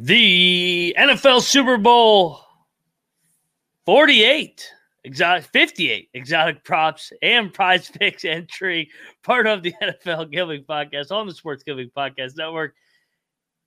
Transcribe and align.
The 0.00 0.94
NFL 0.96 1.42
Super 1.42 1.76
Bowl 1.76 2.38
48, 3.84 4.72
exotic 5.02 5.42
58 5.46 6.10
exotic 6.14 6.62
props 6.62 7.12
and 7.20 7.52
prize 7.52 7.90
picks 7.98 8.24
entry, 8.24 8.90
part 9.24 9.48
of 9.48 9.64
the 9.64 9.74
NFL 9.82 10.30
Gambling 10.30 10.62
Podcast 10.62 11.10
on 11.10 11.26
the 11.26 11.34
Sports 11.34 11.64
Gambling 11.64 11.90
Podcast 11.96 12.36
Network, 12.36 12.76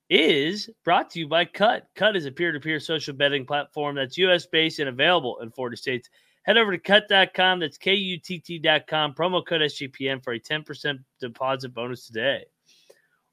is 0.09 0.69
brought 0.85 1.09
to 1.09 1.19
you 1.19 1.27
by 1.27 1.43
Kutt. 1.43 1.81
Kutt 1.97 2.15
is 2.15 2.25
a 2.25 2.31
peer 2.31 2.53
to 2.53 2.61
peer 2.61 2.79
social 2.79 3.13
betting 3.13 3.45
platform 3.45 3.97
that's 3.97 4.17
US 4.17 4.45
based 4.45 4.79
and 4.79 4.87
available 4.87 5.37
in 5.39 5.51
40 5.51 5.75
states. 5.75 6.09
Head 6.43 6.55
over 6.55 6.71
to 6.71 6.79
kutt.com. 6.79 7.59
That's 7.59 7.77
K 7.77 7.93
U 7.93 8.17
T 8.17 8.39
T.com. 8.39 9.15
Promo 9.15 9.45
code 9.45 9.63
SGPN 9.63 10.23
for 10.23 10.31
a 10.31 10.39
10% 10.39 10.97
deposit 11.19 11.73
bonus 11.73 12.07
today. 12.07 12.45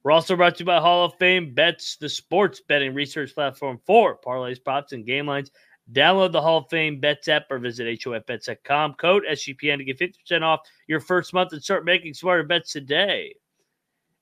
We're 0.03 0.13
also 0.13 0.37
brought 0.37 0.57
to 0.57 0.61
you 0.61 0.67
by 0.67 0.81
Hall 0.81 1.05
of 1.05 1.15
Fame 1.19 1.55
Bets, 1.55 1.97
the 1.97 2.09
sports 2.09 2.63
betting 2.67 2.95
research 2.95 3.35
platform 3.35 3.81
for 3.85 4.19
parlays, 4.19 4.63
props, 4.63 4.93
and 4.93 5.05
game 5.05 5.27
lines. 5.27 5.51
Download 5.93 6.31
the 6.31 6.41
Hall 6.41 6.59
of 6.59 6.69
Fame 6.71 7.01
Bets 7.01 7.29
app 7.29 7.47
or 7.51 7.59
visit 7.59 7.87
HOFBets.com. 8.01 8.95
Code 8.95 9.25
SGPN 9.31 9.79
to 9.79 9.85
get 9.85 9.99
50% 9.99 10.43
off 10.43 10.61
your 10.87 11.01
first 11.01 11.33
month 11.33 11.53
and 11.53 11.63
start 11.63 11.85
making 11.85 12.15
smarter 12.15 12.43
bets 12.43 12.73
today. 12.73 13.35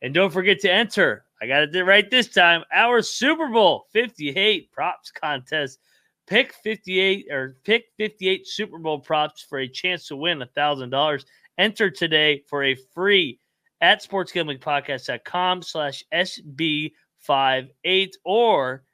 And 0.00 0.14
don't 0.14 0.32
forget 0.32 0.60
to 0.60 0.72
enter. 0.72 1.24
I 1.42 1.46
got 1.46 1.74
it 1.74 1.84
right 1.84 2.08
this 2.10 2.28
time. 2.28 2.62
Our 2.72 3.02
Super 3.02 3.48
Bowl 3.48 3.86
58 3.92 4.70
props 4.72 5.10
contest. 5.10 5.78
Pick 6.26 6.54
58 6.54 7.26
or 7.30 7.56
pick 7.64 7.84
58 7.98 8.46
Super 8.46 8.78
Bowl 8.78 8.98
props 8.98 9.44
for 9.48 9.58
a 9.58 9.68
chance 9.68 10.08
to 10.08 10.16
win 10.16 10.40
$1,000. 10.56 11.24
Enter 11.58 11.90
today 11.90 12.42
for 12.48 12.64
a 12.64 12.74
free 12.94 13.38
at 13.80 14.02
sportsgamblingpodcast.com 14.02 15.62
slash 15.62 16.04
SB58 16.12 18.10
or 18.24 18.84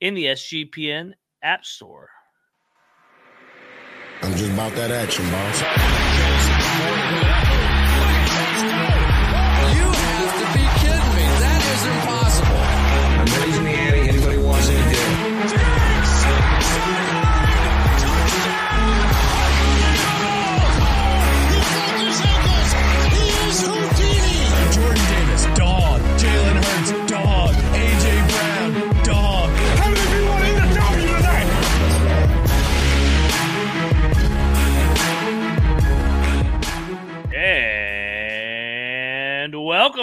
in 0.00 0.14
the 0.14 0.24
SGPN 0.26 1.12
App 1.42 1.64
Store. 1.64 2.10
I'm 4.22 4.32
just 4.32 4.50
about 4.50 4.74
that 4.74 4.90
action, 4.90 5.24
boss. 5.30 5.60
You 9.74 9.84
have 9.92 10.34
to 10.40 10.46
be 10.58 10.64
kidding 10.80 11.14
me. 11.14 11.26
That 11.40 11.60
is 11.62 11.84
impossible. 11.86 12.23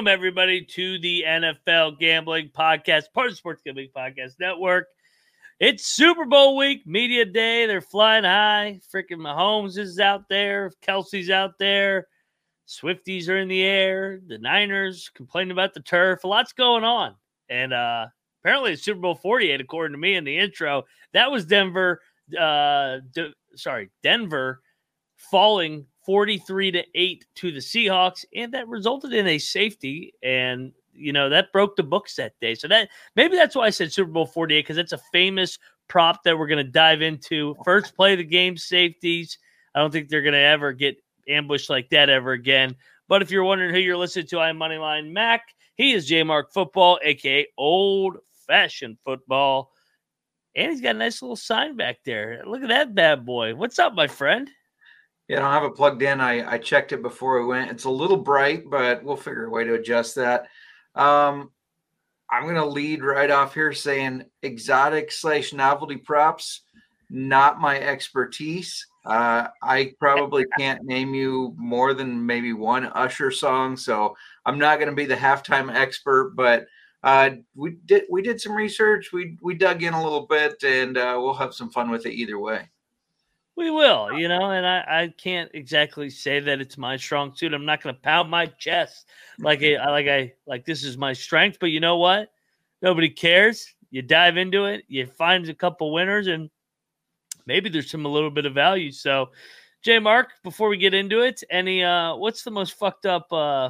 Welcome 0.01 0.13
everybody 0.13 0.65
to 0.65 0.97
the 0.97 1.25
NFL 1.27 1.99
Gambling 1.99 2.49
Podcast, 2.57 3.13
part 3.13 3.27
of 3.27 3.33
the 3.33 3.35
Sports 3.35 3.61
Gambling 3.63 3.89
Podcast 3.95 4.31
Network. 4.39 4.87
It's 5.59 5.85
Super 5.85 6.25
Bowl 6.25 6.57
week, 6.57 6.87
media 6.87 7.23
day. 7.23 7.67
They're 7.67 7.81
flying 7.81 8.23
high. 8.23 8.79
Freaking 8.91 9.19
Mahomes 9.19 9.77
is 9.77 9.99
out 9.99 10.27
there. 10.27 10.71
Kelce's 10.81 11.29
out 11.29 11.59
there. 11.59 12.07
Swifties 12.67 13.29
are 13.29 13.37
in 13.37 13.47
the 13.47 13.61
air. 13.61 14.19
The 14.25 14.39
Niners 14.39 15.11
complaining 15.13 15.51
about 15.51 15.75
the 15.75 15.81
turf. 15.81 16.23
A 16.23 16.27
lot's 16.27 16.53
going 16.53 16.83
on. 16.83 17.13
And 17.47 17.71
uh 17.71 18.07
apparently 18.41 18.71
it's 18.71 18.81
Super 18.81 19.01
Bowl 19.01 19.13
48, 19.13 19.61
according 19.61 19.93
to 19.93 19.99
me 19.99 20.15
in 20.15 20.23
the 20.23 20.35
intro. 20.35 20.85
That 21.13 21.29
was 21.29 21.45
Denver. 21.45 22.01
Uh 22.35 23.01
De- 23.13 23.35
sorry, 23.53 23.91
Denver 24.01 24.63
falling 25.15 25.85
43 26.05 26.71
to 26.71 26.83
8 26.95 27.25
to 27.35 27.51
the 27.51 27.59
Seahawks, 27.59 28.25
and 28.35 28.53
that 28.53 28.67
resulted 28.67 29.13
in 29.13 29.27
a 29.27 29.37
safety. 29.37 30.13
And 30.23 30.71
you 30.93 31.13
know, 31.13 31.29
that 31.29 31.51
broke 31.53 31.75
the 31.75 31.83
books 31.83 32.15
that 32.15 32.33
day. 32.41 32.55
So 32.55 32.67
that 32.67 32.89
maybe 33.15 33.35
that's 33.35 33.55
why 33.55 33.65
I 33.65 33.69
said 33.69 33.93
Super 33.93 34.11
Bowl 34.11 34.25
48, 34.25 34.61
because 34.61 34.77
it's 34.77 34.93
a 34.93 35.01
famous 35.11 35.57
prop 35.87 36.23
that 36.23 36.37
we're 36.37 36.47
gonna 36.47 36.63
dive 36.63 37.01
into. 37.01 37.55
First 37.63 37.95
play 37.95 38.15
the 38.15 38.23
game, 38.23 38.57
safeties. 38.57 39.37
I 39.73 39.79
don't 39.79 39.91
think 39.91 40.09
they're 40.09 40.21
gonna 40.21 40.37
ever 40.37 40.73
get 40.73 40.97
ambushed 41.27 41.69
like 41.69 41.89
that 41.89 42.09
ever 42.09 42.31
again. 42.31 42.75
But 43.07 43.21
if 43.21 43.31
you're 43.31 43.43
wondering 43.43 43.73
who 43.73 43.79
you're 43.79 43.97
listening 43.97 44.27
to, 44.27 44.39
I'm 44.39 44.57
Moneyline 44.57 45.11
Mac. 45.11 45.43
He 45.75 45.93
is 45.93 46.05
J 46.05 46.23
Mark 46.23 46.53
Football, 46.53 46.99
aka 47.03 47.47
Old 47.57 48.17
Fashioned 48.47 48.97
Football. 49.03 49.71
And 50.55 50.71
he's 50.71 50.81
got 50.81 50.95
a 50.95 50.99
nice 50.99 51.21
little 51.21 51.37
sign 51.37 51.77
back 51.77 51.99
there. 52.03 52.43
Look 52.45 52.61
at 52.61 52.69
that 52.69 52.93
bad 52.93 53.25
boy. 53.25 53.55
What's 53.55 53.79
up, 53.79 53.93
my 53.93 54.07
friend? 54.07 54.49
Yeah, 55.31 55.37
I 55.37 55.39
don't 55.43 55.63
have 55.63 55.71
it 55.71 55.77
plugged 55.77 56.01
in. 56.01 56.19
I, 56.19 56.55
I 56.55 56.57
checked 56.57 56.91
it 56.91 57.01
before 57.01 57.39
we 57.39 57.47
went. 57.47 57.71
It's 57.71 57.85
a 57.85 57.89
little 57.89 58.17
bright, 58.17 58.69
but 58.69 59.01
we'll 59.01 59.15
figure 59.15 59.45
a 59.45 59.49
way 59.49 59.63
to 59.63 59.75
adjust 59.75 60.15
that. 60.15 60.47
Um, 60.93 61.51
I'm 62.29 62.43
going 62.43 62.55
to 62.55 62.65
lead 62.65 63.01
right 63.01 63.31
off 63.31 63.53
here 63.53 63.71
saying 63.71 64.25
exotic 64.43 65.09
slash 65.09 65.53
novelty 65.53 65.95
props, 65.95 66.63
not 67.09 67.61
my 67.61 67.79
expertise. 67.79 68.85
Uh, 69.05 69.47
I 69.63 69.93
probably 69.99 70.43
can't 70.57 70.83
name 70.83 71.13
you 71.13 71.53
more 71.55 71.93
than 71.93 72.25
maybe 72.25 72.51
one 72.51 72.87
Usher 72.87 73.31
song, 73.31 73.77
so 73.77 74.17
I'm 74.45 74.59
not 74.59 74.79
going 74.79 74.89
to 74.89 74.95
be 74.95 75.05
the 75.05 75.15
halftime 75.15 75.73
expert. 75.73 76.33
But 76.35 76.65
uh, 77.03 77.29
we 77.55 77.77
did 77.85 78.03
we 78.09 78.21
did 78.21 78.41
some 78.41 78.51
research. 78.51 79.13
We 79.13 79.37
we 79.41 79.53
dug 79.53 79.81
in 79.81 79.93
a 79.93 80.03
little 80.03 80.27
bit, 80.27 80.61
and 80.65 80.97
uh, 80.97 81.15
we'll 81.21 81.35
have 81.35 81.53
some 81.53 81.69
fun 81.69 81.89
with 81.89 82.05
it 82.05 82.15
either 82.15 82.37
way. 82.37 82.67
We 83.61 83.69
will, 83.69 84.17
you 84.17 84.27
know, 84.27 84.49
and 84.49 84.65
I, 84.65 84.79
I 84.87 85.13
can't 85.19 85.51
exactly 85.53 86.09
say 86.09 86.39
that 86.39 86.59
it's 86.59 86.79
my 86.79 86.97
strong 86.97 87.35
suit. 87.35 87.53
I'm 87.53 87.63
not 87.63 87.83
going 87.83 87.93
to 87.93 88.01
pound 88.01 88.27
my 88.27 88.47
chest 88.47 89.07
like 89.37 89.61
I 89.63 89.75
like 89.91 90.07
I 90.07 90.33
like 90.47 90.65
this 90.65 90.83
is 90.83 90.97
my 90.97 91.13
strength. 91.13 91.57
But 91.59 91.67
you 91.67 91.79
know 91.79 91.97
what? 91.97 92.31
Nobody 92.81 93.07
cares. 93.07 93.71
You 93.91 94.01
dive 94.01 94.37
into 94.37 94.65
it, 94.65 94.83
you 94.87 95.05
find 95.05 95.47
a 95.47 95.53
couple 95.53 95.93
winners, 95.93 96.25
and 96.25 96.49
maybe 97.45 97.69
there's 97.69 97.91
some 97.91 98.03
a 98.03 98.09
little 98.09 98.31
bit 98.31 98.47
of 98.47 98.55
value. 98.55 98.91
So, 98.91 99.29
J 99.83 99.99
Mark, 99.99 100.29
before 100.43 100.67
we 100.67 100.77
get 100.77 100.95
into 100.95 101.19
it, 101.21 101.43
any 101.51 101.83
uh, 101.83 102.15
what's 102.15 102.41
the 102.41 102.49
most 102.49 102.79
fucked 102.79 103.05
up 103.05 103.31
uh 103.31 103.69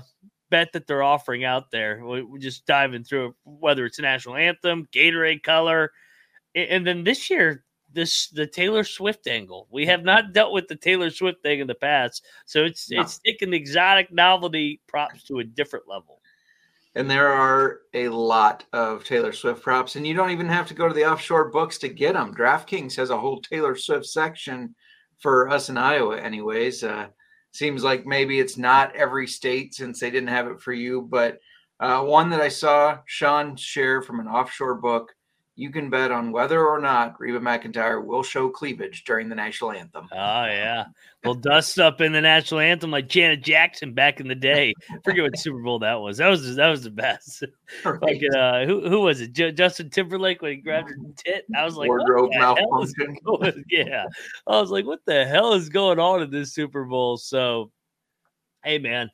bet 0.52 0.72
that 0.72 0.88
they're 0.88 1.03
offering 1.03 1.44
out 1.44 1.69
there? 1.69 2.00
We- 2.06 2.22
We're 2.23 2.38
just 2.38 2.66
diving 2.66 3.03
through 3.03 3.28
it, 3.28 3.34
whether 3.44 3.85
it's 3.85 4.00
a 4.00 4.03
national 4.03 4.38
anthem, 4.38 4.88
Gatorade 4.94 5.44
color, 5.44 5.91
and 6.56 6.88
then 6.88 7.03
this 7.03 7.29
year 7.29 7.66
this 7.94 8.29
the 8.29 8.47
Taylor 8.47 8.84
Swift 8.84 9.28
angle. 9.28 9.68
We 9.72 9.85
have 9.85 10.03
not 10.03 10.34
dealt 10.34 10.53
with 10.53 10.68
the 10.68 10.75
Taylor 10.75 11.09
Swift 11.09 11.41
thing 11.41 11.59
in 11.59 11.68
the 11.68 11.75
past, 11.75 12.25
so 12.46 12.63
it's 12.63 12.90
No. 12.90 13.02
it's 13.02 13.19
taking 13.19 13.53
exotic 13.53 14.12
novelty 14.12 14.81
props 14.88 15.24
to 15.25 15.40
a 15.40 15.44
different 15.44 15.88
level. 15.88 16.22
And 16.96 17.09
there 17.09 17.29
are 17.29 17.81
a 17.94 18.09
lot 18.09 18.66
of 18.74 19.06
Taylor 19.06 19.31
Swift 19.31 19.62
props, 19.62 19.96
and 19.96 20.06
you 20.06 20.13
don't 20.13 20.31
even 20.31 20.50
have 20.50 20.68
to 20.68 20.74
go 20.74 20.88
to 20.88 20.94
the 20.94 21.09
offshore 21.09 21.50
books 21.50 21.78
to 21.79 21.88
get 21.88 22.13
them. 22.13 22.35
DraftKings 22.35 22.96
has 22.97 23.09
a 23.12 23.18
whole 23.18 23.40
Taylor 23.41 23.75
Swift 23.75 24.06
section 24.06 24.75
for 25.19 25.47
us 25.50 25.69
in 25.69 25.78
Iowa, 25.78 26.19
anyways. 26.19 26.84
Uh, 26.84 27.08
seems 27.52 27.84
like 27.84 28.06
maybe 28.06 28.40
it's 28.40 28.58
not 28.58 28.96
every 28.96 29.28
state 29.28 29.73
since 29.73 30.00
they 30.00 30.09
didn't 30.12 30.29
have 30.29 30.47
it 30.47 30.59
for 30.59 30.73
you, 30.73 31.03
but 31.03 31.38
uh, 31.79 32.02
one 32.02 32.29
that 32.29 32.41
I 32.41 32.50
saw 32.50 33.00
Sean 33.06 33.56
share 33.56 34.02
from 34.02 34.19
an 34.19 34.28
offshore 34.28 34.75
book. 34.75 35.13
You 35.62 35.70
can 35.70 35.92
bet 35.92 36.10
on 36.10 36.32
whether 36.32 36.66
or 36.66 36.80
not 36.80 37.20
Reba 37.20 37.40
McEntire 37.40 38.04
will 38.04 38.24
show 38.24 38.50
cleavage 38.50 39.04
during 39.04 39.30
the 39.30 39.36
national 39.36 39.74
anthem. 39.74 40.08
Oh 40.12 40.46
yeah, 40.46 40.86
well 41.24 41.36
dust 41.36 41.78
up 41.78 42.02
in 42.02 42.14
the 42.14 42.20
national 42.20 42.62
anthem 42.62 42.90
like 42.90 43.08
Janet 43.08 43.44
Jackson 43.44 43.94
back 43.94 44.20
in 44.20 44.28
the 44.28 44.34
day. 44.34 44.74
Forget 45.04 45.22
what 45.22 45.38
Super 45.38 45.62
Bowl 45.62 45.78
that 45.78 46.02
was. 46.02 46.18
That 46.18 46.30
was 46.30 46.56
that 46.56 46.68
was 46.68 46.84
the 46.84 46.90
best. 46.90 47.44
Right. 47.86 48.02
Like 48.02 48.22
uh, 48.35 48.66
who 48.66 48.90
who 48.90 49.00
was 49.02 49.22
it? 49.22 49.34
Ju- 49.34 49.52
Justin 49.53 49.90
Timberlake 49.90 50.41
when 50.41 50.52
he 50.52 50.58
grabbed 50.58 50.90
her 50.90 50.96
tit. 51.16 51.46
I 51.56 51.64
was 51.64 51.78
like, 51.78 51.90
what 51.90 52.00
Wardrobe 52.00 52.32
the 52.32 52.38
hell 52.40 52.82
is 52.82 52.94
malfunction. 52.97 53.64
yeah, 53.70 54.06
I 54.46 54.59
was 54.59 54.72
like, 54.72 54.85
what 54.85 55.00
the 55.06 55.26
hell 55.26 55.53
is 55.53 55.70
going 55.70 55.97
on 55.97 56.22
in 56.22 56.32
this 56.32 56.53
Super 56.53 56.84
Bowl? 56.84 57.18
So, 57.18 57.72
hey 58.64 58.78
man, 58.78 59.09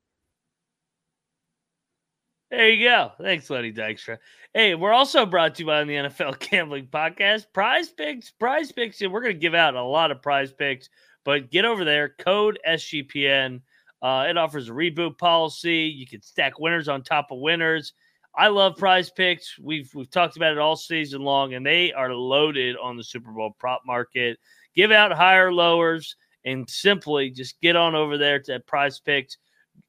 There 2.51 2.69
you 2.69 2.87
go. 2.87 3.13
Thanks, 3.19 3.49
Lenny 3.49 3.73
Dykstra. 3.73 4.19
Hey, 4.53 4.75
we're 4.75 4.93
also 4.93 5.25
brought 5.25 5.55
to 5.55 5.63
you 5.63 5.67
by 5.67 5.85
the 5.85 5.95
NFL 5.95 6.39
Gambling 6.51 6.89
Podcast. 6.89 7.47
Prize 7.55 7.89
picks, 7.89 8.31
prize 8.31 8.71
picks. 8.73 9.01
And 9.01 9.11
we're 9.11 9.23
going 9.23 9.35
to 9.35 9.41
give 9.41 9.55
out 9.55 9.75
a 9.75 9.83
lot 9.83 10.11
of 10.11 10.21
prize 10.21 10.53
picks, 10.53 10.91
but 11.25 11.51
get 11.51 11.65
over 11.65 11.83
there, 11.87 12.11
code 12.19 12.59
SGPN. 12.69 13.63
Uh, 14.03 14.27
it 14.29 14.37
offers 14.37 14.69
a 14.69 14.73
reboot 14.73 15.17
policy. 15.17 15.85
You 15.85 16.07
can 16.07 16.21
stack 16.21 16.59
winners 16.59 16.89
on 16.89 17.03
top 17.03 17.31
of 17.31 17.39
winners. 17.39 17.95
I 18.35 18.49
love 18.49 18.77
prize 18.77 19.11
picks. 19.11 19.59
We've 19.59 19.91
we've 19.95 20.11
talked 20.11 20.37
about 20.37 20.53
it 20.53 20.59
all 20.59 20.77
season 20.77 21.23
long, 21.23 21.55
and 21.55 21.65
they 21.65 21.93
are 21.93 22.15
loaded 22.15 22.77
on 22.77 22.97
the 22.97 23.05
Super 23.05 23.31
Bowl 23.31 23.55
prop 23.59 23.83
market. 23.87 24.39
Give 24.75 24.91
out 24.91 25.13
higher 25.13 25.53
lowers 25.53 26.17
and 26.45 26.69
simply 26.69 27.31
just 27.31 27.61
get 27.61 27.77
on 27.77 27.95
over 27.95 28.17
there 28.17 28.41
to 28.41 28.61
prize 28.61 29.01
picks 29.01 29.37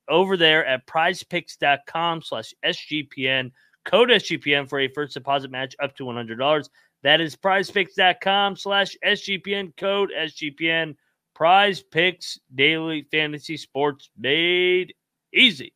over 0.09 0.37
there 0.37 0.65
at 0.65 0.85
prizepicks.com 0.87 2.21
slash 2.21 2.53
SGPN. 2.65 3.51
Code 3.85 4.09
SGPN 4.09 4.69
for 4.69 4.79
a 4.79 4.87
first 4.89 5.13
deposit 5.13 5.51
match 5.51 5.75
up 5.81 5.95
to 5.97 6.03
$100. 6.03 6.69
That 7.03 7.21
is 7.21 7.35
prizepicks.com 7.35 8.55
slash 8.55 8.95
SGPN. 9.05 9.75
Code 9.77 10.11
SGPN. 10.17 10.95
Prize 11.33 11.81
Picks 11.81 12.39
Daily 12.53 13.07
Fantasy 13.11 13.57
Sports 13.57 14.09
made 14.17 14.93
easy. 15.33 15.73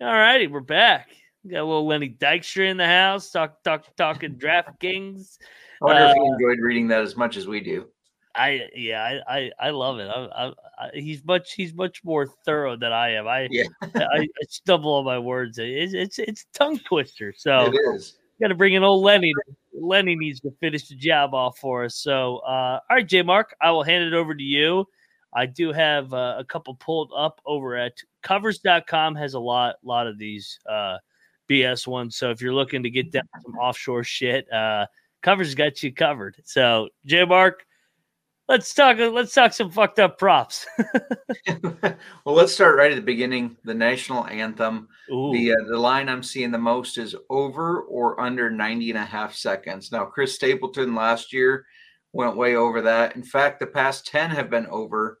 All 0.00 0.06
righty, 0.06 0.46
we're 0.46 0.60
back. 0.60 1.08
We 1.42 1.50
got 1.50 1.58
a 1.58 1.64
little 1.64 1.84
Lenny 1.84 2.08
Dykstra 2.08 2.70
in 2.70 2.76
the 2.76 2.86
house, 2.86 3.32
talk, 3.32 3.64
talk, 3.64 3.84
talking 3.96 4.36
DraftKings. 4.36 5.38
I 5.82 5.84
wonder 5.84 6.04
if 6.04 6.14
he 6.14 6.20
Uh, 6.20 6.34
enjoyed 6.34 6.60
reading 6.60 6.86
that 6.88 7.02
as 7.02 7.16
much 7.16 7.36
as 7.36 7.48
we 7.48 7.60
do. 7.60 7.88
I 8.36 8.68
yeah, 8.76 9.02
I 9.02 9.38
I, 9.38 9.50
I 9.58 9.70
love 9.70 9.98
it. 9.98 10.08
I, 10.08 10.52
I, 10.78 10.90
he's 10.94 11.24
much 11.24 11.54
he's 11.54 11.74
much 11.74 12.04
more 12.04 12.28
thorough 12.44 12.76
than 12.76 12.92
I 12.92 13.14
am. 13.14 13.26
I 13.26 13.48
Yeah. 13.50 13.64
I, 13.82 14.20
I 14.20 14.26
stumble 14.48 14.94
on 14.94 15.04
my 15.04 15.18
words. 15.18 15.58
It's 15.58 15.94
it's 15.94 16.20
it's 16.20 16.46
tongue 16.54 16.78
twister. 16.78 17.34
So 17.36 17.66
It 17.66 17.74
is. 17.96 18.18
got 18.40 18.48
to 18.48 18.54
bring 18.54 18.74
in 18.74 18.84
old 18.84 19.02
Lenny. 19.02 19.32
Lenny 19.74 20.14
needs 20.14 20.38
to 20.40 20.52
finish 20.60 20.86
the 20.86 20.94
job 20.94 21.34
off 21.34 21.58
for 21.58 21.84
us. 21.86 21.96
So 21.96 22.36
uh, 22.46 22.78
all 22.88 22.96
right, 22.96 23.08
J 23.08 23.22
Mark, 23.22 23.56
I 23.60 23.72
will 23.72 23.82
hand 23.82 24.04
it 24.04 24.14
over 24.14 24.32
to 24.32 24.44
you. 24.44 24.84
I 25.34 25.46
do 25.46 25.72
have 25.72 26.14
uh, 26.14 26.36
a 26.38 26.44
couple 26.44 26.76
pulled 26.76 27.10
up 27.16 27.40
over 27.44 27.74
at 27.76 27.94
covers.com 28.28 29.14
has 29.14 29.32
a 29.32 29.40
lot 29.40 29.76
lot 29.82 30.06
of 30.06 30.18
these 30.18 30.60
uh, 30.70 30.98
BS 31.50 31.86
ones. 31.86 32.16
So 32.16 32.30
if 32.30 32.42
you're 32.42 32.52
looking 32.52 32.82
to 32.82 32.90
get 32.90 33.10
down 33.10 33.24
some 33.42 33.56
offshore 33.56 34.04
shit, 34.04 34.50
uh, 34.52 34.86
covers 35.22 35.54
got 35.54 35.82
you 35.82 35.92
covered. 35.92 36.36
So 36.44 36.90
J 37.06 37.24
Mark, 37.24 37.64
let's 38.46 38.74
talk 38.74 38.98
let's 38.98 39.32
talk 39.32 39.54
some 39.54 39.70
fucked 39.70 39.98
up 39.98 40.18
props. 40.18 40.66
well, 41.64 42.34
let's 42.34 42.52
start 42.52 42.76
right 42.76 42.92
at 42.92 42.96
the 42.96 43.02
beginning. 43.02 43.56
The 43.64 43.74
national 43.74 44.26
anthem. 44.26 44.88
Ooh, 45.10 45.32
The 45.32 45.52
uh, 45.52 45.64
the 45.66 45.78
line 45.78 46.10
I'm 46.10 46.22
seeing 46.22 46.50
the 46.50 46.58
most 46.58 46.98
is 46.98 47.16
over 47.30 47.80
or 47.82 48.20
under 48.20 48.50
90 48.50 48.90
and 48.90 48.98
a 48.98 49.04
half 49.04 49.34
seconds. 49.34 49.90
Now, 49.90 50.04
Chris 50.04 50.34
Stapleton 50.34 50.94
last 50.94 51.32
year 51.32 51.64
went 52.12 52.36
way 52.36 52.56
over 52.56 52.82
that. 52.82 53.16
In 53.16 53.22
fact, 53.22 53.58
the 53.60 53.66
past 53.66 54.06
10 54.06 54.30
have 54.30 54.50
been 54.50 54.66
over, 54.66 55.18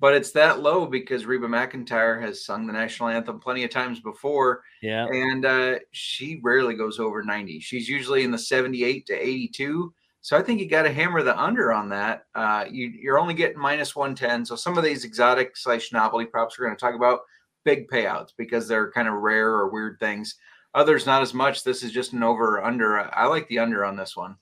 but 0.00 0.14
it's 0.14 0.30
that 0.32 0.60
low 0.60 0.86
because 0.86 1.26
Reba 1.26 1.46
McEntire 1.46 2.20
has 2.20 2.44
sung 2.44 2.66
the 2.66 2.72
national 2.72 3.08
anthem 3.08 3.40
plenty 3.40 3.64
of 3.64 3.70
times 3.70 4.00
before, 4.00 4.62
yeah. 4.80 5.06
and 5.06 5.44
uh, 5.44 5.78
she 5.92 6.40
rarely 6.42 6.74
goes 6.74 6.98
over 7.00 7.22
90. 7.22 7.60
She's 7.60 7.88
usually 7.88 8.22
in 8.22 8.30
the 8.30 8.38
78 8.38 9.06
to 9.06 9.14
82. 9.14 9.92
So 10.20 10.36
I 10.36 10.42
think 10.42 10.60
you 10.60 10.68
got 10.68 10.82
to 10.82 10.92
hammer 10.92 11.22
the 11.22 11.40
under 11.40 11.72
on 11.72 11.88
that. 11.88 12.24
Uh, 12.34 12.64
you, 12.70 12.88
you're 12.88 13.18
only 13.18 13.34
getting 13.34 13.58
minus 13.58 13.96
110. 13.96 14.44
So 14.44 14.56
some 14.56 14.76
of 14.76 14.84
these 14.84 15.04
exotic 15.04 15.56
slash 15.56 15.92
novelty 15.92 16.26
props 16.26 16.58
we're 16.58 16.66
going 16.66 16.76
to 16.76 16.80
talk 16.80 16.94
about 16.94 17.20
big 17.64 17.88
payouts 17.88 18.30
because 18.36 18.68
they're 18.68 18.90
kind 18.92 19.08
of 19.08 19.14
rare 19.14 19.48
or 19.48 19.70
weird 19.70 19.98
things. 19.98 20.36
Others 20.74 21.06
not 21.06 21.22
as 21.22 21.34
much. 21.34 21.64
This 21.64 21.82
is 21.82 21.92
just 21.92 22.12
an 22.12 22.22
over 22.22 22.58
or 22.58 22.64
under. 22.64 22.98
I 22.98 23.26
like 23.26 23.48
the 23.48 23.58
under 23.58 23.84
on 23.84 23.96
this 23.96 24.16
one. 24.16 24.36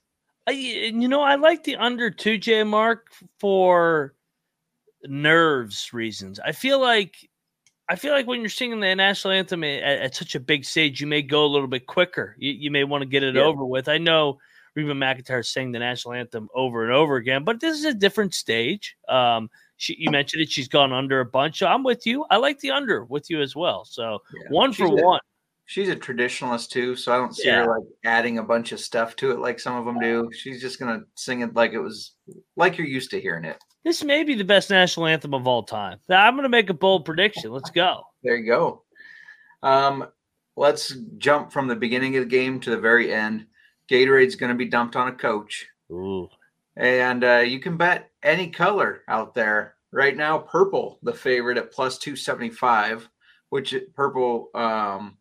I, 0.47 0.53
you 0.53 1.09
know, 1.09 1.23
I 1.23 1.37
like 1.37 1.65
the 1.65 1.77
under 1.77 2.11
two 2.11 2.39
J 2.39 2.63
Mark 2.63 3.09
for 3.41 4.16
nerves 5.05 5.93
reasons. 5.93 6.41
I 6.45 6.53
feel 6.53 6.81
like 6.81 7.17
I 7.89 7.95
feel 7.97 8.13
like 8.13 8.27
when 8.27 8.41
you're 8.41 8.49
singing 8.49 8.81
the 8.81 8.95
national 8.97 9.33
anthem 9.33 9.63
at, 9.63 9.83
at 9.83 10.15
such 10.15 10.35
a 10.35 10.41
big 10.41 10.65
stage, 10.65 11.01
you 11.01 11.07
may 11.07 11.23
go 11.23 11.45
a 11.45 11.47
little 11.47 11.69
bit 11.69 11.87
quicker. 11.87 12.35
You, 12.39 12.51
you 12.53 12.71
may 12.71 12.83
want 12.85 13.03
to 13.03 13.09
get 13.09 13.23
it 13.23 13.37
Yeah. 13.37 13.43
over 13.43 13.65
with. 13.65 13.89
I 13.89 13.99
know 13.99 14.39
Reba 14.75 14.93
McEntire 14.93 15.47
sang 15.47 15.71
the 15.73 15.79
national 15.79 16.15
anthem 16.15 16.49
over 16.55 16.83
and 16.85 16.93
over 16.93 17.15
again, 17.17 17.45
but 17.45 17.61
this 17.61 17.79
is 17.79 17.85
a 17.85 17.95
different 17.95 18.35
stage. 18.35 18.97
Um, 19.09 19.49
she, 19.77 19.95
you 19.99 20.11
mentioned 20.11 20.43
it; 20.43 20.51
she's 20.51 20.69
gone 20.69 20.93
under 20.93 21.21
a 21.21 21.25
bunch. 21.25 21.59
So 21.61 21.67
I'm 21.69 21.85
with 21.85 22.07
you. 22.07 22.25
I 22.31 22.39
like 22.39 22.59
the 22.61 22.73
under 22.73 23.05
with 23.05 23.31
you 23.31 23.41
as 23.41 23.55
well. 23.55 23.85
So 23.85 24.19
Yeah. 24.35 24.49
one 24.51 24.73
for 24.73 24.89
She's 24.89 25.01
a- 25.01 25.05
one. 25.05 25.21
She's 25.69 25.89
a 25.89 25.97
traditionalist 25.97 26.71
too, 26.71 26.95
so 26.97 27.13
I 27.13 27.17
don't 27.17 27.35
see 27.35 27.49
Yeah. 27.49 27.65
her 27.65 27.79
like 27.79 27.87
adding 28.05 28.39
a 28.39 28.43
bunch 28.43 28.71
of 28.73 28.79
stuff 28.81 29.17
to 29.17 29.33
it 29.33 29.39
like 29.41 29.59
some 29.61 29.77
of 29.77 29.85
them 29.85 29.99
do. 30.01 30.31
She's 30.33 30.61
just 30.61 30.79
gonna 30.79 31.01
sing 31.17 31.41
it 31.41 31.55
like 31.55 31.73
it 31.73 31.81
was 31.81 32.13
like 32.57 32.79
you're 32.79 32.87
used 32.87 33.11
to 33.11 33.21
hearing 33.21 33.45
it. 33.45 33.59
This 33.87 34.03
may 34.03 34.25
be 34.25 34.35
the 34.35 34.43
best 34.43 34.69
national 34.69 35.07
anthem 35.07 35.33
of 35.33 35.47
all 35.47 35.63
time. 35.63 36.01
I'm 36.11 36.35
going 36.35 36.43
to 36.43 36.49
make 36.49 36.71
a 36.71 36.75
bold 36.75 37.05
prediction. 37.05 37.53
Let's 37.53 37.71
go. 37.71 38.03
There 38.25 38.35
you 38.35 38.45
go. 38.45 38.83
Um, 39.63 40.09
let's 40.57 40.97
jump 41.19 41.53
from 41.53 41.69
the 41.69 41.77
beginning 41.77 42.17
of 42.17 42.25
the 42.25 42.29
game 42.29 42.59
to 42.61 42.71
the 42.71 42.79
very 42.79 43.15
end. 43.15 43.47
Gatorade's 43.89 44.35
going 44.35 44.51
to 44.51 44.59
be 44.59 44.65
dumped 44.65 44.97
on 44.97 45.07
a 45.07 45.13
coach, 45.13 45.69
Ooh. 45.93 46.29
and 46.77 47.23
uh, 47.23 47.45
you 47.47 47.61
can 47.61 47.77
bet 47.77 48.11
any 48.25 48.51
color 48.51 49.03
out 49.07 49.37
there 49.37 49.77
right 49.93 50.17
now. 50.17 50.37
Purple, 50.37 50.99
the 51.05 51.13
favorite 51.13 51.57
at 51.57 51.71
plus 51.71 51.97
two 51.97 52.17
seventy 52.17 52.51
five, 52.51 53.09
which 53.51 53.73
purple 53.95 54.51
um, 54.57 55.17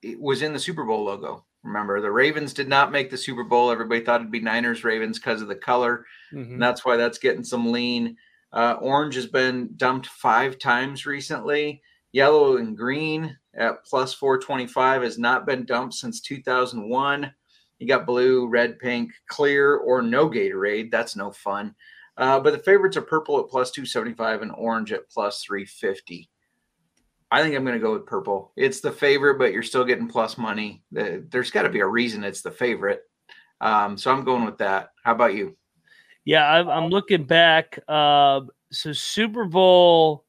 it 0.00 0.20
was 0.20 0.42
in 0.42 0.52
the 0.52 0.60
Super 0.60 0.84
Bowl 0.84 1.02
logo. 1.02 1.44
Remember, 1.62 2.00
the 2.00 2.10
Ravens 2.10 2.52
did 2.52 2.68
not 2.68 2.90
make 2.92 3.08
the 3.10 3.16
Super 3.16 3.44
Bowl. 3.44 3.70
Everybody 3.70 4.00
thought 4.04 4.20
it'd 4.20 4.32
be 4.32 4.40
Niners 4.40 4.82
Ravens 4.84 5.18
because 5.18 5.42
of 5.42 5.48
the 5.48 5.54
color. 5.54 6.04
Mhm. 6.32 6.52
and 6.54 6.62
that's 6.62 6.84
why 6.84 6.96
that's 6.96 7.18
getting 7.18 7.44
some 7.44 7.70
lean. 7.70 8.16
Uh, 8.52 8.76
orange 8.80 9.14
has 9.14 9.26
been 9.26 9.70
dumped 9.76 10.06
five 10.08 10.58
times 10.58 11.06
recently. 11.06 11.82
Yellow 12.12 12.56
and 12.56 12.76
green 12.76 13.36
at 13.54 13.84
plus 13.84 14.12
425 14.14 15.02
has 15.02 15.18
not 15.18 15.46
been 15.46 15.64
dumped 15.64 15.94
since 15.94 16.20
2001. 16.20 17.32
You 17.78 17.86
got 17.88 18.06
blue, 18.06 18.46
red, 18.48 18.78
pink, 18.78 19.12
clear, 19.28 19.76
or 19.76 20.02
no 20.02 20.28
Gatorade. 20.28 20.90
That's 20.90 21.16
no 21.16 21.30
fun. 21.32 21.74
Uh, 22.16 22.38
but 22.40 22.52
the 22.52 22.58
favorites 22.58 22.96
are 22.96 23.02
purple 23.02 23.38
at 23.40 23.48
plus 23.48 23.70
275 23.70 24.42
and 24.42 24.52
orange 24.52 24.92
at 24.92 25.08
plus 25.10 25.42
350. 25.42 26.28
I 27.32 27.42
think 27.42 27.56
I'm 27.56 27.64
going 27.64 27.78
to 27.78 27.82
go 27.84 27.94
with 27.94 28.04
purple. 28.04 28.52
It's 28.56 28.80
the 28.80 28.92
favorite, 28.92 29.38
but 29.38 29.52
you're 29.54 29.62
still 29.62 29.86
getting 29.86 30.06
plus 30.06 30.36
money. 30.36 30.82
There's 30.92 31.50
got 31.50 31.62
to 31.62 31.70
be 31.70 31.80
a 31.80 31.86
reason 31.86 32.22
it's 32.24 32.42
the 32.42 32.50
favorite. 32.50 33.00
Um, 33.62 33.96
so 33.96 34.12
I'm 34.12 34.22
going 34.22 34.44
with 34.44 34.58
that. 34.58 34.90
How 35.02 35.12
about 35.12 35.34
you? 35.34 35.56
Yeah, 36.26 36.46
I'm, 36.46 36.68
I'm 36.68 36.86
looking 36.90 37.24
back. 37.24 37.78
Uh, 37.88 38.42
so 38.70 38.92
Super 38.92 39.46
Bowl. 39.46 40.26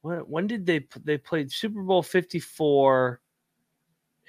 When, 0.00 0.20
when 0.20 0.46
did 0.46 0.64
they 0.64 0.86
they 1.04 1.18
played 1.18 1.52
Super 1.52 1.82
Bowl 1.82 2.02
54? 2.02 3.20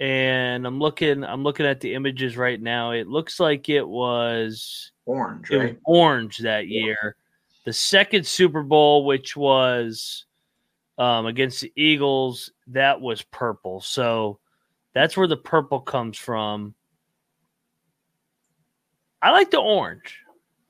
And 0.02 0.68
I'm 0.68 0.80
looking 0.80 1.24
I'm 1.24 1.44
looking 1.44 1.66
at 1.66 1.80
the 1.80 1.94
images 1.94 2.36
right 2.36 2.62
now. 2.62 2.92
It 2.92 3.08
looks 3.08 3.40
like 3.40 3.70
it 3.70 3.88
was 3.88 4.92
Orange, 5.06 5.50
it 5.52 5.58
was 5.58 5.72
orange 5.86 6.40
that 6.40 6.68
Yeah. 6.68 6.86
year. 6.86 7.16
The 7.64 7.74
second 7.74 8.26
Super 8.28 8.64
Bowl, 8.64 9.06
which 9.06 9.38
was 9.38 10.26
um, 10.98 11.26
against 11.26 11.62
the 11.62 11.72
Eagles, 11.76 12.52
that 12.68 13.00
was 13.02 13.22
purple. 13.22 13.82
So 13.82 14.40
that's 14.94 15.16
where 15.16 15.28
the 15.28 15.38
purple 15.38 15.80
comes 15.80 16.18
from. 16.18 16.76
I 19.22 19.32
like 19.32 19.52
the 19.52 19.60
orange. 19.60 20.18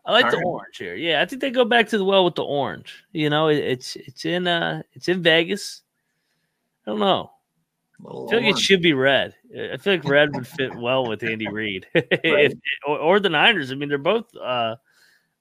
I 0.05 0.11
like 0.11 0.25
All 0.25 0.31
the 0.31 0.37
right. 0.37 0.45
orange 0.45 0.77
here. 0.77 0.95
Yeah, 0.95 1.21
I 1.21 1.25
think 1.25 1.41
they 1.41 1.51
go 1.51 1.63
back 1.65 1.87
to 1.89 1.97
the 1.97 2.03
well 2.05 2.25
with 2.25 2.35
the 2.35 2.43
orange. 2.43 3.03
You 3.11 3.29
know, 3.29 3.47
it, 3.49 3.57
it's 3.59 3.95
it's 3.95 4.25
in 4.25 4.47
uh 4.47 4.81
it's 4.93 5.07
in 5.07 5.21
Vegas. 5.21 5.83
I 6.85 6.91
don't 6.91 6.99
know. 6.99 7.31
I 7.99 8.03
feel 8.29 8.41
like 8.41 8.55
it 8.55 8.57
should 8.57 8.81
be 8.81 8.93
red. 8.93 9.35
I 9.55 9.77
feel 9.77 9.93
like 9.93 10.03
red 10.05 10.33
would 10.35 10.47
fit 10.47 10.75
well 10.79 11.05
with 11.07 11.23
Andy 11.23 11.47
Reid 11.47 11.85
If- 11.93 12.53
or, 12.87 12.97
or 12.97 13.19
the 13.19 13.29
Niners. 13.29 13.71
I 13.71 13.75
mean, 13.75 13.89
they're 13.89 13.99
both 13.99 14.35
uh, 14.35 14.77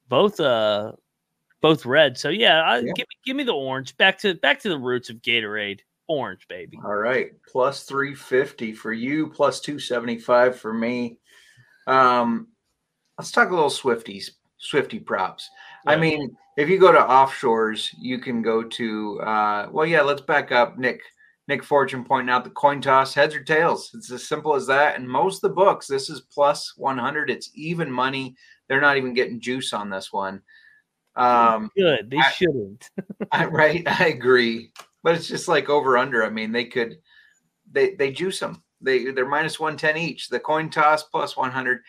both 0.09 0.39
uh, 0.39 0.93
both 1.61 1.85
red. 1.87 2.17
So 2.19 2.29
yeah, 2.29 2.63
I, 2.63 2.79
Yeah. 2.79 2.93
give 2.95 3.07
me 3.09 3.17
give 3.25 3.37
me 3.37 3.45
the 3.45 3.55
orange. 3.55 3.97
Back 3.97 4.19
to 4.19 4.35
back 4.35 4.61
to 4.61 4.69
the 4.69 4.79
roots 4.79 5.11
of 5.11 5.17
Gatorade. 5.23 5.81
Orange, 6.09 6.49
baby. 6.49 6.79
All 6.85 6.97
right, 6.97 7.31
plus 7.47 7.85
three 7.85 8.15
fifty 8.15 8.73
for 8.73 8.93
you, 8.93 9.29
plus 9.29 9.61
two 9.61 9.79
seventy 9.79 10.19
five 10.19 10.59
for 10.59 10.73
me. 10.75 11.19
Um, 11.87 12.49
let's 13.17 13.31
talk 13.31 13.51
a 13.51 13.55
little 13.55 13.71
Swifties, 13.71 14.31
Swifty 14.59 14.99
props. 14.99 15.49
I 15.87 15.97
mean, 15.97 16.37
if 16.57 16.69
you 16.69 16.79
go 16.79 16.93
to 16.93 16.99
offshores, 16.99 17.91
you 17.99 18.19
can 18.19 18.43
go 18.43 18.63
to. 18.63 19.21
Uh, 19.21 19.69
well, 19.71 19.87
yeah, 19.87 20.03
let's 20.03 20.21
back 20.21 20.51
up. 20.51 20.79
Nick 20.79 21.01
Nick 21.47 21.63
Fortune 21.63 22.05
pointing 22.05 22.31
out 22.31 22.45
the 22.45 22.51
coin 22.51 22.81
toss 22.81 23.15
heads 23.15 23.35
or 23.35 23.43
tails. 23.43 23.91
It's 23.95 24.11
as 24.11 24.27
simple 24.27 24.55
as 24.55 24.67
that. 24.67 24.97
And 24.97 25.09
most 25.09 25.37
of 25.37 25.43
the 25.43 25.55
books, 25.55 25.87
this 25.87 26.11
is 26.11 26.21
plus 26.23 26.75
one 26.77 26.99
hundred. 26.99 27.31
It's 27.31 27.51
even 27.55 27.91
money. 27.91 28.35
They're 28.69 28.81
not 28.81 28.97
even 28.97 29.15
getting 29.15 29.41
juice 29.41 29.73
on 29.73 29.91
this 29.91 30.13
one. 30.13 30.43
Um, 31.17 31.71
Good. 31.77 32.11
They 32.11 32.19
I- 32.19 32.31
shouldn't. 32.31 32.89
I, 33.33 33.45
right, 33.47 33.83
I 33.87 34.07
agree, 34.09 34.73
but 35.03 35.15
it's 35.15 35.29
just 35.29 35.49
like 35.49 35.69
over 35.69 35.99
under. 35.99 36.25
I 36.25 36.31
mean, 36.31 36.53
they 36.53 36.65
could 36.65 36.99
they 37.71 37.95
they 37.95 38.11
juice 38.13 38.41
them. 38.41 38.63
They 38.81 39.11
they're 39.11 39.29
minus 39.29 39.61
one 39.61 39.77
ten 39.77 39.97
each. 39.97 40.29
The 40.29 40.41
coin 40.41 40.71
toss 40.71 41.03
plus 41.03 41.37
one 41.37 41.51
hundred. 41.51 41.81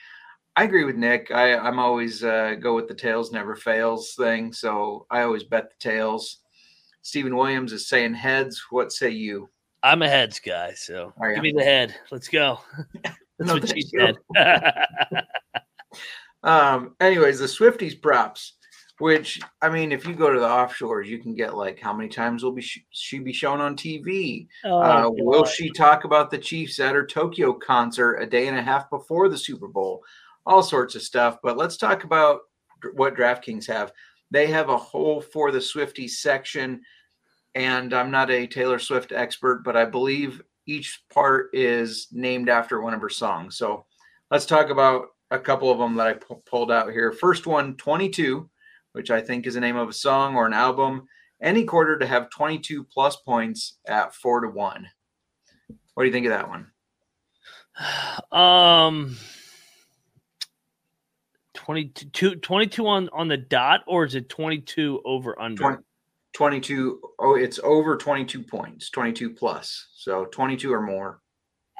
I 0.55 0.63
agree 0.65 0.83
with 0.83 0.95
Nick. 0.97 1.31
I 1.31 1.55
I'm 1.55 1.79
always 1.79 2.23
uh, 2.23 2.55
go 2.59 2.75
with 2.75 2.87
the 2.87 2.93
tails 2.93 3.31
never 3.31 3.55
fails 3.55 4.13
thing. 4.15 4.51
So 4.51 5.05
I 5.09 5.21
always 5.21 5.43
bet 5.43 5.69
the 5.69 5.75
tails. 5.79 6.39
Stephen 7.03 7.35
Williams 7.35 7.71
is 7.73 7.87
saying 7.87 8.13
heads. 8.15 8.61
What 8.69 8.91
say 8.91 9.09
you? 9.09 9.49
I'm 9.83 10.01
a 10.03 10.09
heads 10.09 10.39
guy, 10.39 10.73
so 10.73 11.13
give 11.33 11.41
me 11.41 11.53
the 11.53 11.63
head. 11.63 11.95
Let's 12.11 12.27
go. 12.27 12.59
That's 13.03 13.15
No, 13.39 13.53
what 13.55 13.69
she 13.69 13.81
said. 13.81 14.17
Um. 16.43 16.95
Anyways, 16.99 17.39
the 17.39 17.45
Swifties 17.45 17.99
props. 18.01 18.53
Which 19.01 19.41
I 19.63 19.69
mean, 19.69 19.91
if 19.91 20.05
you 20.05 20.13
go 20.13 20.31
to 20.31 20.39
the 20.39 20.45
offshores, 20.45 21.07
you 21.07 21.17
can 21.17 21.33
get 21.33 21.55
like 21.57 21.79
how 21.79 21.91
many 21.91 22.07
times 22.07 22.43
will 22.43 22.51
be 22.51 22.61
sh- 22.61 22.85
she 22.91 23.17
be 23.17 23.33
shown 23.33 23.59
on 23.59 23.75
TV? 23.75 24.47
Oh, 24.63 24.79
Uh, 24.79 25.09
will 25.09 25.43
she 25.43 25.71
talk 25.71 26.03
about 26.03 26.29
the 26.29 26.37
Chiefs 26.37 26.79
at 26.79 26.93
her 26.93 27.03
Tokyo 27.05 27.51
concert 27.51 28.17
a 28.17 28.27
day 28.27 28.47
and 28.47 28.57
a 28.57 28.61
half 28.61 28.91
before 28.91 29.27
the 29.27 29.37
Super 29.37 29.67
Bowl? 29.67 30.03
All 30.45 30.61
sorts 30.61 30.93
of 30.93 31.01
stuff. 31.01 31.39
But 31.41 31.57
let's 31.57 31.77
talk 31.77 32.03
about 32.03 32.41
what 32.93 33.15
DraftKings 33.15 33.65
have. 33.67 33.91
They 34.29 34.45
have 34.47 34.69
a 34.69 34.77
whole 34.77 35.19
for 35.19 35.51
the 35.51 35.59
Swifties 35.59 36.11
section. 36.11 36.81
And 37.55 37.93
I'm 37.93 38.11
not 38.11 38.29
a 38.29 38.45
Taylor 38.45 38.77
Swift 38.79 39.11
expert, 39.11 39.63
but 39.65 39.75
I 39.75 39.83
believe 39.85 40.41
each 40.67 41.03
part 41.11 41.49
is 41.53 42.07
named 42.11 42.49
after 42.49 42.81
one 42.81 42.93
of 42.93 43.01
her 43.01 43.09
songs. 43.09 43.57
So 43.57 43.85
let's 44.29 44.45
talk 44.45 44.69
about 44.69 45.07
a 45.31 45.39
couple 45.39 45.71
of 45.71 45.79
them 45.79 45.95
that 45.95 46.07
I 46.07 46.13
pulled 46.45 46.71
out 46.71 46.91
here. 46.91 47.11
First 47.11 47.47
one, 47.47 47.75
22, 47.77 48.47
which 48.93 49.11
I 49.11 49.21
think 49.21 49.45
is 49.45 49.53
the 49.53 49.59
name 49.59 49.77
of 49.77 49.89
a 49.89 49.93
song 49.93 50.35
or 50.35 50.45
an 50.45 50.53
album 50.53 51.07
any 51.41 51.63
quarter 51.63 51.97
to 51.97 52.05
have 52.05 52.29
22 52.29 52.83
plus 52.83 53.15
points 53.15 53.79
at 53.87 54.13
four 54.13 54.41
to 54.41 54.47
one. 54.47 54.87
What 55.93 56.03
do 56.03 56.07
you 56.07 56.13
think 56.13 56.27
of 56.27 56.31
that 56.31 56.49
one? 56.49 56.67
Um, 58.31 59.17
22, 61.53 62.35
22 62.35 62.87
on, 62.87 63.09
on 63.13 63.27
the 63.27 63.37
dot, 63.37 63.81
or 63.87 64.03
is 64.05 64.15
it 64.15 64.29
22 64.29 65.01
over 65.05 65.39
under? 65.41 65.61
20 65.61 65.83
22. 66.33 66.99
Oh, 67.19 67.35
it's 67.35 67.59
over 67.63 67.97
22 67.97 68.43
points, 68.43 68.89
22 68.89 69.31
plus. 69.31 69.87
So 69.93 70.25
22 70.25 70.73
or 70.73 70.81
more. 70.81 71.20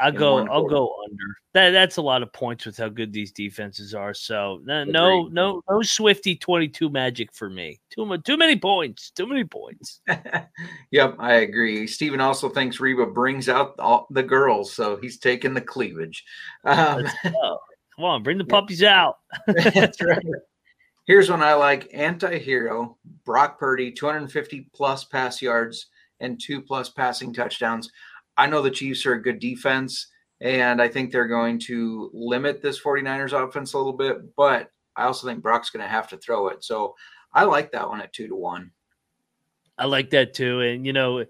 I'll 0.02 0.12
go. 0.12 0.40
I'll 0.48 0.68
go 0.68 0.94
under. 1.04 1.24
That 1.54 1.72
that's 1.72 1.98
a 1.98 2.02
lot 2.02 2.24
of 2.24 2.34
points 2.34 2.66
with 2.66 2.78
how 2.78 2.90
good 2.90 3.14
these 3.14 3.32
defenses 3.32 3.94
are. 3.94 4.14
So 4.14 4.60
no, 4.64 4.84
no, 4.84 5.20
Agreed. 5.20 5.34
no, 5.34 5.62
no 5.70 5.82
Swifty 5.82 6.36
twenty 6.36 6.68
two 6.68 6.90
magic 6.90 7.34
for 7.34 7.50
me. 7.50 7.80
Too 7.90 8.06
much. 8.06 8.24
Too 8.24 8.38
many 8.38 8.58
points. 8.58 9.12
Too 9.12 9.28
many 9.28 9.44
points. 9.44 10.02
yep, 10.92 11.16
I 11.20 11.34
agree. 11.36 11.86
Steven 11.88 12.22
also 12.22 12.50
thinks 12.50 12.80
Reba 12.80 13.06
brings 13.06 13.48
out 13.50 13.76
all 13.80 14.08
the 14.10 14.24
girls, 14.24 14.74
so 14.74 14.98
he's 14.98 15.20
taking 15.20 15.54
the 15.54 15.62
cleavage. 15.62 16.24
Um, 16.64 17.06
Come 17.24 18.06
on, 18.06 18.24
bring 18.24 18.38
the 18.38 18.46
puppies 18.46 18.84
out. 18.84 19.18
That's 19.48 20.02
right. 20.02 20.26
Here's 21.06 21.30
one 21.30 21.44
I 21.44 21.54
like 21.54 21.90
anti 21.94 22.40
hero 22.40 22.98
Brock 23.26 23.60
Purdy, 23.60 23.92
250 23.92 24.70
plus 24.74 25.04
pass 25.04 25.42
yards 25.42 25.88
and 26.22 26.40
two 26.40 26.62
plus 26.62 26.90
passing 26.90 27.34
touchdowns. 27.34 27.90
I 28.38 28.48
know 28.48 28.62
the 28.62 28.72
Chiefs 28.72 29.06
are 29.06 29.14
a 29.14 29.22
good 29.22 29.40
defense, 29.40 30.08
and 30.40 30.82
I 30.82 30.88
think 30.88 31.12
they're 31.12 31.28
going 31.28 31.60
to 31.60 32.10
limit 32.14 32.62
this 32.62 32.80
49ers 32.80 33.34
offense 33.34 33.74
a 33.74 33.78
little 33.78 33.94
bit, 33.94 34.36
but 34.36 34.72
I 34.96 35.04
also 35.04 35.28
think 35.28 35.42
Brock's 35.42 35.70
going 35.70 35.84
to 35.84 35.90
have 35.90 36.08
to 36.10 36.18
throw 36.18 36.48
it. 36.48 36.64
So 36.64 36.96
I 37.34 37.44
like 37.44 37.72
that 37.72 37.88
one 37.88 38.02
at 38.02 38.14
two 38.14 38.28
to 38.28 38.36
one. 38.36 38.72
I 39.78 39.86
like 39.86 40.10
that 40.12 40.34
too. 40.34 40.62
And 40.62 40.86
you 40.86 40.94
know, 40.94 41.26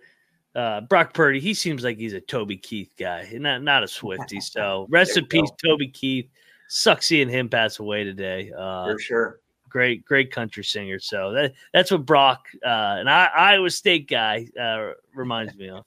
uh, 0.56 0.82
Brock 0.82 1.14
Purdy, 1.14 1.40
he 1.40 1.54
seems 1.54 1.84
like 1.84 1.98
he's 1.98 2.14
a 2.14 2.20
Toby 2.22 2.58
Keith 2.58 2.92
guy, 2.98 3.30
not 3.34 3.62
not 3.64 3.84
a 3.84 3.88
Swifty. 3.88 4.40
So 4.42 4.88
rest 4.90 5.18
in 5.18 5.26
peace. 5.26 5.50
Toby 5.64 5.88
Keith. 5.88 6.30
Sucks 6.74 7.08
seeing 7.08 7.28
him 7.28 7.50
pass 7.50 7.80
away 7.80 8.06
today. 8.06 8.50
Uh, 8.58 8.86
For 8.94 8.98
sure. 9.00 9.40
great, 9.68 10.06
great 10.06 10.32
country 10.32 10.64
singer. 10.64 11.00
So 11.00 11.34
that 11.34 11.52
that's 11.74 11.92
what 11.92 12.06
Brock, 12.06 12.46
uh, 12.66 12.96
an 13.00 13.10
I- 13.10 13.26
Iowa 13.36 13.70
State 13.70 14.08
guy, 14.08 14.48
uh, 14.58 14.94
reminds 15.14 15.54
me 15.56 15.68
of. 15.70 15.84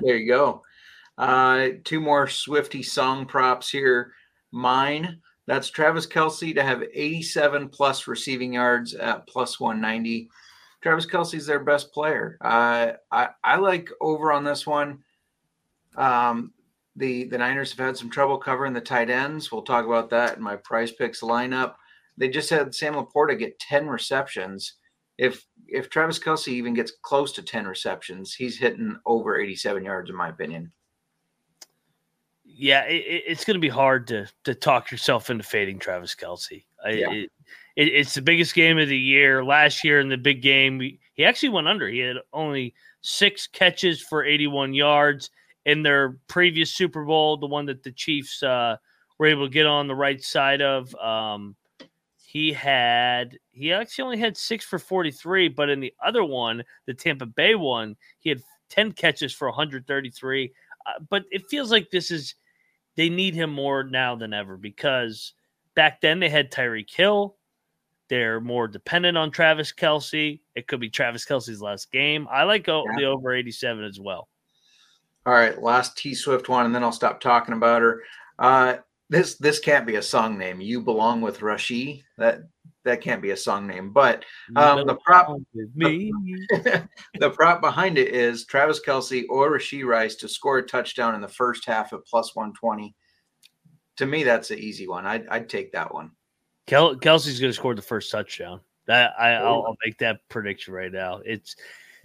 There 0.00 0.16
you 0.16 0.26
go. 0.26 0.62
Uh, 1.16 1.68
two 1.84 2.00
more 2.00 2.28
Swifty 2.28 2.82
song 2.82 3.26
props 3.26 3.70
here. 3.70 4.12
Mine. 4.50 5.20
That's 5.46 5.68
Travis 5.68 6.06
Kelce 6.06 6.54
to 6.54 6.62
have 6.62 6.82
87 6.82 7.68
plus 7.68 8.06
receiving 8.06 8.54
yards 8.54 8.94
at 8.94 9.26
plus 9.26 9.60
190. 9.60 10.30
Travis 10.82 11.06
Kelce's 11.06 11.46
their 11.46 11.60
best 11.60 11.92
player. 11.92 12.38
Uh, 12.40 12.92
I 13.10 13.28
I 13.42 13.56
like 13.56 13.90
over 14.00 14.32
on 14.32 14.44
this 14.44 14.66
one. 14.66 15.00
Um, 15.96 16.52
the 16.96 17.24
the 17.24 17.38
Niners 17.38 17.70
have 17.72 17.86
had 17.86 17.96
some 17.96 18.10
trouble 18.10 18.38
covering 18.38 18.72
the 18.72 18.80
tight 18.80 19.10
ends. 19.10 19.50
We'll 19.50 19.62
talk 19.62 19.86
about 19.86 20.10
that 20.10 20.36
in 20.36 20.42
my 20.42 20.56
Prize 20.56 20.92
Picks 20.92 21.20
lineup. 21.20 21.74
They 22.16 22.28
just 22.28 22.50
had 22.50 22.74
Sam 22.74 22.94
LaPorta 22.94 23.38
get 23.38 23.58
10 23.58 23.88
receptions. 23.88 24.74
If 25.18 25.44
if 25.68 25.88
Travis 25.90 26.18
Kelce 26.18 26.48
even 26.48 26.74
gets 26.74 26.92
close 27.02 27.32
to 27.32 27.42
10 27.42 27.66
receptions, 27.66 28.34
he's 28.34 28.58
hitting 28.58 28.96
over 29.06 29.38
87 29.40 29.84
yards, 29.84 30.10
in 30.10 30.16
my 30.16 30.28
opinion. 30.28 30.70
Yeah, 32.44 32.84
it, 32.84 32.96
it- 33.06 33.24
it's 33.26 33.44
going 33.44 33.54
to 33.56 33.60
be 33.60 33.68
hard 33.68 34.06
to 34.08 34.26
to 34.44 34.54
talk 34.54 34.90
yourself 34.90 35.30
into 35.30 35.44
fading 35.44 35.78
Travis 35.78 36.14
Kelce. 36.14 36.64
Yeah. 36.86 37.10
it, 37.12 37.30
it, 37.76 37.88
it's 37.88 38.14
the 38.14 38.22
biggest 38.22 38.54
game 38.54 38.78
of 38.78 38.88
the 38.88 38.98
year. 38.98 39.42
Last 39.44 39.82
year 39.84 40.00
in 40.00 40.08
the 40.08 40.18
big 40.18 40.42
game, 40.42 40.80
he 41.14 41.24
actually 41.24 41.48
went 41.48 41.66
under. 41.68 41.88
He 41.88 42.00
had 42.00 42.16
only 42.32 42.74
six 43.00 43.46
catches 43.46 44.00
for 44.02 44.24
81 44.24 44.74
yards 44.74 45.30
in 45.64 45.82
their 45.82 46.18
previous 46.28 46.70
Super 46.70 47.04
Bowl, 47.04 47.36
the 47.38 47.46
one 47.46 47.64
that 47.66 47.82
the 47.82 47.90
Chiefs 47.92 48.42
uh, 48.42 48.76
were 49.18 49.26
able 49.26 49.46
to 49.46 49.52
get 49.52 49.66
on 49.66 49.86
the 49.88 49.94
right 49.94 50.22
side 50.22 50.60
of. 50.60 50.94
Um, 50.96 51.56
he 52.34 52.52
had 52.52 53.38
he 53.52 53.72
actually 53.72 54.02
only 54.04 54.18
had 54.18 54.36
six 54.36 54.64
for 54.64 54.78
43, 54.80 55.48
but 55.48 55.70
in 55.70 55.78
the 55.80 55.94
other 56.04 56.24
one, 56.24 56.64
the 56.84 56.92
Tampa 56.92 57.26
Bay 57.26 57.54
one, 57.54 57.96
he 58.18 58.28
had 58.28 58.42
10 58.70 58.92
catches 58.92 59.32
for 59.32 59.46
133. 59.48 60.52
Uh, 60.84 60.92
but 61.08 61.24
it 61.30 61.46
feels 61.48 61.70
like 61.70 61.88
this 61.90 62.10
is 62.10 62.34
they 62.96 63.08
need 63.08 63.34
him 63.34 63.50
more 63.50 63.84
now 63.84 64.16
than 64.16 64.34
ever 64.34 64.56
because 64.56 65.32
back 65.76 66.00
then 66.00 66.18
they 66.18 66.28
had 66.28 66.50
Tyreek 66.50 66.92
Hill. 66.92 67.36
They're 68.08 68.40
more 68.40 68.66
dependent 68.66 69.16
on 69.16 69.30
Travis 69.30 69.72
Kelce. 69.72 70.40
It 70.56 70.66
could 70.66 70.80
be 70.80 70.90
Travis 70.90 71.24
Kelce's 71.24 71.62
last 71.62 71.90
game. 71.92 72.26
I 72.30 72.42
like 72.42 72.66
Yeah. 72.66 72.82
the 72.96 73.04
over 73.04 73.32
87 73.32 73.84
as 73.84 74.00
well. 74.00 74.28
All 75.24 75.32
right, 75.32 75.62
last 75.62 75.96
T 75.96 76.14
Swift 76.14 76.48
one, 76.48 76.66
and 76.66 76.74
then 76.74 76.82
I'll 76.82 76.92
stop 76.92 77.20
talking 77.20 77.54
about 77.54 77.80
her. 77.80 78.02
Uh, 78.40 78.76
this 79.10 79.36
this 79.36 79.58
can't 79.58 79.86
be 79.86 79.96
a 79.96 80.02
song 80.02 80.38
name. 80.38 80.60
You 80.60 80.80
belong 80.80 81.20
with 81.20 81.40
Rashi. 81.40 82.02
That 82.18 82.40
that 82.84 83.00
can't 83.00 83.22
be 83.22 83.30
a 83.30 83.36
song 83.36 83.66
name. 83.66 83.90
But 83.90 84.24
Um, 84.56 84.86
the 84.86 84.96
prop- 84.96 85.30
with 85.54 85.74
me. 85.74 86.12
the 86.50 87.30
prop 87.30 87.60
behind 87.60 87.96
it 87.98 88.14
is 88.14 88.44
Travis 88.44 88.80
Kelce 88.86 89.24
or 89.30 89.50
Rashee 89.50 89.86
Rice 89.86 90.16
to 90.16 90.28
score 90.28 90.58
a 90.58 90.62
touchdown 90.66 91.14
in 91.14 91.20
the 91.20 91.28
first 91.28 91.64
half 91.66 91.92
at 91.92 92.04
plus 92.06 92.36
120. 92.36 92.94
To 93.96 94.06
me, 94.06 94.22
that's 94.24 94.50
an 94.50 94.58
easy 94.58 94.86
one. 94.86 95.06
I'd, 95.06 95.26
I'd 95.28 95.48
take 95.48 95.72
that 95.72 95.94
one. 95.94 96.10
Kel- 96.66 96.96
Kelce's 96.96 97.40
going 97.40 97.50
to 97.52 97.56
score 97.56 97.74
the 97.74 97.80
first 97.82 98.10
touchdown. 98.10 98.60
That 98.86 99.12
I, 99.18 99.30
I'll, 99.34 99.64
I'll 99.66 99.76
make 99.84 99.96
that 99.98 100.20
prediction 100.28 100.74
right 100.74 100.92
now. 100.92 101.20
It's 101.24 101.56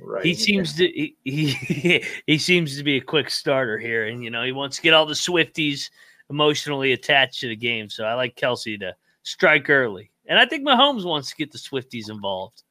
Right. 0.01 0.23
he 0.23 0.33
seems 0.33 0.75
to 0.75 0.87
he, 0.87 1.17
he 1.25 2.05
he 2.25 2.37
seems 2.37 2.77
to 2.77 2.83
be 2.85 2.95
a 2.95 3.01
quick 3.01 3.29
starter 3.29 3.77
here, 3.77 4.07
and 4.07 4.23
you 4.23 4.29
know 4.29 4.43
he 4.43 4.53
wants 4.53 4.77
to 4.77 4.81
get 4.81 4.93
all 4.93 5.05
the 5.05 5.13
Swifties 5.13 5.89
emotionally 6.29 6.93
attached 6.93 7.41
to 7.41 7.47
the 7.47 7.55
game. 7.55 7.89
So 7.89 8.03
I 8.05 8.13
like 8.13 8.35
Kelce 8.35 8.79
to 8.79 8.95
strike 9.23 9.69
early, 9.69 10.11
and 10.27 10.39
I 10.39 10.45
think 10.45 10.67
Mahomes 10.67 11.05
wants 11.05 11.29
to 11.29 11.35
get 11.35 11.51
the 11.51 11.57
Swifties 11.57 12.09
involved. 12.09 12.63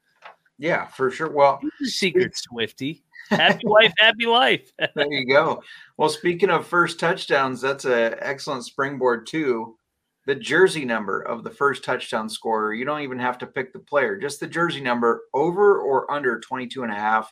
Yeah, 0.58 0.86
for 0.86 1.10
sure. 1.10 1.30
Well, 1.30 1.60
secret 1.82 2.36
Swifty. 2.36 3.04
Happy 3.30 3.66
wife, 3.66 3.92
happy 3.98 4.24
life. 4.24 4.72
there 4.94 5.12
you 5.12 5.26
go. 5.26 5.62
Well, 5.98 6.08
speaking 6.08 6.48
of 6.48 6.66
first 6.66 6.98
touchdowns, 6.98 7.60
that's 7.60 7.84
an 7.84 8.14
excellent 8.20 8.64
springboard 8.64 9.26
too. 9.26 9.76
The 10.24 10.34
jersey 10.34 10.86
number 10.86 11.20
of 11.20 11.44
the 11.44 11.50
first 11.50 11.84
touchdown 11.84 12.30
scorer. 12.30 12.72
You 12.72 12.86
don't 12.86 13.02
even 13.02 13.18
have 13.18 13.36
to 13.38 13.46
pick 13.46 13.74
the 13.74 13.80
player, 13.80 14.16
just 14.16 14.40
the 14.40 14.46
jersey 14.46 14.80
number 14.80 15.24
over 15.34 15.78
or 15.78 16.10
under 16.10 16.40
22 16.40 16.84
and 16.84 16.92
a 16.92 16.96
half. 16.96 17.30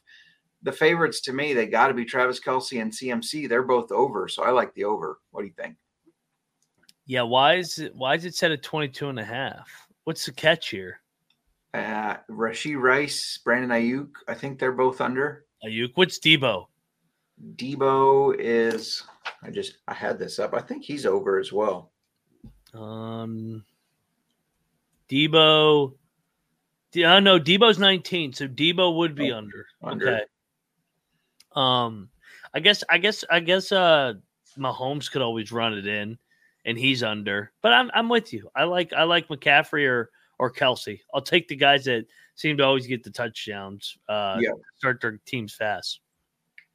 The 0.62 0.72
favorites 0.72 1.22
to 1.22 1.32
me, 1.32 1.54
they 1.54 1.66
got 1.66 1.88
to 1.88 1.94
be 1.94 2.04
Travis 2.04 2.40
Kelce 2.40 2.80
and 2.80 2.92
CMC. 2.92 3.48
They're 3.48 3.62
both 3.62 3.90
over. 3.90 4.28
So 4.28 4.42
I 4.42 4.50
like 4.50 4.74
the 4.74 4.84
over. 4.84 5.18
What 5.30 5.42
do 5.42 5.46
you 5.46 5.54
think? 5.54 5.76
Yeah, 7.06 7.22
why 7.22 7.54
is 7.54 7.78
it 7.78 7.94
why 7.94 8.14
is 8.16 8.24
it 8.24 8.34
set 8.34 8.50
at 8.50 8.62
22 8.62 9.08
and 9.08 9.20
a 9.20 9.24
half? 9.24 9.88
What's 10.04 10.26
the 10.26 10.32
catch 10.32 10.70
here? 10.70 11.00
Uh, 11.72 12.16
Rashee 12.30 12.80
Rice, 12.80 13.38
Brandon 13.44 13.70
Aiyuk, 13.70 14.08
I 14.28 14.34
think 14.34 14.58
they're 14.58 14.72
both 14.72 15.00
under. 15.00 15.44
Aiyuk, 15.64 15.92
what's 15.94 16.18
Deebo? 16.18 16.66
Deebo 17.56 18.34
is 18.38 19.02
I 19.42 19.50
just 19.50 19.78
I 19.86 19.94
had 19.94 20.18
this 20.18 20.38
up. 20.38 20.54
I 20.54 20.60
think 20.60 20.84
he's 20.84 21.06
over 21.06 21.38
as 21.38 21.52
well. 21.52 21.92
Um 22.74 23.64
Deebo 25.08 25.92
uh, 27.04 27.20
no, 27.20 27.38
Deebo's 27.38 27.78
19, 27.78 28.32
so 28.32 28.48
Debo 28.48 28.96
would 28.96 29.14
be 29.14 29.30
Oh, 29.30 29.36
under. 29.38 29.66
under. 29.82 30.08
Okay. 30.08 30.24
Um 31.54 32.08
I 32.54 32.60
guess 32.60 32.82
I 32.88 32.98
guess 32.98 33.24
I 33.30 33.40
guess 33.40 33.70
uh 33.70 34.14
Mahomes 34.58 35.10
could 35.12 35.20
always 35.22 35.52
run 35.52 35.74
it 35.74 35.86
in 35.86 36.18
and 36.66 36.76
he's 36.76 37.02
under. 37.02 37.52
But 37.62 37.72
I'm 37.72 37.90
I'm 37.94 38.10
with 38.10 38.34
you. 38.34 38.50
I 38.54 38.64
like 38.64 38.92
I 38.92 39.04
like 39.04 39.28
McCaffrey 39.28 39.88
or 39.88 40.10
or 40.38 40.52
Kelce. 40.52 41.00
I'll 41.14 41.22
take 41.22 41.48
the 41.48 41.56
guys 41.56 41.86
that 41.86 42.04
seem 42.34 42.58
to 42.58 42.64
always 42.64 42.86
get 42.86 43.02
the 43.02 43.10
touchdowns. 43.10 43.96
Uh 44.08 44.38
Yeah. 44.42 44.50
start 44.76 45.00
their 45.00 45.18
teams 45.24 45.54
fast. 45.54 46.00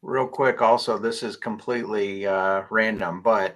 Real 0.01 0.25
quick, 0.27 0.63
also, 0.63 0.97
this 0.97 1.21
is 1.21 1.37
completely 1.37 2.25
uh, 2.25 2.63
random, 2.71 3.21
but 3.21 3.51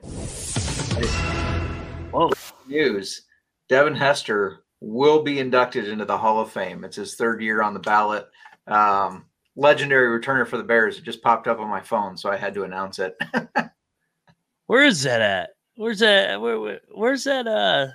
Whoa. 2.12 2.30
news 2.68 3.24
Devin 3.68 3.96
Hester 3.96 4.60
will 4.80 5.24
be 5.24 5.40
inducted 5.40 5.88
into 5.88 6.06
the 6.06 6.18
Hall 6.18 6.40
of 6.40 6.52
Fame. 6.52 6.84
It's 6.84 6.98
his 6.98 7.16
third 7.16 7.42
year 7.42 7.64
on 7.64 7.74
the 7.74 7.80
ballot. 7.80 8.28
Um, 8.68 9.26
legendary 9.56 10.20
returner 10.20 10.48
for 10.48 10.58
the 10.58 10.64
Bears. 10.64 11.00
It 11.00 11.04
just 11.04 11.24
popped 11.24 11.48
up 11.48 11.60
on 11.60 11.68
my 11.68 11.82
phone, 11.82 12.16
so 12.16 12.30
I 12.30 12.38
had 12.38 12.54
to 12.54 12.64
announce 12.64 13.00
it. 13.00 13.16
Where 14.68 14.84
is 14.84 15.02
that 15.02 15.22
at? 15.22 15.50
Where's 15.76 16.00
that? 16.00 16.40
Where, 16.40 16.60
where- 16.60 16.82
where's 16.94 17.24
that? 17.26 17.48
Uh, 17.48 17.88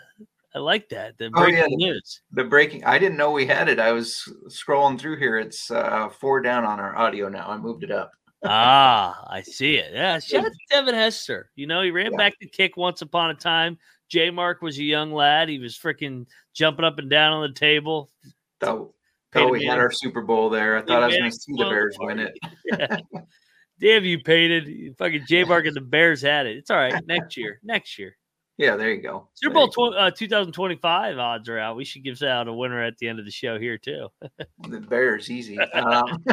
I 0.55 0.59
like 0.59 0.89
that. 0.91 1.17
The 1.19 1.31
Oh, 1.35 1.47
yeah. 1.47 1.61
breaking 1.63 1.79
news. 1.79 2.23
the 2.33 2.45
breaking, 2.45 2.85
I 2.85 2.99
didn't 2.99 3.17
know 3.17 3.31
we 3.31 3.47
had 3.47 3.69
it. 3.69 3.79
I 3.79 3.93
was 3.93 4.23
scrolling 4.49 4.99
through 4.99 5.19
here. 5.19 5.39
It's 5.39 5.71
uh, 5.71 6.09
four 6.09 6.41
down 6.43 6.65
on 6.65 6.81
our 6.81 6.97
audio 6.97 7.29
now. 7.29 7.49
I 7.49 7.57
moved 7.57 7.85
it 7.85 7.91
up. 7.93 8.11
ah, 8.45 9.25
I 9.31 9.43
see 9.43 9.77
it. 9.77 9.93
Yeah, 9.95 10.19
shout 10.21 10.45
out 10.45 10.51
to 10.53 10.59
Devin 10.71 10.95
Hester. 10.95 11.51
You 11.55 11.67
know, 11.67 11.83
he 11.83 11.91
ran 11.91 12.11
Yeah. 12.13 12.17
back 12.17 12.35
the 12.41 12.49
kick 12.49 12.77
once 12.77 13.01
upon 13.03 13.31
a 13.31 13.35
time. 13.35 13.79
J 14.09 14.31
Mark 14.31 14.61
was 14.61 14.77
a 14.79 14.83
young 14.83 15.13
lad. 15.13 15.49
He 15.49 15.61
was 15.61 15.79
freaking 15.79 16.27
jumping 16.53 16.85
up 16.85 16.99
and 16.99 17.09
down 17.09 17.33
on 17.33 17.43
the 17.43 17.55
table. 17.55 18.11
Thought, 18.61 18.91
thought 19.33 19.53
we 19.53 19.65
had 19.65 19.79
our 19.79 19.93
Super 19.93 20.21
Bowl 20.23 20.51
there. 20.51 20.77
I 20.79 20.83
thought 20.83 21.05
I 21.05 21.07
was 21.07 21.17
going 21.17 21.31
to 21.31 21.37
see 21.37 21.53
the 21.57 21.65
Bears 21.65 21.97
win 22.01 22.19
it. 22.19 22.37
Yeah. 22.77 22.97
Damn 23.81 24.05
you, 24.05 24.19
Peyton. 24.19 24.95
Fucking 24.99 25.25
J 25.27 25.45
Mark 25.45 25.67
and 25.67 25.75
the 25.75 25.81
Bears 25.81 26.21
had 26.23 26.47
it. 26.47 26.57
It's 26.59 26.71
all 26.71 26.77
right. 26.77 26.95
Next 27.07 27.37
year. 27.37 27.61
Next 27.65 27.99
year. 27.99 28.17
Yeah, 28.59 28.77
there 28.77 28.93
you 28.93 29.01
go. 29.01 29.29
Super 29.35 29.55
Bowl 29.55 29.69
tw- 29.69 29.97
uh, 29.97 30.11
2025 30.11 31.19
odds 31.19 31.49
are 31.49 31.59
out. 31.59 31.77
We 31.77 31.85
should 31.87 32.05
give 32.05 32.23
out 32.23 32.47
a 32.47 32.53
winner 32.53 32.83
at 32.83 32.99
the 32.99 33.09
end 33.09 33.19
of 33.19 33.25
the 33.25 33.31
show 33.31 33.59
here, 33.59 33.79
too. 33.79 34.09
The 34.69 34.81
Bears, 34.81 35.31
easy. 35.31 35.59
Um, 35.59 36.23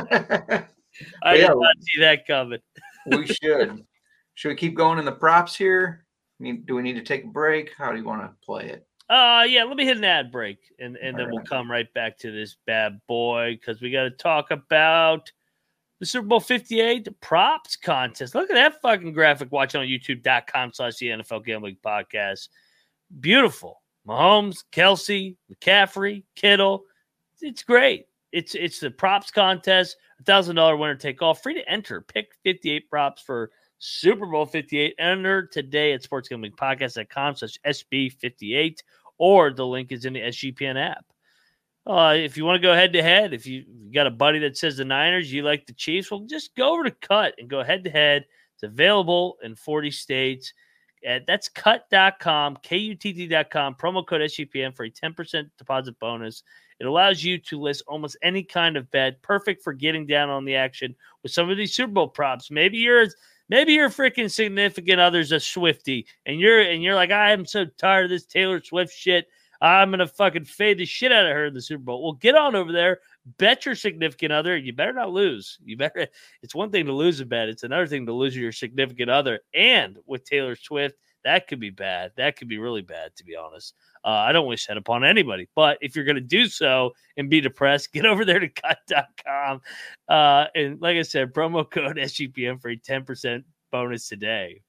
I 1.24 1.36
yeah. 1.36 1.48
did 1.48 1.56
not 1.56 1.76
see 1.80 2.02
that 2.02 2.28
coming. 2.28 2.60
we 3.06 3.28
should. 3.28 3.86
Should 4.34 4.50
we 4.50 4.56
keep 4.56 4.76
going 4.76 5.00
in 5.00 5.06
the 5.06 5.12
props 5.14 5.56
here? 5.56 6.06
Do 6.42 6.76
we 6.76 6.82
need 6.82 6.96
to 6.96 7.04
take 7.04 7.24
a 7.24 7.28
break? 7.28 7.72
How 7.78 7.92
do 7.92 7.98
you 7.98 8.04
want 8.04 8.24
to 8.24 8.32
play 8.46 8.66
it? 8.66 8.86
Uh 9.10 9.46
yeah, 9.48 9.64
let 9.64 9.78
me 9.78 9.86
hit 9.86 9.96
an 9.96 10.04
ad 10.04 10.34
break 10.34 10.60
and, 10.80 10.98
and 10.98 11.18
then 11.18 11.28
All 11.28 11.36
we'll 11.38 11.46
come 11.46 11.72
right 11.72 11.92
back 11.94 12.18
to 12.20 12.32
this 12.32 12.58
bad 12.68 13.00
boy 13.08 13.58
because 13.58 13.82
we 13.82 13.90
got 13.90 14.04
to 14.04 14.12
talk 14.12 14.52
about 14.52 15.32
the 16.00 16.06
Super 16.06 16.28
Bowl 16.28 16.40
58 16.40 17.20
props 17.22 17.76
contest. 17.76 18.36
Look 18.36 18.50
at 18.50 18.56
that 18.56 18.82
fucking 18.82 19.14
graphic 19.14 19.52
watching 19.52 19.82
on 19.82 19.88
youtube.com 19.88 20.74
slash 20.74 20.98
the 20.98 21.08
NFL 21.08 21.46
gambling 21.46 21.78
podcast. 21.84 22.50
Beautiful. 23.20 23.82
Mahomes, 24.08 24.64
Kelce, 24.72 25.36
McCaffrey, 25.52 26.24
Kittle. 26.36 26.84
It's 27.42 27.64
great. 27.64 28.06
It's 28.32 28.56
it's 28.56 28.80
the 28.80 28.92
props 28.92 29.32
contest, 29.32 29.98
a 30.20 30.24
thousand 30.24 30.56
dollar 30.56 30.76
winner 30.76 30.96
take 30.96 31.22
all, 31.22 31.34
free 31.34 31.54
to 31.56 31.70
enter. 31.70 32.02
Pick 32.02 32.34
58 32.44 32.90
props 32.90 33.22
for 33.22 33.52
Super 33.80 34.26
Bowl 34.26 34.46
58. 34.46 34.96
Enter 35.00 35.48
today 35.48 35.94
at 35.94 36.04
sportsgamblingpodcast.com 36.04 37.36
slash 37.36 37.58
SB58, 37.66 38.80
or 39.18 39.52
the 39.52 39.66
link 39.66 39.92
is 39.92 40.06
in 40.06 40.14
the 40.14 40.22
SGPN 40.22 40.78
app. 40.78 41.06
Uh, 41.88 42.14
if 42.16 42.36
you 42.36 42.44
want 42.44 42.62
to 42.62 42.68
go 42.68 42.74
head 42.74 42.92
to 42.94 43.02
head, 43.02 43.34
if 43.34 43.46
you 43.46 43.64
got 43.94 44.08
a 44.08 44.12
buddy 44.12 44.40
that 44.40 44.58
says 44.58 44.76
the 44.76 44.84
Niners, 44.84 45.32
you 45.32 45.42
like 45.42 45.66
the 45.66 45.74
Chiefs, 45.74 46.12
well, 46.12 46.20
just 46.22 46.54
go 46.56 46.74
over 46.74 46.84
to 46.84 46.92
Kutt 46.92 47.34
and 47.38 47.50
go 47.50 47.64
head 47.64 47.86
to 47.86 47.90
head. 47.90 48.26
It's 48.56 48.64
available 48.64 49.38
in 49.42 49.56
40 49.56 49.92
states. 49.92 50.52
At, 51.06 51.26
that's 51.26 51.48
kutt.com, 51.48 52.58
K-U-T-T.com, 52.64 53.76
promo 53.76 54.06
code 54.06 54.22
SGPN 54.22 54.76
for 54.76 54.84
a 54.84 54.92
10% 54.92 55.50
deposit 55.58 55.98
bonus. 56.00 56.44
It 56.80 56.88
allows 56.88 57.24
you 57.24 57.38
to 57.38 57.62
list 57.62 57.84
almost 57.88 58.18
any 58.22 58.44
kind 58.44 58.76
of 58.76 58.92
bet, 58.92 59.22
perfect 59.22 59.64
for 59.64 59.74
getting 59.74 60.06
down 60.06 60.30
on 60.30 60.44
the 60.44 60.56
action 60.56 60.94
with 61.24 61.32
some 61.32 61.50
of 61.50 61.56
these 61.56 61.74
Super 61.74 61.94
Bowl 61.94 62.08
props. 62.08 62.52
Maybe 62.52 62.80
you're 62.80 63.08
maybe 63.48 63.74
your 63.74 63.90
freaking 63.90 64.30
significant 64.30 65.00
other's 65.00 65.32
a 65.32 65.40
Swifty, 65.40 66.06
and 66.26 66.40
you're 66.40 66.62
and 66.62 66.84
you're 66.84 66.96
like, 66.96 67.12
I 67.12 67.32
am 67.32 67.46
so 67.46 67.66
tired 67.78 68.06
of 68.06 68.10
this 68.10 68.26
Taylor 68.26 68.62
Swift 68.62 68.94
shit. 68.94 69.28
I'm 69.62 69.92
gonna 69.92 70.08
fucking 70.08 70.46
fade 70.46 70.78
the 70.78 70.86
shit 70.86 71.12
out 71.12 71.26
of 71.26 71.32
her 71.32 71.46
in 71.46 71.54
the 71.54 71.62
Super 71.62 71.84
Bowl. 71.84 72.04
Well, 72.04 72.14
get 72.14 72.36
on 72.36 72.56
over 72.56 72.72
there, 72.72 73.00
bet 73.38 73.66
your 73.66 73.76
significant 73.76 74.32
other. 74.32 74.58
You 74.58 74.74
better 74.74 74.94
not 74.94 75.12
lose. 75.12 75.58
You 75.64 75.78
better. 75.78 76.08
It's 76.42 76.56
one 76.56 76.72
thing 76.72 76.86
to 76.86 76.94
lose 76.94 77.20
a 77.20 77.26
bet. 77.26 77.50
It's 77.50 77.64
another 77.64 77.88
thing 77.88 78.06
to 78.06 78.14
lose 78.14 78.36
your 78.36 78.52
significant 78.52 79.10
other. 79.10 79.40
And 79.54 79.98
with 80.06 80.26
Taylor 80.26 80.56
Swift, 80.56 80.96
that 81.24 81.48
could 81.48 81.60
be 81.60 81.70
bad. 81.70 82.14
That 82.16 82.38
could 82.38 82.48
be 82.48 82.58
really 82.58 82.82
bad, 82.82 83.16
to 83.18 83.26
be 83.26 83.36
honest. 83.36 83.74
Uh, 84.06 84.10
I 84.10 84.32
don't 84.32 84.48
wish 84.48 84.66
that 84.68 84.78
upon 84.78 85.04
anybody. 85.04 85.50
But 85.56 85.78
if 85.82 85.96
you're 85.96 86.06
going 86.06 86.16
to 86.16 86.22
do 86.22 86.48
so 86.48 86.94
and 87.18 87.30
be 87.30 87.42
depressed, 87.42 87.92
get 87.94 88.06
over 88.06 88.24
there 88.24 88.40
to 88.40 88.48
kutt.com. 88.48 89.62
Uh, 90.08 90.46
and 90.56 90.82
like 90.82 90.96
I 90.96 91.02
said, 91.02 91.34
promo 91.34 91.70
code 91.70 91.98
SGPN 91.98 92.62
for 92.62 92.70
a 92.70 92.78
10% 92.78 93.44
bonus 93.72 94.08
today. 94.08 94.62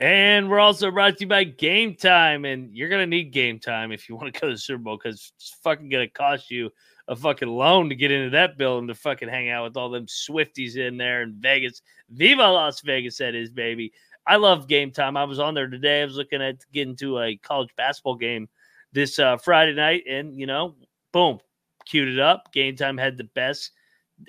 And 0.00 0.50
we're 0.50 0.58
also 0.58 0.90
brought 0.90 1.18
to 1.18 1.24
you 1.24 1.28
by 1.28 1.44
Game 1.44 1.94
Time. 1.94 2.44
And 2.44 2.74
you're 2.76 2.88
going 2.88 3.02
to 3.02 3.16
need 3.16 3.32
Game 3.32 3.58
Time 3.58 3.92
if 3.92 4.08
you 4.08 4.16
want 4.16 4.32
to 4.34 4.40
go 4.40 4.48
to 4.48 4.54
the 4.54 4.58
Super 4.58 4.82
Bowl 4.82 4.98
because 5.02 5.32
it's 5.36 5.56
fucking 5.62 5.88
going 5.88 6.06
to 6.06 6.12
cost 6.12 6.50
you 6.50 6.70
a 7.08 7.16
fucking 7.16 7.48
loan 7.48 7.88
to 7.88 7.94
get 7.94 8.10
into 8.10 8.30
that 8.30 8.56
building 8.58 8.88
to 8.88 8.94
fucking 8.94 9.28
hang 9.28 9.50
out 9.50 9.64
with 9.64 9.76
all 9.76 9.90
them 9.90 10.06
Swifties 10.06 10.76
in 10.76 10.96
there 10.96 11.22
in 11.22 11.34
Vegas. 11.38 11.82
Viva 12.10 12.42
Las 12.42 12.80
Vegas, 12.80 13.18
that 13.18 13.34
is, 13.34 13.50
baby. 13.50 13.92
I 14.26 14.36
love 14.36 14.68
Game 14.68 14.92
Time. 14.92 15.16
I 15.16 15.24
was 15.24 15.40
on 15.40 15.54
there 15.54 15.68
today. 15.68 16.02
I 16.02 16.04
was 16.04 16.16
looking 16.16 16.42
at 16.42 16.56
getting 16.72 16.96
to 16.96 17.20
a 17.20 17.36
college 17.36 17.70
basketball 17.76 18.16
game 18.16 18.48
this 18.92 19.18
uh, 19.18 19.36
Friday 19.36 19.74
night, 19.74 20.04
and 20.08 20.38
you 20.38 20.46
know, 20.46 20.76
boom, 21.12 21.38
queued 21.86 22.08
it 22.08 22.20
up. 22.20 22.52
Game 22.52 22.76
Time 22.76 22.98
had 22.98 23.16
the 23.16 23.24
best 23.24 23.72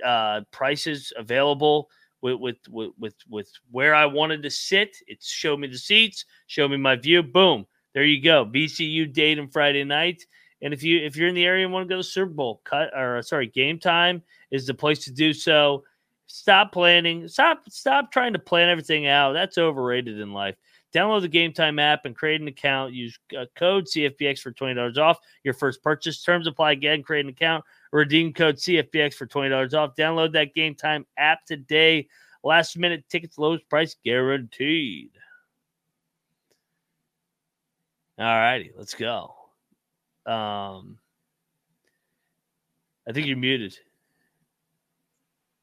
uh, 0.03 0.41
prices 0.51 1.13
available 1.15 1.89
with, 2.23 2.57
with 2.69 2.91
with 2.97 3.15
with 3.29 3.51
where 3.71 3.93
I 3.93 4.05
wanted 4.05 4.41
to 4.43 4.49
sit. 4.49 4.97
It 5.07 5.21
showed 5.21 5.59
me 5.59 5.67
the 5.67 5.77
seats, 5.77 6.25
showed 6.47 6.71
me 6.71 6.77
my 6.77 6.95
view. 6.95 7.21
Boom, 7.21 7.65
there 7.93 8.05
you 8.05 8.21
go. 8.21 8.45
BCU 8.45 9.11
date 9.11 9.39
and 9.39 9.51
Friday 9.51 9.83
night. 9.83 10.23
And 10.61 10.73
if 10.73 10.81
you 10.81 10.99
if 10.99 11.17
you're 11.17 11.27
in 11.27 11.35
the 11.35 11.45
area 11.45 11.65
and 11.65 11.73
want 11.73 11.87
to 11.87 11.93
go 11.93 11.97
to 11.97 12.03
Super 12.03 12.31
Bowl, 12.31 12.61
cut 12.63 12.97
or 12.97 13.21
sorry, 13.21 13.47
Game 13.47 13.77
Time 13.77 14.23
is 14.49 14.65
the 14.65 14.73
place 14.73 15.03
to 15.05 15.11
do 15.11 15.33
so. 15.33 15.83
Stop 16.27 16.71
planning. 16.71 17.27
Stop 17.27 17.63
stop 17.69 18.11
trying 18.11 18.33
to 18.33 18.39
plan 18.39 18.69
everything 18.69 19.05
out. 19.05 19.33
That's 19.33 19.57
overrated 19.57 20.19
in 20.19 20.31
life. 20.31 20.55
Download 20.95 21.21
the 21.21 21.27
Game 21.27 21.51
Time 21.51 21.79
app 21.79 22.05
and 22.05 22.15
create 22.15 22.39
an 22.39 22.47
account. 22.47 22.93
Use 22.93 23.19
uh, 23.37 23.45
code 23.57 23.85
CFBX 23.85 24.39
for 24.39 24.51
twenty 24.51 24.75
dollars 24.75 24.97
off 24.97 25.19
your 25.43 25.53
first 25.53 25.83
purchase. 25.83 26.23
Terms 26.23 26.47
apply. 26.47 26.71
Again, 26.71 27.03
create 27.03 27.25
an 27.25 27.31
account. 27.31 27.65
Redeem 27.93 28.33
code 28.33 28.55
CFBX 28.55 29.13
for 29.13 29.27
twenty 29.27 29.49
dollars 29.49 29.75
off. 29.75 29.95
Download 29.95 30.33
that 30.33 30.55
Game 30.55 30.73
Time 30.73 31.05
app 31.15 31.45
today. 31.45 32.07
Last 32.43 32.75
minute 32.77 33.05
tickets, 33.07 33.37
lowest 33.37 33.69
price 33.69 33.95
guaranteed. 34.03 35.11
All 38.17 38.25
righty, 38.25 38.71
let's 38.75 38.95
go. 38.95 39.35
Um, 40.25 40.97
I 43.07 43.11
think 43.11 43.27
you're 43.27 43.37
muted. 43.37 43.77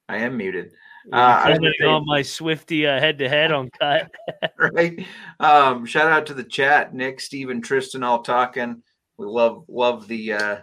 I 0.09 0.19
am 0.19 0.37
muted. 0.37 0.73
Uh, 1.13 1.17
I 1.17 1.51
was 1.51 1.59
gonna 1.59 1.73
commenting 1.73 1.87
on 1.89 2.07
my 2.07 2.23
Swifty 2.23 2.83
head 2.83 3.19
to 3.19 3.29
head 3.29 3.51
on 3.51 3.71
cut. 3.71 4.09
right? 4.73 5.05
Um, 5.41 5.85
shout 5.85 6.11
out 6.11 6.27
to 6.27 6.35
the 6.35 6.45
chat, 6.45 6.95
Nick, 6.95 7.19
Steven, 7.19 7.61
Tristan, 7.61 8.05
all 8.05 8.23
talking. 8.23 8.83
We 9.17 9.27
love 9.27 9.65
love 9.69 10.07
the 10.07 10.33
uh, 10.35 10.57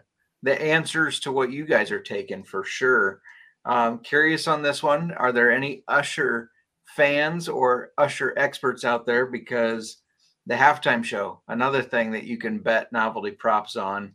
the 0.44 0.60
answers 0.62 1.20
to 1.22 1.32
what 1.32 1.52
you 1.52 1.66
guys 1.66 1.92
are 1.92 2.02
taking 2.02 2.44
for 2.44 2.64
sure. 2.64 3.22
Um, 3.66 4.00
curious 4.00 4.48
on 4.48 4.62
this 4.62 4.82
one. 4.82 5.12
Are 5.14 5.32
there 5.32 5.52
any 5.52 5.84
Usher 5.88 6.52
fans 6.96 7.50
or 7.50 7.92
Usher 7.98 8.34
experts 8.38 8.86
out 8.86 9.06
there? 9.06 9.26
Because 9.26 9.98
the 10.46 10.56
halftime 10.56 11.04
show, 11.04 11.42
another 11.50 11.82
thing 11.82 12.12
that 12.12 12.24
you 12.24 12.38
can 12.38 12.60
bet 12.60 12.92
novelty 12.94 13.32
props 13.32 13.76
on. 13.76 14.14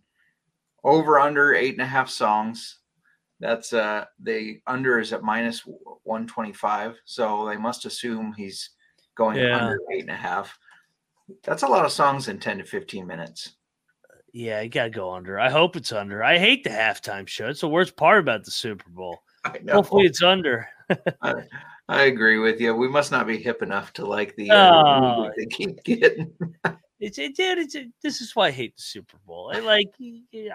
Over 0.84 1.20
under 1.20 1.54
eight 1.54 1.74
and 1.74 1.82
a 1.82 1.86
half 1.86 2.08
songs. 2.08 2.78
That's 3.40 3.72
uh 3.72 4.04
the 4.20 4.60
under 4.66 4.98
is 5.00 5.12
at 5.12 5.22
minus 5.22 5.60
125. 5.66 6.96
So 7.04 7.46
they 7.46 7.56
must 7.56 7.84
assume 7.86 8.32
he's 8.32 8.70
going 9.16 9.38
Yeah. 9.38 9.58
under 9.58 9.78
eight 9.92 10.00
and 10.02 10.10
a 10.10 10.16
half. 10.16 10.58
That's 11.44 11.62
a 11.62 11.68
lot 11.68 11.84
of 11.84 11.92
songs 11.92 12.28
in 12.28 12.38
10 12.40 12.58
to 12.58 12.64
15 12.64 13.06
minutes. 13.06 13.56
Yeah, 14.32 14.62
you 14.62 14.70
gotta 14.70 14.90
go 14.90 15.12
under. 15.12 15.38
I 15.38 15.50
hope 15.50 15.76
it's 15.76 15.92
under. 15.92 16.24
I 16.24 16.38
hate 16.38 16.64
the 16.64 16.70
halftime 16.70 17.28
show. 17.28 17.48
It's 17.48 17.60
the 17.60 17.68
worst 17.68 17.96
part 17.96 18.18
about 18.18 18.44
the 18.44 18.50
Super 18.50 18.88
Bowl. 18.88 19.22
I 19.44 19.58
know. 19.62 19.74
Hopefully, 19.74 20.06
it's 20.06 20.22
under. 20.22 20.68
I, 21.22 21.34
I 21.88 22.02
agree 22.04 22.38
with 22.38 22.60
you. 22.60 22.74
We 22.74 22.88
must 22.88 23.12
not 23.12 23.26
be 23.26 23.36
hip 23.36 23.62
enough 23.62 23.92
to 23.94 24.06
like 24.06 24.34
the 24.36 24.50
Oh. 24.50 24.56
uh, 24.56 25.16
music 25.20 25.34
they 25.36 25.46
keep 25.46 25.84
getting. 25.84 26.32
It's 27.02 27.18
it, 27.18 27.34
dude. 27.34 27.58
It's 27.58 27.74
it, 27.74 27.88
this 28.00 28.20
is 28.20 28.36
why 28.36 28.46
I 28.46 28.50
hate 28.52 28.76
the 28.76 28.82
Super 28.82 29.16
Bowl. 29.26 29.50
I 29.52 29.58
like. 29.58 29.88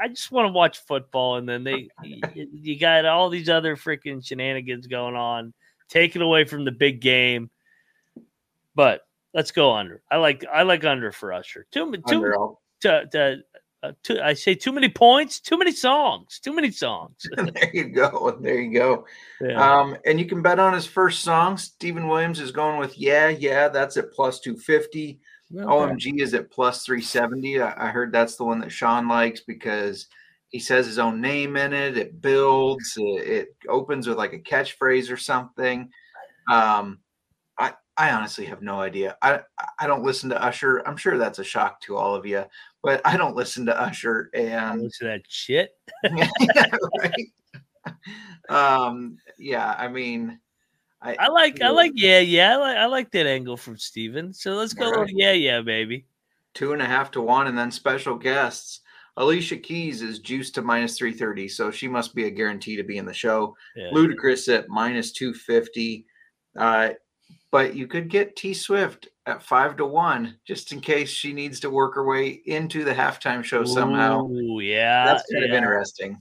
I 0.02 0.08
just 0.08 0.32
want 0.32 0.48
to 0.48 0.54
watch 0.54 0.80
football, 0.80 1.36
and 1.36 1.48
then 1.48 1.66
they 1.66 1.90
you, 2.02 2.80
got 2.80 3.04
all 3.04 3.30
these 3.30 3.50
other 3.50 3.76
freaking 3.76 4.26
shenanigans 4.26 4.88
going 4.88 5.18
on, 5.18 5.54
taken 5.90 6.22
away 6.22 6.46
from 6.46 6.64
the 6.64 6.72
big 6.72 7.02
game. 7.02 7.50
But 8.76 9.02
let's 9.34 9.52
go 9.52 9.74
under. 9.74 10.02
I 10.10 10.16
like 10.18 10.46
I 10.50 10.64
like 10.64 10.86
under 10.86 11.12
for 11.12 11.34
Usher. 11.34 11.68
Too 11.70 11.92
too 12.08 12.56
to, 12.80 13.06
to, 13.12 13.38
uh, 13.88 13.94
too, 14.04 14.20
I 14.22 14.34
say 14.34 14.56
too 14.56 14.72
many 14.72 14.90
points, 14.90 15.40
too 15.40 15.58
many 15.58 15.72
songs, 15.72 16.40
too 16.40 16.54
many 16.54 16.72
songs. 16.72 17.28
there 17.36 17.72
you 17.74 17.86
go. 17.90 18.38
There 18.42 18.60
you 18.60 18.74
go. 18.74 19.06
Yeah. 19.42 19.80
Um, 19.80 19.98
and 20.06 20.20
you 20.20 20.26
can 20.26 20.42
bet 20.42 20.60
on 20.60 20.74
his 20.74 20.86
first 20.86 21.22
song. 21.22 21.58
Stephen 21.58 22.08
Williams 22.08 22.40
is 22.40 22.52
going 22.52 22.80
with 22.80 22.98
Yeah, 22.98 23.30
Yeah. 23.30 23.70
That's 23.70 23.98
at 23.98 24.12
plus 24.12 24.40
250. 24.40 25.20
Okay. 25.56 25.64
OMG 25.64 26.22
is 26.22 26.34
at 26.34 26.52
plus 26.52 26.86
370. 26.86 27.62
I, 27.62 27.88
I 27.88 27.90
heard 27.90 28.12
that's 28.12 28.36
the 28.36 28.44
one 28.44 28.60
that 28.60 28.72
Sean 28.72 29.08
likes 29.08 29.40
because 29.42 30.08
he 30.50 30.60
says 30.60 30.86
his 30.86 31.00
own 31.00 31.22
name 31.22 31.56
in 31.58 31.74
it. 31.74 31.98
It 31.98 32.22
builds, 32.22 32.94
it, 32.98 33.28
it 33.28 33.48
opens 33.70 34.08
with 34.08 34.18
like 34.18 34.34
a 34.34 34.40
catchphrase 34.40 35.12
or 35.12 35.18
something. 35.18 35.90
Um, 36.50 37.00
I, 37.58 37.74
I 37.98 38.12
honestly 38.12 38.46
have 38.46 38.62
no 38.62 38.80
idea. 38.80 39.18
I, 39.22 39.42
I 39.80 39.88
don't 39.88 40.04
listen 40.04 40.30
to 40.30 40.44
Usher. 40.44 40.88
I'm 40.88 40.98
sure 40.98 41.18
that's 41.18 41.40
a 41.40 41.44
shock 41.44 41.82
to 41.82 41.98
all 41.98 42.14
of 42.14 42.26
you, 42.26 42.46
but 42.84 43.02
I 43.06 43.18
don't 43.18 43.36
listen 43.36 43.66
to 43.68 43.80
Usher. 43.80 44.30
And 44.34 44.82
Listen 44.84 45.08
to 45.08 45.14
that 45.14 45.22
shit. 45.28 45.72
yeah, 46.04 46.66
right. 47.00 47.32
Um, 48.50 49.18
yeah, 49.38 49.76
I 49.78 49.88
mean, 49.88 50.40
I, 51.02 51.16
I 51.20 51.28
like, 51.28 51.62
I 51.62 51.70
like, 51.70 51.94
yeah, 51.96 52.20
yeah, 52.20 52.54
I 52.54 52.56
like, 52.58 52.78
I 52.78 52.86
like 52.86 53.12
that 53.12 53.28
angle 53.28 53.58
from 53.58 53.78
Steven. 53.78 54.34
So 54.34 54.54
let's 54.54 54.74
go, 54.74 54.88
Alright. 54.88 55.12
yeah, 55.14 55.32
yeah, 55.34 55.62
baby. 55.62 56.06
two 56.54 56.74
and 56.74 56.82
a 56.82 56.86
half 56.86 57.12
to 57.12 57.22
one, 57.22 57.48
and 57.48 57.58
then 57.58 57.72
special 57.72 58.16
guests. 58.16 58.82
Alicia 59.18 59.58
Keys 59.58 60.02
is 60.04 60.20
juiced 60.20 60.54
to 60.56 60.62
minus 60.62 60.98
330, 60.98 61.48
so 61.48 61.72
she 61.72 61.88
must 61.88 62.14
be 62.14 62.26
a 62.26 62.30
guarantee 62.30 62.76
to 62.76 62.84
be 62.84 62.98
in 62.98 63.06
the 63.06 63.14
show. 63.14 63.56
Yeah. 63.76 63.90
Ludacris 63.92 64.54
at 64.54 64.70
minus 64.70 65.12
250. 65.12 66.06
Uh, 66.58 66.90
but 67.52 67.76
you 67.76 67.88
could 67.88 68.10
get 68.10 68.36
T 68.36 68.54
Swift 68.54 69.08
at 69.28 69.44
five 69.44 69.76
to 69.78 69.86
one, 69.86 70.38
just 70.46 70.72
in 70.72 70.80
case 70.80 71.10
she 71.10 71.34
needs 71.34 71.60
to 71.60 71.70
work 71.70 71.94
her 71.96 72.06
way 72.08 72.30
into 72.46 72.84
the 72.84 72.94
halftime 72.94 73.44
show 73.44 73.66
somehow. 73.66 74.26
Ooh, 74.26 74.62
yeah, 74.62 75.06
That's 75.06 75.24
kind 75.32 75.46
of 75.46 75.52
interesting. 75.52 76.18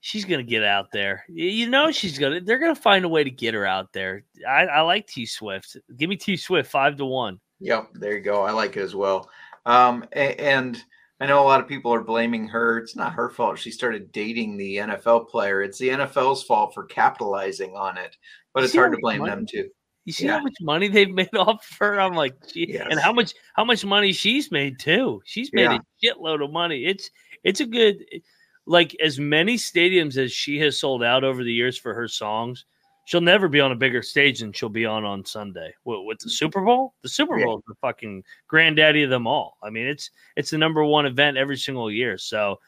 She's 0.00 0.24
gonna 0.24 0.44
get 0.44 0.62
out 0.62 0.92
there. 0.92 1.24
You 1.28 1.68
know 1.68 1.90
she's 1.90 2.18
gonna. 2.18 2.40
They're 2.40 2.60
gonna 2.60 2.76
find 2.76 3.04
a 3.04 3.08
way 3.08 3.24
to 3.24 3.30
get 3.30 3.54
her 3.54 3.66
out 3.66 3.92
there. 3.92 4.22
I, 4.48 4.66
I 4.66 4.80
like 4.82 5.08
T 5.08 5.26
Swift. 5.26 5.76
Give 5.96 6.08
me 6.08 6.16
T 6.16 6.36
Swift 6.36 6.70
five 6.70 6.96
to 6.98 7.04
one. 7.04 7.40
Yep, 7.58 7.88
there 7.94 8.12
you 8.14 8.20
go. 8.20 8.42
I 8.42 8.52
like 8.52 8.76
it 8.76 8.82
as 8.82 8.94
well. 8.94 9.28
Um, 9.64 10.04
a- 10.12 10.40
and 10.40 10.80
I 11.18 11.26
know 11.26 11.42
a 11.42 11.48
lot 11.48 11.60
of 11.60 11.66
people 11.66 11.92
are 11.92 12.04
blaming 12.04 12.46
her. 12.48 12.78
It's 12.78 12.94
not 12.94 13.14
her 13.14 13.30
fault. 13.30 13.58
She 13.58 13.70
started 13.70 14.12
dating 14.12 14.56
the 14.58 14.76
NFL 14.76 15.28
player. 15.28 15.62
It's 15.62 15.78
the 15.78 15.88
NFL's 15.88 16.44
fault 16.44 16.74
for 16.74 16.84
capitalizing 16.84 17.74
on 17.74 17.96
it. 17.96 18.16
But 18.52 18.64
it's 18.64 18.74
hard 18.74 18.92
to 18.92 18.98
blame 19.00 19.24
them 19.24 19.46
too. 19.46 19.70
You 20.06 20.12
see 20.12 20.24
Yeah. 20.26 20.38
how 20.38 20.42
much 20.44 20.54
money 20.62 20.88
they've 20.88 21.10
made 21.10 21.28
off 21.36 21.68
of 21.70 21.76
her? 21.78 22.00
I'm 22.00 22.14
like, 22.14 22.34
gee, 22.46 22.76
and 22.78 22.98
how 22.98 23.12
much 23.12 23.34
how 23.54 23.64
much 23.64 23.84
money 23.84 24.12
she's 24.12 24.50
made 24.50 24.78
too. 24.78 25.20
She's 25.26 25.52
made 25.52 25.64
Yeah. 25.64 25.78
a 25.78 26.06
shitload 26.06 26.42
of 26.42 26.50
money. 26.52 26.86
It's 26.86 27.10
it's 27.44 27.60
a 27.60 27.66
good 27.66 28.02
eh, 28.12 28.20
like 28.66 28.96
as 29.02 29.18
many 29.20 29.56
stadiums 29.56 30.16
as 30.16 30.32
she 30.32 30.58
has 30.60 30.78
sold 30.80 31.02
out 31.02 31.22
over 31.24 31.44
the 31.44 31.52
years 31.52 31.76
for 31.76 31.92
her 31.92 32.08
songs. 32.08 32.64
She'll 33.04 33.20
never 33.20 33.46
be 33.48 33.60
on 33.60 33.70
a 33.70 33.76
bigger 33.76 34.02
stage 34.02 34.40
than 34.40 34.52
she'll 34.52 34.68
be 34.68 34.84
on 34.86 35.04
on 35.04 35.24
Sunday. 35.24 35.72
With, 35.84 36.00
with 36.06 36.18
the 36.18 36.30
Super 36.30 36.60
Bowl, 36.60 36.94
the 37.02 37.08
Super 37.08 37.38
Yeah. 37.38 37.44
Bowl 37.44 37.58
is 37.58 37.64
the 37.68 37.74
fucking 37.80 38.24
granddaddy 38.48 39.02
of 39.04 39.10
them 39.10 39.26
all. 39.28 39.58
I 39.62 39.70
mean, 39.70 39.86
it's 39.86 40.10
it's 40.36 40.50
the 40.50 40.58
number 40.58 40.84
one 40.84 41.06
event 41.06 41.36
every 41.36 41.56
single 41.56 41.90
year. 41.90 42.16
So, 42.18 42.58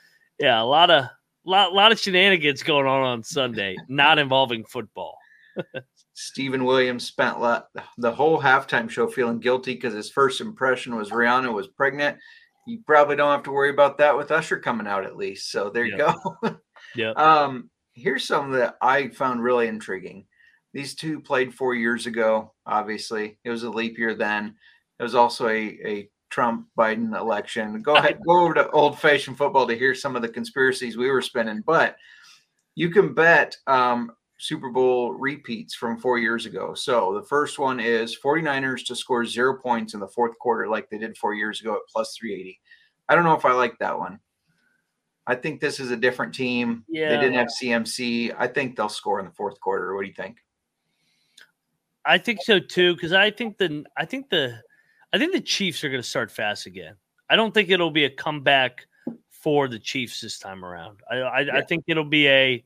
yeah, 0.40 0.61
a 0.61 0.64
lot 0.64 0.90
of 0.90 1.05
lot 1.44 1.72
lot 1.72 1.90
of 1.92 1.98
shenanigans 2.01 2.62
going 2.64 2.87
on 2.87 3.03
on 3.03 3.22
Sunday, 3.22 3.77
not 3.88 4.18
involving 4.18 4.64
football. 4.64 5.16
Stephen 6.20 6.64
Williams 6.64 7.07
spent 7.07 7.40
la- 7.40 7.62
the 7.96 8.11
whole 8.11 8.42
halftime 8.42 8.90
show 8.90 9.07
feeling 9.07 9.38
guilty 9.38 9.74
because 9.74 9.94
his 9.94 10.11
first 10.11 10.40
impression 10.40 10.96
was 10.96 11.11
Rihanna 11.11 11.52
was 11.54 11.68
pregnant. 11.68 12.18
You 12.66 12.81
probably 12.85 13.14
don't 13.14 13.31
have 13.31 13.44
to 13.44 13.52
worry 13.52 13.70
about 13.70 13.98
that 13.98 14.16
with 14.16 14.33
Usher 14.33 14.59
coming 14.59 14.88
out 14.88 15.04
at 15.04 15.16
least. 15.16 15.52
So 15.52 15.70
there 15.70 15.85
you 15.85 15.96
go. 15.96 16.14
Yeah. 16.94 17.11
Um, 17.11 17.68
here's 17.92 18.24
something 18.24 18.52
that 18.52 18.76
I 18.81 19.09
found 19.09 19.42
really 19.42 19.68
intriguing. 19.68 20.24
These 20.72 20.94
two 20.94 21.20
played 21.20 21.52
four 21.52 21.74
years 21.74 22.07
ago. 22.07 22.54
Obviously, 22.64 23.38
it 23.44 23.50
was 23.50 23.64
a 23.64 23.70
leap 23.70 23.98
year 23.98 24.14
then. 24.14 24.54
It 24.98 25.02
was 25.02 25.14
also 25.14 25.48
a, 25.48 25.78
a 25.85 26.11
Trump 26.31 26.66
Biden 26.78 27.14
election. 27.14 27.83
Go 27.83 27.96
ahead, 27.96 28.20
go 28.26 28.40
over 28.40 28.54
to 28.54 28.70
old 28.70 28.98
fashioned 28.98 29.37
football 29.37 29.66
to 29.66 29.76
hear 29.76 29.94
some 29.94 30.16
of 30.16 30.22
the 30.22 30.31
conspiracies 30.31 30.96
we 30.96 31.11
were 31.11 31.20
spinning. 31.20 31.62
But 31.66 31.96
you 32.74 32.90
can 32.90 33.12
bet 33.12 33.54
um, 33.66 34.12
Super 34.38 34.70
Bowl 34.70 35.12
repeats 35.14 35.74
from 35.74 35.98
four 35.98 36.18
years 36.18 36.46
ago. 36.46 36.72
So 36.72 37.12
the 37.12 37.27
first 37.27 37.59
one 37.59 37.81
is 37.81 38.16
49ers 38.16 38.87
to 38.87 38.96
score 38.96 39.27
zero 39.27 39.61
points 39.61 39.94
in 39.94 40.01
the 40.01 40.09
fourth 40.09 40.38
quarter, 40.38 40.68
like 40.68 40.88
they 40.88 40.98
did 40.98 41.18
four 41.18 41.35
years 41.35 41.61
ago 41.61 41.74
at 41.74 41.81
plus 41.92 42.16
380. 42.16 42.61
I 43.09 43.14
don't 43.14 43.24
know 43.24 43.35
if 43.35 43.44
I 43.44 43.53
like 43.53 43.79
that 43.81 43.98
one. 43.98 44.20
I 45.27 45.35
think 45.35 45.61
this 45.61 45.81
is 45.81 45.90
a 45.90 45.96
different 45.96 46.35
team. 46.35 46.85
Yeah. 46.88 47.11
They 47.11 47.16
didn't 47.16 47.35
have 47.35 47.48
CMC. 47.48 48.35
I 48.38 48.46
think 48.46 48.77
they'll 48.77 48.88
score 48.88 49.18
in 49.18 49.27
the 49.27 49.33
fourth 49.33 49.61
quarter. 49.61 49.94
What 49.94 50.03
do 50.03 50.09
you 50.09 50.14
think? 50.14 50.38
I 52.05 52.16
think 52.16 52.40
so 52.42 52.59
too, 52.61 52.94
because 52.94 53.12
I 53.12 53.31
think 53.31 53.59
the 53.59 53.85
I 53.96 54.07
think 54.07 54.31
the 54.31 54.62
I 55.12 55.18
think 55.18 55.33
the 55.33 55.40
Chiefs 55.40 55.85
are 55.85 55.90
going 55.90 56.03
to 56.03 56.09
start 56.09 56.31
fast 56.31 56.64
again. 56.64 56.94
I 57.29 57.37
don't 57.37 57.53
think 57.53 57.68
it'll 57.68 57.90
be 57.90 58.05
a 58.05 58.11
comeback 58.11 58.87
for 59.31 59.68
the 59.68 59.79
Chiefs 59.79 60.22
this 60.22 60.38
time 60.38 60.64
around. 60.64 61.01
I 61.11 61.16
I, 61.16 61.59
I 61.59 61.62
think 61.62 61.85
it'll 61.87 62.05
be 62.05 62.27
a 62.29 62.64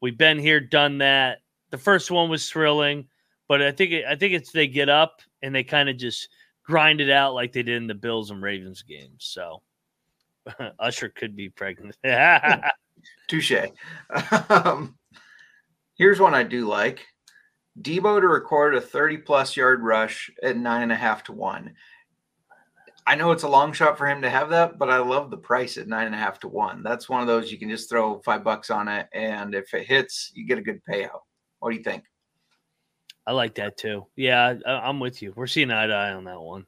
we've 0.00 0.18
been 0.18 0.38
here, 0.38 0.60
done 0.60 0.98
that. 0.98 1.38
The 1.70 1.78
first 1.78 2.10
one 2.10 2.30
was 2.30 2.48
thrilling, 2.48 3.08
but 3.48 3.62
I 3.62 3.72
think 3.72 4.04
I 4.06 4.16
think 4.16 4.34
it's 4.34 4.52
they 4.52 4.68
get 4.68 4.88
up 4.88 5.20
and 5.42 5.54
they 5.54 5.64
kind 5.64 5.88
of 5.88 5.96
just 5.96 6.28
grind 6.64 7.00
it 7.00 7.10
out 7.10 7.34
like 7.34 7.52
they 7.52 7.62
did 7.62 7.76
in 7.76 7.86
the 7.86 7.94
Bills 7.94 8.30
and 8.30 8.42
Ravens 8.42 8.82
games. 8.82 9.24
So 9.24 9.62
Usher 10.78 11.08
could 11.08 11.36
be 11.36 11.48
pregnant. 11.48 11.96
Touche. 13.28 13.52
Um, 14.48 14.96
here's 15.96 16.20
one 16.20 16.34
I 16.34 16.42
do 16.42 16.66
like. 16.66 17.06
Deebo 17.80 18.20
to 18.20 18.28
record 18.28 18.74
a 18.74 18.80
30 18.80 19.18
plus 19.18 19.56
yard 19.56 19.82
rush 19.82 20.30
at 20.42 20.56
nine 20.56 20.82
and 20.82 20.92
a 20.92 20.96
half 20.96 21.24
to 21.24 21.32
one. 21.32 21.74
I 23.06 23.14
know 23.14 23.30
it's 23.30 23.44
a 23.44 23.48
long 23.48 23.72
shot 23.72 23.96
for 23.96 24.06
him 24.06 24.20
to 24.22 24.30
have 24.30 24.50
that, 24.50 24.78
but 24.78 24.90
I 24.90 24.98
love 24.98 25.30
the 25.30 25.36
price 25.36 25.76
at 25.78 25.86
nine 25.86 26.06
and 26.06 26.14
a 26.14 26.18
half 26.18 26.40
to 26.40 26.48
one. 26.48 26.82
That's 26.82 27.08
one 27.08 27.20
of 27.20 27.28
those 27.28 27.52
you 27.52 27.58
can 27.58 27.70
just 27.70 27.88
throw 27.88 28.20
five 28.20 28.42
bucks 28.42 28.68
on 28.68 28.88
it, 28.88 29.06
and 29.12 29.54
if 29.54 29.72
it 29.74 29.86
hits, 29.86 30.32
you 30.34 30.46
get 30.46 30.58
a 30.58 30.62
good 30.62 30.80
payout. 30.88 31.20
What 31.60 31.70
do 31.70 31.76
you 31.76 31.84
think? 31.84 32.04
I 33.26 33.32
like 33.32 33.54
that 33.56 33.76
too. 33.76 34.06
Yeah, 34.16 34.54
I, 34.66 34.70
I'm 34.70 35.00
with 35.00 35.22
you. 35.22 35.32
We're 35.36 35.46
seeing 35.46 35.70
eye 35.70 35.86
to 35.86 35.92
eye 35.92 36.12
on 36.12 36.24
that 36.24 36.40
one. 36.40 36.66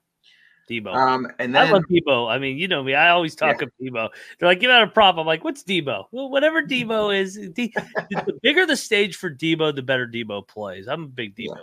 Deebo. 0.68 0.94
Um, 0.94 1.27
and 1.38 1.57
I 1.57 1.64
then 1.64 1.72
love 1.72 1.85
Deebo. 1.90 2.31
I 2.31 2.38
mean, 2.38 2.59
you 2.59 2.68
know 2.68 2.83
me. 2.83 2.94
I 2.94 3.11
always 3.11 3.35
talk 3.35 3.62
of 3.62 3.70
Deebo. 3.81 4.11
They're 4.38 4.48
like, 4.48 4.61
give 4.61 4.70
out 4.70 4.83
a 4.83 4.87
prop. 4.87 5.16
I'm 5.16 5.27
like, 5.27 5.42
what's 5.42 5.64
Deebo? 5.64 6.05
Well, 6.12 6.31
whatever 6.31 6.62
Deebo 6.66 7.18
is, 7.18 7.37
D- 7.55 7.72
the 8.11 8.38
bigger 8.42 8.66
the 8.66 8.77
stage 8.77 9.16
for 9.16 9.31
Deebo, 9.31 9.74
the 9.74 9.83
better 9.83 10.07
Deebo 10.07 10.46
plays. 10.46 10.87
I'm 10.87 11.05
a 11.05 11.09
big 11.09 11.35
Deebo 11.35 11.57
Yeah. 11.57 11.62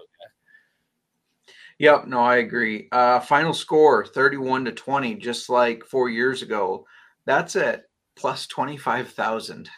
Yep, 1.79 2.07
no, 2.07 2.19
I 2.19 2.37
agree. 2.37 2.87
Uh, 2.91 3.19
final 3.19 3.53
score 3.53 4.05
31 4.05 4.65
to 4.65 4.71
20, 4.71 5.15
just 5.15 5.49
like 5.49 5.83
four 5.85 6.09
years 6.09 6.41
ago. 6.41 6.85
That's 7.25 7.55
at 7.55 7.83
plus 8.15 8.47
25,000. 8.47 9.69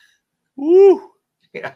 Woo. 0.55 1.11
Yeah. 1.53 1.73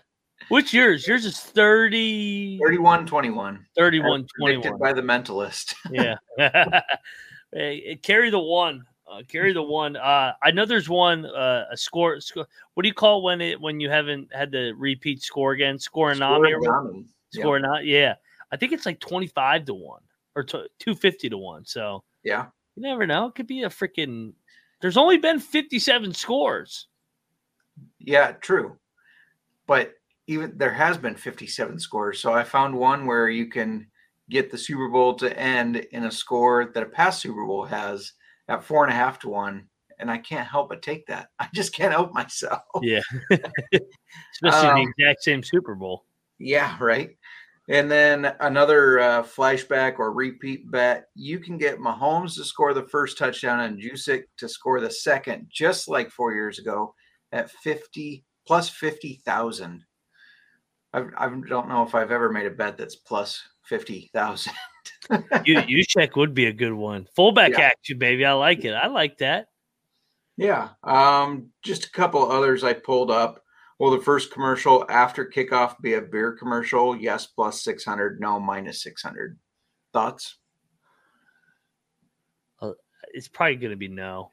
What's 0.50 0.74
yours? 0.74 1.08
Yours 1.08 1.26
is 1.26 1.40
30, 1.40 2.60
31 2.60 3.08
21. 3.08 3.66
31, 3.76 4.28
Predicted 4.36 4.74
21. 4.74 4.80
by 4.80 4.94
the 4.94 5.02
mentalist. 5.02 5.74
yeah. 5.92 6.18
Hey, 7.54 8.00
carry 8.02 8.30
the 8.30 8.40
one 8.40 8.86
Uh, 9.12 9.24
carry 9.28 9.52
the 9.54 9.64
one. 9.64 9.96
Uh, 9.98 10.34
I 10.42 10.52
know 10.52 10.66
there's 10.66 10.88
one. 10.88 11.26
Uh, 11.26 11.66
a 11.72 11.76
score, 11.78 12.20
score. 12.22 12.48
What 12.74 12.84
do 12.84 12.88
you 12.88 12.94
call 12.94 13.24
when 13.24 13.42
it 13.42 13.60
when 13.60 13.80
you 13.80 13.90
haven't 13.90 14.34
had 14.34 14.52
to 14.54 14.74
repeat 14.78 15.22
score 15.22 15.52
again? 15.54 15.80
Score 15.80 16.14
Scorenomic. 16.14 16.54
Scorenomic. 16.62 17.06
Score 17.34 17.60
not. 17.60 17.86
Yeah, 17.86 18.16
I 18.52 18.58
think 18.58 18.72
it's 18.72 18.86
like 18.86 19.00
twenty 19.00 19.28
five 19.28 19.66
to 19.66 19.74
one 19.74 20.02
or 20.36 20.44
two 20.44 20.96
fifty 20.96 21.30
to 21.30 21.38
one. 21.38 21.66
So 21.66 22.04
Yeah. 22.24 22.48
you 22.76 22.84
never 22.84 23.06
know. 23.08 23.28
It 23.28 23.36
could 23.36 23.48
be 23.48 23.64
a 23.64 23.70
freaking. 23.70 24.34
There's 24.82 24.98
only 24.98 25.18
been 25.18 25.40
fifty 25.40 25.80
seven 25.80 26.14
scores. 26.14 26.88
Yeah, 28.00 28.32
true. 28.34 28.78
But 29.68 29.94
even 30.28 30.58
there 30.58 30.74
has 30.74 30.98
been 30.98 31.16
57 31.16 31.80
scores. 31.80 32.20
So 32.20 32.32
I 32.34 32.44
found 32.44 32.76
one 32.76 33.06
where 33.06 33.28
you 33.30 33.48
can 33.48 33.88
get 34.30 34.52
the 34.52 34.58
Super 34.58 34.88
Bowl 34.90 35.14
to 35.16 35.38
end 35.38 35.78
in 35.78 36.06
a 36.06 36.12
score 36.12 36.72
that 36.74 36.84
a 36.84 36.86
past 36.86 37.22
Super 37.22 37.46
Bowl 37.46 37.66
has 37.66 38.14
at 38.48 38.64
four 38.64 38.84
and 38.84 38.92
a 38.94 38.96
half 38.96 39.20
to 39.20 39.30
one. 39.30 39.68
And 40.00 40.10
I 40.12 40.18
can't 40.20 40.48
help 40.48 40.70
but 40.70 40.82
take 40.82 41.06
that. 41.08 41.30
I 41.40 41.48
just 41.54 41.74
can't 41.74 41.92
help 41.94 42.14
myself. 42.14 42.62
Yeah, 42.82 43.02
especially 43.32 44.70
Um, 44.70 44.76
the 44.76 44.88
exact 44.98 45.24
same 45.24 45.44
Super 45.44 45.76
Bowl. 45.76 46.06
Yeah, 46.40 46.76
right. 46.80 47.18
And 47.70 47.90
then 47.90 48.34
another 48.40 49.00
uh, 49.00 49.24
flashback 49.24 50.00
or 50.00 50.12
repeat 50.12 50.70
bet. 50.72 51.06
You 51.16 51.40
can 51.40 51.58
get 51.58 51.80
Mahomes 51.80 52.36
to 52.36 52.44
score 52.44 52.74
the 52.74 52.84
first 52.84 53.18
touchdown 53.18 53.62
and 53.62 53.80
Juszczyk 53.82 54.24
to 54.38 54.50
score 54.50 54.82
the 54.82 54.92
second, 54.92 55.48
just 55.50 55.88
like 55.88 56.10
four 56.10 56.34
years 56.34 56.60
ago, 56.60 56.94
at 57.32 57.52
50 57.52 58.26
plus 58.48 58.68
50,000. 58.70 59.84
I, 60.94 61.04
I 61.18 61.30
don't 61.48 61.70
know 61.70 61.84
if 61.84 61.96
I've 61.96 62.12
ever 62.12 62.30
made 62.32 62.48
a 62.48 62.52
bet 62.52 62.78
that's 62.78 62.96
plus 62.98 63.42
50,000. 63.66 64.54
You 65.46 65.62
you 65.68 65.84
check 65.84 66.16
would 66.16 66.34
be 66.34 66.46
a 66.46 66.54
good 66.54 66.72
one. 66.74 67.06
Fullback 67.16 67.52
Yeah. 67.52 67.62
action, 67.62 67.98
baby. 67.98 68.24
I 68.24 68.34
like 68.34 68.64
it. 68.64 68.74
I 68.74 68.88
like 68.88 69.18
that. 69.18 69.48
Yeah. 70.38 70.70
Um, 70.84 71.50
just 71.64 71.86
a 71.86 71.92
couple 71.92 72.32
others 72.32 72.64
I 72.64 72.74
pulled 72.74 73.12
up. 73.12 73.41
Will 73.82 73.90
the 73.90 73.98
first 73.98 74.32
commercial 74.32 74.86
after 74.90 75.26
kickoff 75.26 75.82
be 75.82 75.96
a 75.96 76.02
beer 76.04 76.34
commercial? 76.34 76.96
Yes, 76.96 77.26
plus 77.26 77.64
600. 77.64 78.22
No, 78.22 78.40
minus 78.40 78.84
600. 78.84 79.40
Thoughts? 79.92 80.38
Uh, 82.62 82.74
it's 83.16 83.28
probably 83.28 83.56
going 83.56 83.72
to 83.72 83.76
be 83.76 83.88
no. 83.88 84.30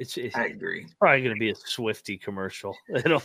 It's, 0.00 0.16
it's 0.16 0.34
I 0.34 0.46
agree. 0.46 0.88
probably 0.98 1.22
going 1.22 1.36
to 1.36 1.38
be 1.38 1.50
a 1.50 1.54
Swifty 1.54 2.18
commercial. 2.18 2.76
It'll 2.96 3.22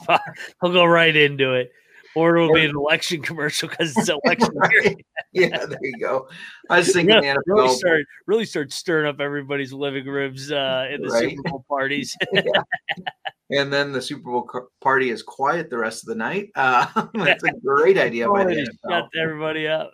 he'll 0.62 0.72
go 0.72 0.86
right 0.86 1.16
into 1.16 1.56
it, 1.56 1.72
or 2.16 2.38
it'll 2.38 2.54
be 2.54 2.66
an 2.66 2.76
election 2.76 3.22
commercial 3.24 3.68
because 3.70 3.96
it's 3.98 4.10
election 4.24 4.50
year. 4.72 4.96
yeah, 5.34 5.66
there 5.66 5.78
you 5.82 5.98
go. 6.00 6.28
I 6.70 6.78
was 6.80 6.92
thinking 6.94 7.22
Yeah, 7.24 7.34
the 7.34 7.42
really 7.46 7.68
NFL. 7.70 7.76
start 7.76 8.06
really 8.28 8.46
start 8.46 8.72
stirring 8.74 9.08
up 9.08 9.20
everybody's 9.20 9.74
living 9.74 10.06
rooms 10.06 10.52
uh, 10.52 10.88
in 10.92 11.02
the 11.02 11.10
Right. 11.10 11.30
Super 11.32 11.50
Bowl 11.50 11.66
parties. 11.70 12.16
and 13.52 13.72
then 13.72 13.92
the 13.92 14.02
Super 14.02 14.24
Bowl 14.32 14.50
party 14.82 15.10
is 15.10 15.22
quiet 15.24 15.70
the 15.70 15.78
rest 15.78 16.04
of 16.04 16.08
the 16.10 16.16
night. 16.16 16.50
Uh, 16.56 16.88
that's 17.14 17.44
a 17.44 17.52
great 17.64 17.98
idea 17.98 18.28
by 18.30 18.46
the 18.46 18.56
NFL. 18.56 18.90
shut 18.90 19.10
everybody 19.22 19.68
up. 19.68 19.94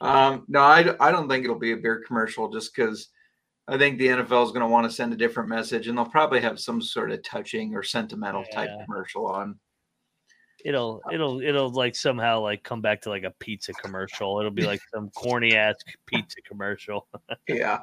Um, 0.00 0.44
no, 0.48 0.60
I 0.62 0.82
don't 0.82 1.28
think 1.28 1.44
it'll 1.44 1.58
be 1.58 1.72
a 1.72 1.76
beer 1.76 2.02
commercial 2.06 2.48
just 2.50 2.74
because 2.74 3.08
I 3.68 3.78
think 3.78 3.98
the 3.98 4.08
NFL 4.08 4.44
is 4.44 4.50
going 4.50 4.60
to 4.62 4.66
want 4.66 4.88
to 4.88 4.94
send 4.94 5.12
a 5.12 5.16
different 5.16 5.48
message 5.48 5.88
and 5.88 5.96
they'll 5.96 6.04
probably 6.06 6.40
have 6.40 6.58
some 6.58 6.82
sort 6.82 7.10
of 7.10 7.22
touching 7.22 7.74
or 7.74 7.82
sentimental 7.82 8.44
type 8.52 8.70
commercial 8.84 9.26
on. 9.26 9.58
It'll 10.64 11.02
it'll 11.12 11.40
it'll 11.42 11.70
like 11.70 11.94
somehow 11.94 12.40
like 12.40 12.62
come 12.62 12.80
back 12.80 13.02
to 13.02 13.10
like 13.10 13.22
a 13.24 13.30
pizza 13.38 13.72
commercial. 13.74 14.38
It'll 14.40 14.50
be 14.50 14.64
like 14.66 14.80
some 14.94 15.10
corny 15.10 15.54
ass 15.54 15.76
pizza 16.06 16.40
commercial, 16.40 17.06
Yeah, 17.48 17.80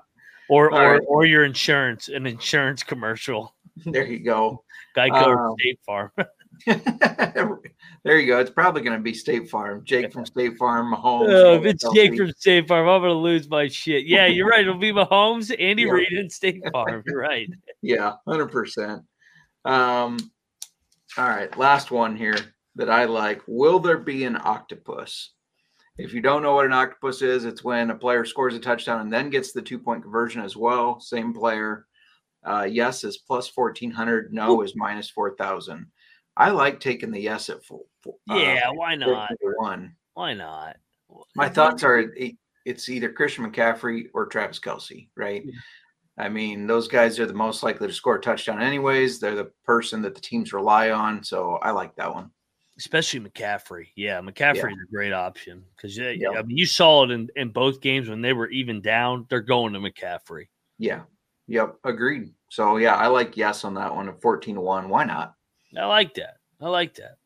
or 0.50 0.72
All 0.74 0.80
or 0.80 0.92
right. 0.94 1.02
or 1.08 1.26
your 1.26 1.46
insurance 1.46 2.08
an 2.10 2.26
insurance 2.26 2.82
commercial. 2.82 3.56
there 3.86 4.08
you 4.08 4.20
go. 4.20 4.64
Geico 4.98 5.38
Um, 5.52 5.56
State 5.60 5.80
Farm. 5.86 6.12
there 8.04 8.20
you 8.20 8.28
go. 8.28 8.40
It's 8.40 8.50
probably 8.50 8.82
going 8.82 8.98
to 8.98 9.02
be 9.02 9.14
State 9.14 9.50
Farm. 9.50 9.84
Jake 9.86 10.12
from 10.12 10.26
State 10.26 10.58
Farm, 10.58 10.94
Mahomes. 10.94 11.28
Oh, 11.30 11.54
if 11.56 11.66
it's 11.66 11.86
Jake 11.94 12.16
from 12.18 12.32
State 12.32 12.68
Farm, 12.68 12.88
I'm 12.90 13.02
gonna 13.02 13.14
lose 13.14 13.48
my 13.50 13.68
shit. 13.68 14.06
Yeah, 14.06 14.26
you're 14.26 14.48
right. 14.48 14.62
It'll 14.62 14.76
be 14.78 14.92
Mahomes, 14.92 15.56
Andy 15.60 15.84
Yeah. 15.84 15.92
Reid, 15.92 16.12
and 16.14 16.32
State 16.32 16.62
Farm. 16.74 17.04
You're 17.06 17.20
right. 17.20 17.48
Yeah, 17.82 18.14
hundred 18.28 18.48
percent. 18.48 19.04
Um, 19.66 20.18
all 21.18 21.28
right, 21.30 21.56
last 21.58 21.92
one 21.92 22.16
here 22.16 22.36
that 22.76 22.90
I 22.90 23.06
like. 23.06 23.42
Will 23.48 23.80
there 23.80 23.98
be 23.98 24.24
an 24.26 24.38
octopus? 24.42 25.32
If 25.98 26.14
you 26.14 26.22
don't 26.22 26.42
know 26.42 26.56
what 26.56 26.66
an 26.66 26.74
octopus 26.74 27.22
is, 27.22 27.46
it's 27.46 27.64
when 27.64 27.92
a 27.92 27.96
player 27.96 28.26
scores 28.26 28.56
a 28.56 28.60
touchdown 28.60 29.02
and 29.02 29.12
then 29.12 29.30
gets 29.30 29.52
the 29.52 29.62
two 29.62 29.78
point 29.78 30.04
conversion 30.04 30.42
as 30.42 30.56
well. 30.56 31.00
Same 31.00 31.34
player. 31.34 31.86
Uh, 32.44 32.68
yes 32.70 33.04
is 33.04 33.18
plus 33.18 33.48
fourteen 33.48 33.92
hundred. 33.92 34.34
No 34.34 34.62
is 34.62 34.76
minus 34.76 35.10
four 35.10 35.36
thousand. 35.36 35.88
I 36.38 36.50
like 36.50 36.80
taking 36.80 37.12
the 37.12 37.20
yes 37.22 37.50
at 37.50 37.64
full. 37.64 37.88
full- 38.02 38.20
uh, 38.30 38.36
Yeah, 38.36 38.70
why 38.72 38.96
not? 38.96 39.32
one. 39.58 39.96
Why 40.14 40.34
not? 40.34 40.78
My 41.36 41.50
thoughts 41.50 41.84
are 41.84 42.00
it, 42.00 42.36
it's 42.66 42.88
either 42.90 43.12
Christian 43.12 43.50
McCaffrey 43.52 44.06
or 44.14 44.26
Travis 44.28 44.60
Kelce, 44.60 45.10
right? 45.16 45.44
I 46.18 46.30
mean, 46.30 46.68
those 46.68 46.88
guys 46.88 47.20
are 47.20 47.26
the 47.26 47.34
most 47.34 47.64
likely 47.64 47.88
to 47.88 47.94
score 47.94 48.16
a 48.16 48.22
touchdown, 48.22 48.62
anyways. 48.62 49.20
They're 49.20 49.36
the 49.36 49.52
person 49.66 50.02
that 50.04 50.16
the 50.16 50.22
teams 50.22 50.54
rely 50.54 50.92
on. 50.92 51.24
So 51.24 51.54
I 51.62 51.72
like 51.72 51.96
that 51.96 52.14
one. 52.14 52.32
Especially 52.82 53.20
McCaffrey. 53.20 53.90
Yeah, 53.96 54.20
McCaffrey's 54.22 54.64
a 54.64 54.92
great 54.92 55.14
option 55.14 55.64
because 55.76 55.96
yeah, 55.96 56.10
Yeah. 56.10 56.30
I 56.32 56.42
mean, 56.42 56.58
you 56.58 56.66
saw 56.66 57.04
it 57.04 57.12
in, 57.12 57.30
in 57.36 57.50
both 57.50 57.80
games 57.80 58.10
when 58.10 58.22
they 58.22 58.34
were 58.34 58.50
even 58.50 58.82
down. 58.82 59.28
They're 59.30 59.40
going 59.40 59.74
to 59.74 59.80
McCaffrey. 59.80 60.48
Yeah. 60.80 61.02
Yep. 61.48 61.76
Agreed. 61.84 62.34
So 62.50 62.78
yeah, 62.78 62.96
I 62.96 63.06
like 63.06 63.38
yes 63.38 63.64
on 63.64 63.76
that 63.76 63.94
one 63.94 64.10
at 64.10 64.20
14 64.20 64.56
to 64.56 64.62
1. 64.62 64.90
Why 64.90 65.04
not? 65.04 65.36
I 65.78 65.86
like 65.86 66.16
that. 66.16 66.38
I 66.60 66.70
like 66.70 66.96
that. 66.96 67.18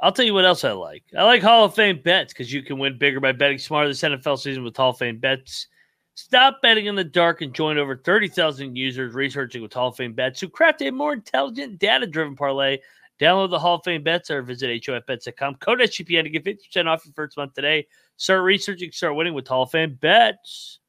I'll 0.00 0.12
tell 0.12 0.24
you 0.24 0.34
what 0.34 0.44
else 0.44 0.64
I 0.64 0.72
like. 0.72 1.04
I 1.16 1.22
like 1.22 1.40
Hall 1.40 1.64
of 1.64 1.74
Fame 1.74 2.00
bets 2.02 2.32
because 2.32 2.52
you 2.52 2.62
can 2.62 2.78
win 2.78 2.98
bigger 2.98 3.20
by 3.20 3.30
betting 3.30 3.58
smarter 3.58 3.88
this 3.88 4.02
NFL 4.02 4.40
season 4.40 4.64
with 4.64 4.76
Hall 4.76 4.90
of 4.90 4.98
Fame 4.98 5.18
bets. 5.18 5.68
Stop 6.14 6.60
betting 6.62 6.86
in 6.86 6.96
the 6.96 7.04
dark 7.04 7.42
and 7.42 7.54
join 7.54 7.78
over 7.78 7.96
30,000 7.96 8.74
users 8.74 9.14
researching 9.14 9.62
with 9.62 9.72
Hall 9.72 9.88
of 9.88 9.96
Fame 9.96 10.14
bets 10.14 10.40
who 10.40 10.48
craft 10.48 10.82
a 10.82 10.90
more 10.90 11.12
intelligent, 11.12 11.78
data 11.78 12.06
driven 12.06 12.34
parlay. 12.34 12.78
Download 13.20 13.50
the 13.50 13.58
Hall 13.58 13.76
of 13.76 13.84
Fame 13.84 14.02
bets 14.02 14.30
or 14.30 14.42
visit 14.42 14.68
HOFBets.com. 14.82 15.54
Code 15.56 15.80
SGPN 15.80 16.24
to 16.24 16.30
get 16.30 16.44
50% 16.44 16.86
off 16.86 17.04
your 17.06 17.14
first 17.14 17.36
month 17.36 17.54
today. 17.54 17.86
Start 18.16 18.42
researching, 18.42 18.92
start 18.92 19.14
winning 19.16 19.34
with 19.34 19.48
Hall 19.48 19.62
of 19.62 19.70
Fame 19.70 19.94
bets. 20.00 20.80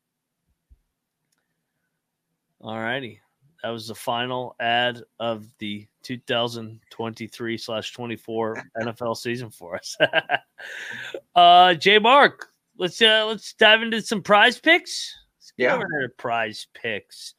All 2.62 2.80
righty. 2.80 3.22
That 3.64 3.70
was 3.70 3.88
the 3.88 3.96
final 3.96 4.56
ad 4.60 5.02
of 5.20 5.46
the 5.60 5.88
2023 6.04 7.58
slash 7.58 7.92
24 7.92 8.64
NFL 8.82 9.18
season 9.18 9.50
for 9.50 9.76
us. 9.76 9.98
uh 11.36 11.74
J 11.74 12.00
Mark, 12.00 12.50
let's 12.78 13.02
uh 13.02 13.26
let's 13.28 13.54
dive 13.54 13.82
into 13.82 14.02
some 14.02 14.22
prize 14.22 14.60
picks. 14.60 15.14
Let's 15.40 15.52
get 15.58 15.64
Yeah. 15.66 15.76
over 15.76 15.86
to 16.04 16.10
prize 16.18 16.68
picks. 16.74 17.34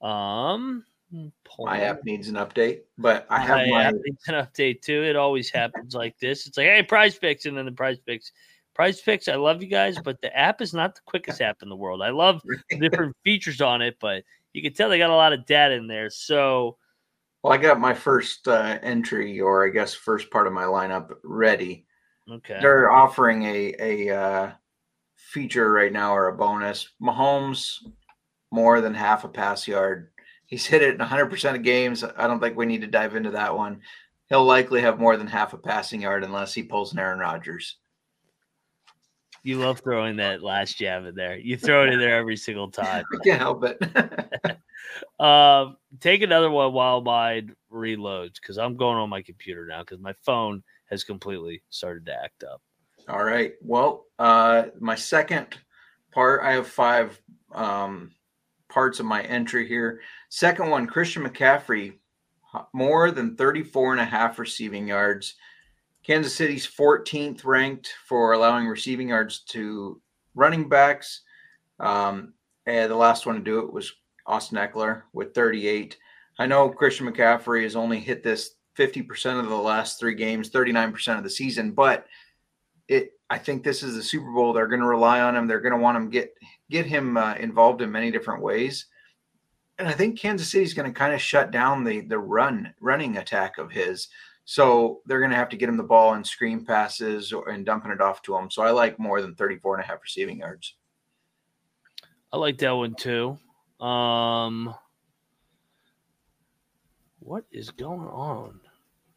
Um 0.00 0.84
pull 1.12 1.32
My 1.58 1.80
app 1.80 2.04
needs 2.04 2.28
an 2.28 2.36
update, 2.36 2.82
but 2.98 3.26
I 3.28 3.40
have 3.40 3.56
my 3.56 3.66
my 3.66 3.84
app 3.84 3.94
needs 3.94 4.28
an 4.28 4.34
update 4.34 4.80
too. 4.82 5.02
It 5.02 5.16
always 5.16 5.50
happens 5.50 5.94
like 5.94 6.16
this. 6.18 6.46
It's 6.46 6.56
like, 6.56 6.68
hey, 6.68 6.82
prize 6.84 7.18
picks, 7.18 7.46
and 7.46 7.56
then 7.56 7.64
the 7.64 7.72
prize 7.72 7.98
picks. 7.98 8.30
Prize 8.74 9.00
picks, 9.00 9.26
I 9.26 9.34
love 9.34 9.60
you 9.60 9.68
guys, 9.68 9.98
but 9.98 10.20
the 10.20 10.36
app 10.36 10.62
is 10.62 10.72
not 10.72 10.94
the 10.94 11.00
quickest 11.04 11.40
app 11.40 11.62
in 11.62 11.68
the 11.68 11.74
world. 11.74 12.00
I 12.00 12.10
love 12.10 12.40
the 12.70 12.88
different 12.88 13.16
features 13.24 13.60
on 13.60 13.82
it, 13.82 13.96
but 14.00 14.22
you 14.52 14.62
can 14.62 14.72
tell 14.72 14.88
they 14.88 14.98
got 14.98 15.10
a 15.10 15.14
lot 15.16 15.32
of 15.32 15.46
data 15.46 15.74
in 15.74 15.88
there. 15.88 16.10
So 16.10 16.76
well, 17.42 17.52
I 17.52 17.56
got 17.56 17.80
my 17.80 17.94
first 17.94 18.46
uh, 18.46 18.78
entry, 18.82 19.40
or 19.40 19.66
I 19.66 19.70
guess 19.70 19.94
first 19.94 20.30
part 20.30 20.46
of 20.46 20.52
my 20.52 20.64
lineup 20.64 21.10
ready. 21.24 21.86
okay. 22.30 22.58
They're 22.60 22.90
offering 22.90 23.42
a 23.44 23.74
a 23.80 24.16
uh, 24.16 24.52
feature 25.16 25.72
right 25.72 25.92
now 25.92 26.14
or 26.14 26.28
a 26.28 26.36
bonus. 26.36 26.88
Mahomes 27.02 27.78
more 28.50 28.80
than 28.80 28.94
half 28.94 29.24
a 29.24 29.28
pass 29.28 29.66
yard. 29.68 30.10
He's 30.48 30.66
hit 30.66 30.82
it 30.82 30.94
in 30.94 31.06
100% 31.06 31.54
of 31.54 31.62
games. 31.62 32.02
I 32.02 32.26
don't 32.26 32.40
think 32.40 32.56
we 32.56 32.66
need 32.66 32.80
to 32.80 32.86
dive 32.86 33.14
into 33.14 33.30
that 33.32 33.54
one. 33.54 33.82
He'll 34.30 34.44
likely 34.44 34.80
have 34.80 34.98
more 34.98 35.16
than 35.16 35.26
half 35.26 35.52
a 35.52 35.58
passing 35.58 36.02
yard 36.02 36.24
unless 36.24 36.54
he 36.54 36.62
pulls 36.62 36.92
an 36.92 36.98
Aaron 36.98 37.18
Rodgers. 37.18 37.76
You 39.42 39.58
love 39.58 39.80
throwing 39.80 40.16
that 40.16 40.42
last 40.42 40.78
jab 40.78 41.04
in 41.04 41.14
there. 41.14 41.36
You 41.36 41.56
throw 41.56 41.84
it 41.84 41.92
in 41.92 41.98
there 41.98 42.16
every 42.16 42.36
single 42.36 42.70
time. 42.70 43.04
I 43.12 43.24
can't 43.24 43.40
help 43.40 43.64
it. 43.64 44.58
Um, 45.20 45.76
take 46.00 46.22
another 46.22 46.50
one 46.50 46.72
while 46.72 47.00
mine 47.00 47.54
reloads 47.72 48.34
because 48.40 48.58
I'm 48.58 48.76
going 48.76 48.96
on 48.96 49.10
my 49.10 49.22
computer 49.22 49.66
now 49.66 49.80
because 49.80 50.00
my 50.00 50.14
phone 50.24 50.62
has 50.86 51.04
completely 51.04 51.62
started 51.70 52.06
to 52.06 52.14
act 52.14 52.44
up. 52.44 52.62
All 53.08 53.24
right. 53.24 53.54
Well, 53.62 54.06
uh, 54.18 54.64
my 54.80 54.94
second 54.94 55.58
part, 56.12 56.42
I 56.42 56.52
have 56.52 56.68
five 56.68 57.20
um, 57.52 58.12
parts 58.68 59.00
of 59.00 59.06
my 59.06 59.22
entry 59.22 59.66
here. 59.66 60.00
Second 60.28 60.70
one, 60.70 60.86
Christian 60.86 61.24
McCaffrey, 61.24 61.94
more 62.72 63.10
than 63.10 63.36
34 63.36 63.92
and 63.92 64.00
a 64.00 64.04
half 64.04 64.38
receiving 64.38 64.88
yards. 64.88 65.34
Kansas 66.04 66.34
City's 66.34 66.66
14th 66.66 67.44
ranked 67.44 67.94
for 68.06 68.32
allowing 68.32 68.66
receiving 68.66 69.10
yards 69.10 69.40
to 69.50 70.00
running 70.34 70.68
backs. 70.68 71.22
Um, 71.80 72.34
and 72.66 72.90
the 72.90 72.96
last 72.96 73.26
one 73.26 73.34
to 73.34 73.40
do 73.40 73.60
it 73.60 73.72
was 73.72 73.92
Austin 74.26 74.58
Ekeler 74.58 75.02
with 75.12 75.34
38. 75.34 75.96
I 76.38 76.46
know 76.46 76.68
Christian 76.68 77.10
McCaffrey 77.10 77.64
has 77.64 77.76
only 77.76 78.00
hit 78.00 78.22
this 78.22 78.52
50% 78.78 79.40
of 79.40 79.48
the 79.48 79.56
last 79.56 79.98
three 79.98 80.14
games, 80.14 80.50
39% 80.50 81.18
of 81.18 81.24
the 81.24 81.30
season, 81.30 81.72
but 81.72 82.06
it 82.86 83.12
I 83.30 83.36
think 83.36 83.62
this 83.62 83.82
is 83.82 83.94
the 83.94 84.02
Super 84.02 84.30
Bowl. 84.32 84.52
They're 84.52 84.66
going 84.66 84.80
to 84.80 84.86
rely 84.86 85.20
on 85.20 85.36
him. 85.36 85.46
They're 85.46 85.60
going 85.60 85.74
to 85.74 85.78
want 85.78 85.98
him 85.98 86.08
get 86.08 86.32
get 86.70 86.86
him 86.86 87.16
uh, 87.16 87.34
involved 87.34 87.82
in 87.82 87.90
many 87.90 88.10
different 88.10 88.42
ways. 88.42 88.86
And 89.78 89.88
I 89.88 89.92
think 89.92 90.18
Kansas 90.18 90.50
City 90.50 90.64
is 90.64 90.74
going 90.74 90.92
to 90.92 90.98
kind 90.98 91.14
of 91.14 91.20
shut 91.20 91.50
down 91.50 91.84
the 91.84 92.00
the 92.00 92.18
run 92.18 92.74
running 92.80 93.16
attack 93.16 93.58
of 93.58 93.70
his. 93.70 94.08
So 94.44 95.02
they're 95.04 95.20
going 95.20 95.30
to 95.30 95.36
have 95.36 95.50
to 95.50 95.56
get 95.56 95.68
him 95.68 95.76
the 95.76 95.82
ball 95.82 96.14
and 96.14 96.26
screen 96.26 96.64
passes 96.64 97.34
or, 97.34 97.50
and 97.50 97.66
dumping 97.66 97.90
it 97.92 98.00
off 98.00 98.22
to 98.22 98.34
him. 98.34 98.50
So 98.50 98.62
I 98.62 98.70
like 98.70 98.98
more 98.98 99.20
than 99.20 99.34
34 99.34 99.74
and 99.76 99.84
a 99.84 99.86
half 99.86 100.02
receiving 100.02 100.38
yards. 100.38 100.74
I 102.32 102.38
like 102.38 102.56
that 102.58 102.70
one 102.70 102.94
too. 102.94 103.38
Um, 103.78 104.74
what 107.18 107.44
is 107.52 107.70
going 107.70 108.08
on? 108.08 108.60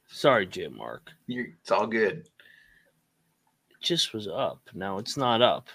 Sorry, 0.08 0.46
Jim 0.46 0.76
Mark. 0.78 1.12
You, 1.28 1.54
it's 1.62 1.72
all 1.72 1.88
good. 1.88 2.28
It 3.70 3.82
just 3.82 4.14
was 4.14 4.28
up. 4.28 4.60
Now 4.74 4.98
it's 4.98 5.16
not 5.16 5.42
up. 5.42 5.70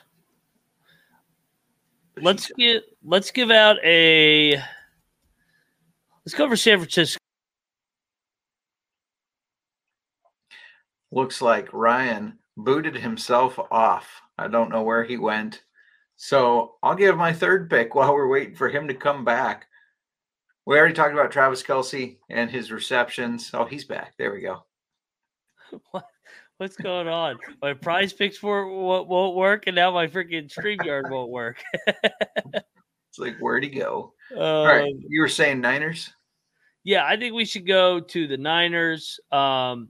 Let's 2.21 2.51
get 2.57 2.85
let's 3.05 3.31
give 3.31 3.51
out 3.51 3.77
a 3.85 4.57
let's 6.25 6.35
go 6.35 6.49
for 6.49 6.57
San 6.57 6.79
Francisco. 6.79 7.19
Looks 11.13 11.43
like 11.43 11.73
Ryan 11.73 12.39
booted 12.57 12.97
himself 12.97 13.59
off. 13.71 14.09
I 14.39 14.49
don't 14.49 14.71
know 14.71 14.83
where 14.83 15.05
he 15.05 15.19
went. 15.19 15.63
So 16.17 16.77
I'll 16.83 16.95
give 16.95 17.17
my 17.17 17.33
third 17.33 17.69
pick 17.69 17.95
while 17.95 18.15
we're 18.15 18.29
waiting 18.29 18.55
for 18.55 18.69
him 18.69 18.89
to 18.89 18.95
come 18.95 19.25
back. 19.25 19.67
We 20.65 20.79
already 20.79 20.95
talked 20.95 21.13
about 21.13 21.31
Travis 21.31 21.63
Kelce 21.63 22.17
and 22.29 22.51
his 22.51 22.73
receptions. 22.73 23.51
Oh, 23.55 23.67
he's 23.67 23.85
back. 23.85 24.15
There 24.19 24.33
we 24.33 24.41
go. 24.41 24.65
What 25.91 26.07
what's 26.59 26.77
going 26.77 27.09
on? 27.09 27.39
My 27.63 27.75
prize 27.75 28.13
picks 28.13 28.39
for 28.39 28.67
won't, 28.67 29.09
won't 29.09 29.37
work, 29.37 29.65
and 29.67 29.77
now 29.77 29.91
my 29.91 30.07
freaking 30.07 30.53
StreamYard 30.53 31.11
won't 31.11 31.31
work. 31.31 31.63
It's 33.17 33.19
like, 33.19 33.39
where'd 33.39 33.65
he 33.65 33.71
go? 33.71 34.13
um, 34.33 34.43
All 34.43 34.67
right. 34.67 34.93
You 35.09 35.23
were 35.23 35.29
saying 35.29 35.63
Niners? 35.63 36.11
Yeah, 36.85 37.07
I 37.07 37.17
think 37.17 37.35
we 37.35 37.47
should 37.47 37.67
go 37.67 37.99
to 37.99 38.27
the 38.27 38.37
Niners. 38.37 39.19
Um, 39.33 39.89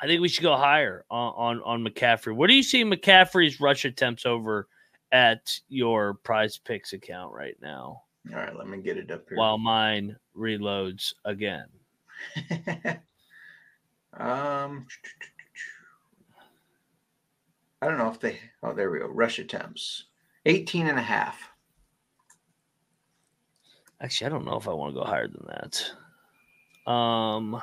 I 0.00 0.06
think 0.06 0.20
we 0.20 0.28
should 0.28 0.42
go 0.42 0.54
higher 0.54 1.06
on, 1.10 1.32
on 1.36 1.62
on 1.62 1.84
McCaffrey. 1.84 2.34
What 2.34 2.48
do 2.48 2.54
you 2.54 2.62
see 2.62 2.84
McCaffrey's 2.84 3.60
rush 3.60 3.86
attempts 3.86 4.26
over 4.26 4.68
at 5.10 5.58
your 5.68 6.14
prize 6.14 6.58
picks 6.58 6.92
account 6.92 7.32
right 7.32 7.56
now? 7.62 8.02
All 8.30 8.38
right, 8.38 8.54
let 8.54 8.68
me 8.68 8.78
get 8.78 8.98
it 8.98 9.10
up 9.10 9.26
here. 9.26 9.38
While 9.38 9.56
mine 9.56 10.16
reloads 10.36 11.14
again. 11.24 11.66
um, 14.18 14.86
I 17.80 17.86
don't 17.86 17.98
know 17.98 18.10
if 18.10 18.20
they, 18.20 18.38
oh, 18.62 18.72
there 18.72 18.90
we 18.90 18.98
go. 18.98 19.06
Rush 19.06 19.38
attempts 19.38 20.04
18 20.46 20.86
and 20.88 20.98
a 20.98 21.02
half. 21.02 21.50
Actually, 24.00 24.26
I 24.26 24.30
don't 24.30 24.44
know 24.44 24.56
if 24.56 24.68
I 24.68 24.72
want 24.72 24.94
to 24.94 25.00
go 25.00 25.06
higher 25.06 25.28
than 25.28 25.46
that. 25.48 26.90
Um, 26.90 27.60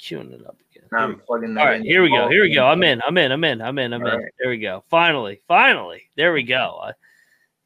queuing 0.00 0.32
it 0.32 0.46
up 0.46 0.56
again. 0.70 0.88
Now 0.92 0.98
I'm 0.98 1.20
plugging 1.20 1.54
that 1.54 1.60
All 1.60 1.66
right, 1.66 1.82
here 1.82 2.02
we 2.02 2.10
go. 2.10 2.28
Here 2.28 2.42
we 2.42 2.54
go. 2.54 2.66
I'm 2.66 2.82
in. 2.82 3.00
I'm 3.06 3.16
in. 3.18 3.32
I'm 3.32 3.44
in. 3.44 3.60
I'm 3.60 3.78
in. 3.78 3.92
I'm 3.92 4.02
All 4.02 4.08
in. 4.08 4.18
right. 4.18 4.32
There 4.38 4.50
we 4.50 4.58
go. 4.58 4.82
Finally, 4.88 5.40
finally. 5.46 6.02
There 6.16 6.32
we 6.32 6.42
go. 6.42 6.80
I, 6.82 6.92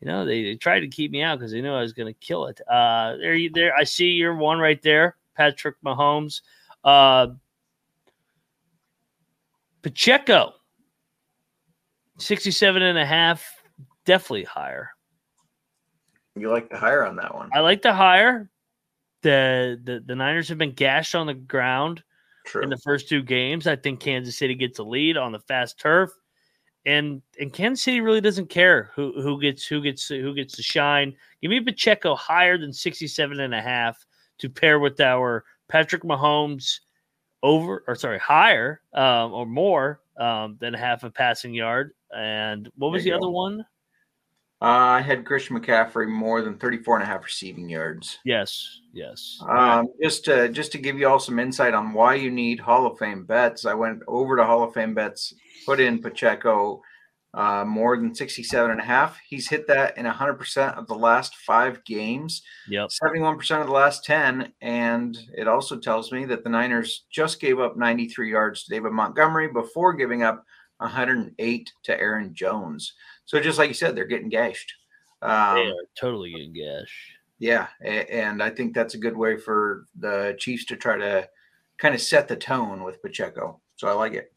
you 0.00 0.08
know, 0.08 0.24
they, 0.26 0.42
they 0.42 0.56
tried 0.56 0.80
to 0.80 0.88
keep 0.88 1.12
me 1.12 1.22
out 1.22 1.38
because 1.38 1.52
they 1.52 1.62
knew 1.62 1.72
I 1.72 1.80
was 1.80 1.92
going 1.92 2.12
to 2.12 2.20
kill 2.20 2.46
it. 2.46 2.60
Uh, 2.68 3.16
there, 3.16 3.34
you 3.34 3.50
there. 3.50 3.74
I 3.74 3.84
see 3.84 4.10
your 4.10 4.34
one 4.34 4.58
right 4.58 4.82
there, 4.82 5.16
Patrick 5.36 5.76
Mahomes. 5.84 6.42
Uh, 6.82 7.28
Pacheco, 9.84 10.54
67 12.18 12.80
and 12.80 12.96
a 12.96 13.04
half, 13.04 13.44
definitely 14.06 14.44
higher. 14.44 14.88
You 16.36 16.50
like 16.50 16.70
the 16.70 16.78
higher 16.78 17.06
on 17.06 17.16
that 17.16 17.34
one. 17.34 17.50
I 17.52 17.60
like 17.60 17.82
the 17.82 17.92
higher. 17.92 18.50
The, 19.20 19.78
the 19.84 20.02
the 20.04 20.16
Niners 20.16 20.48
have 20.48 20.56
been 20.56 20.72
gashed 20.72 21.14
on 21.14 21.26
the 21.26 21.34
ground 21.34 22.02
True. 22.46 22.62
in 22.62 22.70
the 22.70 22.78
first 22.78 23.10
two 23.10 23.22
games. 23.22 23.66
I 23.66 23.76
think 23.76 24.00
Kansas 24.00 24.38
City 24.38 24.54
gets 24.54 24.78
a 24.78 24.82
lead 24.82 25.18
on 25.18 25.32
the 25.32 25.40
fast 25.40 25.78
turf. 25.78 26.10
And 26.86 27.20
and 27.38 27.52
Kansas 27.52 27.84
City 27.84 28.00
really 28.00 28.22
doesn't 28.22 28.48
care 28.48 28.90
who 28.94 29.12
who 29.20 29.38
gets 29.38 29.66
who 29.66 29.82
gets 29.82 30.08
who 30.08 30.34
gets 30.34 30.56
to 30.56 30.62
shine. 30.62 31.14
Give 31.42 31.50
me 31.50 31.60
Pacheco 31.60 32.14
higher 32.14 32.56
than 32.56 32.72
67 32.72 33.38
and 33.38 33.54
a 33.54 33.60
half 33.60 34.02
to 34.38 34.48
pair 34.48 34.78
with 34.78 34.98
our 35.00 35.44
Patrick 35.68 36.04
Mahomes 36.04 36.80
over 37.44 37.84
or 37.86 37.94
sorry, 37.94 38.18
higher 38.18 38.80
um, 38.94 39.32
or 39.32 39.46
more 39.46 40.00
um, 40.18 40.56
than 40.60 40.74
half 40.74 41.04
a 41.04 41.10
passing 41.10 41.54
yard. 41.54 41.92
And 42.16 42.70
what 42.76 42.90
was 42.90 43.04
the 43.04 43.10
you 43.10 43.16
other 43.16 43.28
one? 43.28 43.64
Uh, 44.62 44.96
I 44.96 45.00
had 45.02 45.26
Christian 45.26 45.60
McCaffrey 45.60 46.08
more 46.08 46.40
than 46.40 46.56
34 46.56 46.96
and 46.96 47.02
a 47.02 47.06
half 47.06 47.22
receiving 47.22 47.68
yards. 47.68 48.18
Yes, 48.24 48.80
yes. 48.94 49.38
Um, 49.46 49.88
just 50.02 50.24
to 50.24 50.48
just 50.48 50.72
to 50.72 50.78
give 50.78 50.98
you 50.98 51.06
all 51.06 51.18
some 51.18 51.38
insight 51.38 51.74
on 51.74 51.92
why 51.92 52.14
you 52.14 52.30
need 52.30 52.60
Hall 52.60 52.86
of 52.86 52.98
Fame 52.98 53.24
bets, 53.26 53.66
I 53.66 53.74
went 53.74 54.02
over 54.08 54.36
to 54.36 54.44
Hall 54.44 54.62
of 54.62 54.72
Fame 54.72 54.94
bets, 54.94 55.34
put 55.66 55.80
in 55.80 56.00
Pacheco 56.00 56.80
uh, 57.34 57.64
more 57.64 57.96
than 57.96 58.14
67 58.14 58.70
and 58.70 58.80
a 58.80 58.84
half. 58.84 59.18
He's 59.28 59.48
hit 59.48 59.66
that 59.66 59.98
in 59.98 60.06
100% 60.06 60.78
of 60.78 60.86
the 60.86 60.94
last 60.94 61.34
five 61.36 61.84
games, 61.84 62.42
Yep. 62.68 62.90
71% 63.02 63.60
of 63.60 63.66
the 63.66 63.72
last 63.72 64.04
10. 64.04 64.52
And 64.60 65.18
it 65.36 65.48
also 65.48 65.76
tells 65.78 66.12
me 66.12 66.24
that 66.26 66.44
the 66.44 66.50
Niners 66.50 67.04
just 67.10 67.40
gave 67.40 67.58
up 67.58 67.76
93 67.76 68.30
yards 68.30 68.64
to 68.64 68.70
David 68.70 68.92
Montgomery 68.92 69.48
before 69.48 69.94
giving 69.94 70.22
up 70.22 70.44
108 70.78 71.72
to 71.84 72.00
Aaron 72.00 72.34
Jones. 72.34 72.92
So 73.24 73.40
just 73.40 73.58
like 73.58 73.68
you 73.68 73.74
said, 73.74 73.96
they're 73.96 74.04
getting 74.06 74.28
gashed. 74.28 74.72
Um, 75.22 75.56
they 75.56 75.62
are 75.66 75.74
totally 75.98 76.30
getting 76.32 76.52
gashed. 76.52 76.92
yeah, 77.38 77.68
and 77.80 78.42
I 78.42 78.50
think 78.50 78.74
that's 78.74 78.94
a 78.94 78.98
good 78.98 79.16
way 79.16 79.38
for 79.38 79.86
the 79.98 80.36
Chiefs 80.38 80.66
to 80.66 80.76
try 80.76 80.98
to 80.98 81.28
kind 81.78 81.94
of 81.94 82.00
set 82.00 82.28
the 82.28 82.36
tone 82.36 82.84
with 82.84 83.02
Pacheco. 83.02 83.60
So 83.76 83.88
I 83.88 83.92
like 83.92 84.12
it. 84.14 84.32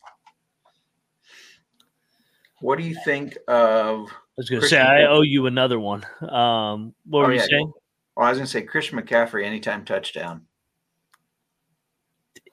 What 2.60 2.78
do 2.78 2.84
you 2.84 2.96
think 3.06 3.38
of? 3.48 4.10
I 4.10 4.38
was 4.38 4.50
going 4.50 4.62
to 4.62 4.68
say 4.68 4.80
I 4.80 5.06
owe 5.06 5.22
you 5.22 5.46
another 5.48 5.80
one. 5.80 6.06
Um, 6.22 6.94
what 7.06 7.24
Oh, 7.24 7.28
were 7.28 7.34
you 7.34 7.40
yeah, 7.40 7.46
saying? 7.46 7.74
Well, 8.16 8.26
I 8.26 8.30
was 8.30 8.38
going 8.38 8.46
to 8.46 8.52
say 8.52 8.62
Christian 8.64 9.00
McCaffrey 9.00 9.44
anytime 9.46 9.86
touchdown. 9.86 10.46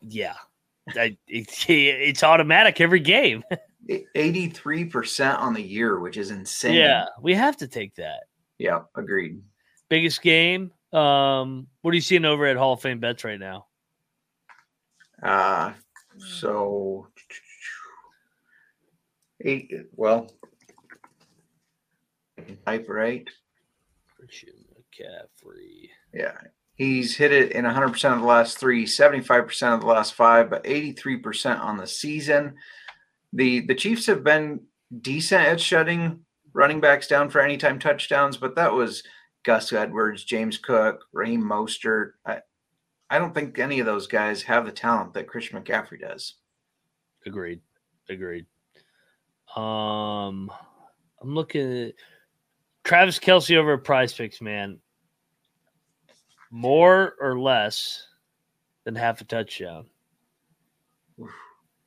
Yeah, 0.01 0.35
I, 0.89 1.17
it, 1.27 1.49
it's 1.69 2.23
automatic 2.23 2.81
every 2.81 3.01
game. 3.01 3.43
Eighty-three 4.15 4.87
percent 4.87 5.39
on 5.39 5.53
the 5.53 5.63
year, 5.63 5.99
which 6.01 6.17
is 6.17 6.31
insane. 6.31 6.75
Yeah, 6.75 7.07
we 7.21 7.35
have 7.35 7.57
to 7.59 7.69
take 7.69 7.95
that 7.97 8.25
yeah, 8.59 8.81
agreed. 8.97 9.43
biggest 9.91 10.23
game. 10.23 10.73
Um, 10.93 11.67
what 11.83 11.91
are 11.93 11.95
you 11.95 12.01
seeing 12.01 12.25
over 12.25 12.47
at 12.47 12.57
Hall 12.57 12.75
of 12.75 12.81
Fame 12.81 13.01
bets 13.01 13.25
right 13.25 13.39
now? 13.39 13.67
Uh, 15.23 15.73
so 16.19 17.09
eight. 19.45 19.73
Well, 19.95 20.31
type 22.67 22.87
right. 22.89 23.29
Christian 24.17 24.55
McCaffrey. 24.75 25.89
Yeah. 26.13 26.37
He's 26.75 27.17
hit 27.17 27.33
it 27.33 27.53
in 27.53 27.65
100% 27.65 28.13
of 28.13 28.21
the 28.21 28.27
last 28.27 28.59
three, 28.59 28.85
75% 28.85 29.75
of 29.75 29.81
the 29.81 29.87
last 29.87 30.15
five, 30.15 30.51
but 30.51 30.65
83% 30.65 31.61
on 31.61 31.77
the 31.77 31.87
season. 31.87 32.55
The 33.33 33.61
the 33.61 33.75
Chiefs 33.75 34.07
have 34.07 34.25
been 34.25 34.61
decent 35.01 35.43
at 35.43 35.61
shutting 35.61 36.21
running 36.53 36.81
backs 36.81 37.07
down 37.07 37.31
for 37.31 37.41
anytime 37.41 37.79
touchdowns, 37.79 38.37
but 38.37 38.55
that 38.57 38.73
was 38.73 39.03
Gus 39.45 39.73
Edwards, 39.73 40.25
James 40.25 40.57
Cook, 40.57 41.05
Raheem 41.13 41.43
Mostert. 41.43 42.13
I, 42.25 42.41
I 43.11 43.19
don't 43.19 43.35
think 43.35 43.59
any 43.59 43.81
of 43.81 43.87
those 43.87 44.07
guys 44.07 44.43
have 44.43 44.65
the 44.65 44.73
talent 44.73 45.15
that 45.15 45.29
Christian 45.29 45.61
McCaffrey 45.61 46.01
does. 46.01 46.35
Agreed. 47.27 47.61
Agreed. 48.09 48.47
Um, 49.57 50.51
I'm 51.23 51.35
looking 51.35 51.89
at 51.89 51.93
Travis 52.85 53.19
Kelce 53.19 53.57
over 53.57 53.75
at 53.75 53.85
Prize 53.85 54.13
Picks, 54.13 54.41
man. 54.41 54.79
More 56.51 57.15
or 57.21 57.39
less 57.39 58.07
than 58.85 58.95
half 58.95 59.21
a 59.21 59.25
touchdown. 59.25 59.87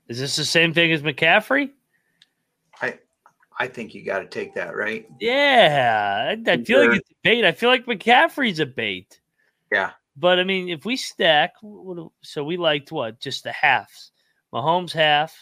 Is 0.07 0.19
this 0.19 0.35
the 0.35 0.45
same 0.45 0.73
thing 0.73 0.91
as 0.91 1.01
McCaffrey? 1.01 1.71
I 2.81 2.99
I 3.59 3.67
think 3.67 3.93
you 3.93 4.03
got 4.05 4.19
to 4.19 4.27
take 4.27 4.53
that, 4.55 4.75
right? 4.75 5.05
Yeah, 5.19 6.33
I, 6.35 6.51
I 6.51 6.55
feel 6.63 6.65
Sure. 6.81 6.89
like 6.89 6.99
it's 6.99 7.09
a 7.11 7.15
bait. 7.23 7.45
I 7.45 7.51
feel 7.51 7.69
like 7.69 7.85
McCaffrey's 7.85 8.59
a 8.59 8.65
bait. 8.65 9.19
Yeah. 9.71 9.91
But 10.15 10.39
I 10.39 10.43
mean, 10.43 10.69
if 10.69 10.85
we 10.85 10.95
stack, 10.95 11.53
so 12.21 12.43
we 12.43 12.57
liked 12.57 12.91
what? 12.91 13.19
Just 13.19 13.43
the 13.43 13.51
halves. 13.51 14.11
Mahomes 14.53 14.91
half, 14.91 15.35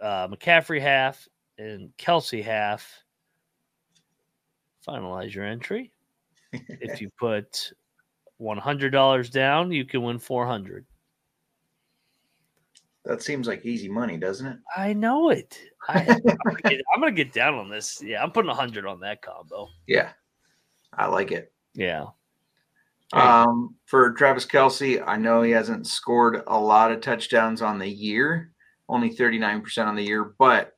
uh, 0.00 0.28
McCaffrey 0.28 0.80
half, 0.80 1.28
and 1.58 1.90
Kelce 1.98 2.42
half. 2.42 3.04
finalize 4.86 5.34
your 5.34 5.44
entry. 5.44 5.92
if 6.52 7.00
you 7.00 7.10
put 7.18 7.72
one 8.38 8.58
hundred 8.58 8.90
dollars 8.90 9.30
down, 9.30 9.72
you 9.72 9.84
can 9.84 10.02
win 10.02 10.18
four 10.18 10.46
hundred. 10.46 10.86
That 13.04 13.22
seems 13.22 13.46
like 13.48 13.64
easy 13.64 13.88
money, 13.88 14.18
doesn't 14.18 14.46
it? 14.46 14.58
I 14.76 14.92
know 14.92 15.30
it. 15.30 15.58
I, 15.88 16.00
I'm, 16.00 16.36
gonna 16.44 16.60
get, 16.64 16.80
I'm 16.94 17.00
gonna 17.00 17.12
get 17.12 17.32
down 17.32 17.54
on 17.54 17.70
this. 17.70 18.02
Yeah, 18.02 18.22
I'm 18.22 18.30
putting 18.30 18.50
a 18.50 18.54
hundred 18.54 18.84
on 18.86 19.00
that 19.00 19.22
combo. 19.22 19.68
Yeah. 19.86 20.10
I 20.92 21.06
like 21.06 21.32
it. 21.32 21.52
Yeah. 21.74 22.06
Um, 23.12 23.76
for 23.86 24.12
Travis 24.12 24.44
Kelce, 24.44 25.02
I 25.06 25.16
know 25.16 25.42
he 25.42 25.52
hasn't 25.52 25.86
scored 25.86 26.42
a 26.46 26.58
lot 26.58 26.92
of 26.92 27.00
touchdowns 27.00 27.62
on 27.62 27.78
the 27.78 27.88
year, 27.88 28.50
only 28.88 29.10
39% 29.10 29.86
on 29.86 29.96
the 29.96 30.02
year, 30.02 30.34
but 30.38 30.74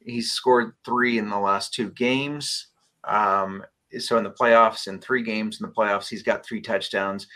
he's 0.00 0.32
scored 0.32 0.72
three 0.84 1.18
in 1.18 1.28
the 1.28 1.38
last 1.38 1.74
two 1.74 1.90
games. 1.90 2.68
Um, 3.04 3.64
so 3.98 4.16
in 4.18 4.24
the 4.24 4.30
playoffs, 4.30 4.86
in 4.86 5.00
three 5.00 5.22
games 5.22 5.60
in 5.60 5.66
the 5.66 5.72
playoffs, 5.72 6.08
he's 6.08 6.22
got 6.22 6.44
three 6.44 6.60
touchdowns. 6.60 7.26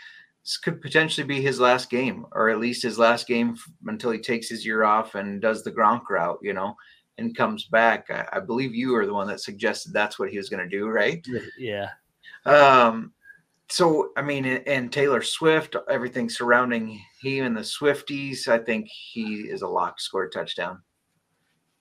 This 0.43 0.57
could 0.57 0.81
potentially 0.81 1.27
be 1.27 1.41
his 1.41 1.59
last 1.59 1.89
game, 1.89 2.25
or 2.31 2.49
at 2.49 2.59
least 2.59 2.83
his 2.83 2.97
last 2.97 3.27
game 3.27 3.55
until 3.85 4.11
he 4.11 4.19
takes 4.19 4.49
his 4.49 4.65
year 4.65 4.83
off 4.83 5.15
and 5.15 5.41
does 5.41 5.63
the 5.63 5.71
Gronk 5.71 6.09
route, 6.09 6.39
you 6.41 6.53
know, 6.53 6.75
and 7.17 7.35
comes 7.35 7.65
back. 7.65 8.07
I, 8.09 8.27
I 8.33 8.39
believe 8.39 8.73
you 8.73 8.95
are 8.95 9.05
the 9.05 9.13
one 9.13 9.27
that 9.27 9.41
suggested 9.41 9.93
that's 9.93 10.17
what 10.17 10.29
he 10.29 10.37
was 10.37 10.49
going 10.49 10.67
to 10.67 10.77
do, 10.77 10.87
right? 10.87 11.25
Yeah. 11.57 11.89
Um, 12.45 13.13
so 13.69 14.09
I 14.17 14.21
mean, 14.21 14.45
and- 14.45 14.91
Taylor 14.91 15.21
Swift, 15.21 15.75
everything 15.89 16.29
surrounding 16.29 16.99
him 17.21 17.45
and 17.45 17.57
the 17.57 17.61
Swifties, 17.61 18.47
I 18.47 18.57
think 18.57 18.87
he 18.87 19.41
is 19.49 19.61
a 19.61 19.67
lock 19.67 19.99
score 19.99 20.27
touchdown. 20.29 20.81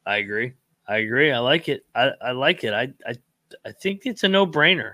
I 0.06 0.18
agree. 0.18 0.52
I 0.86 0.98
agree. 0.98 1.32
I 1.32 1.38
like 1.38 1.68
it. 1.68 1.84
I, 1.94 2.10
I 2.22 2.32
like 2.32 2.64
it. 2.64 2.72
I, 2.72 2.92
I 3.06 3.14
I 3.64 3.72
think 3.72 4.02
it's 4.04 4.24
a 4.24 4.28
no 4.28 4.46
brainer. 4.46 4.92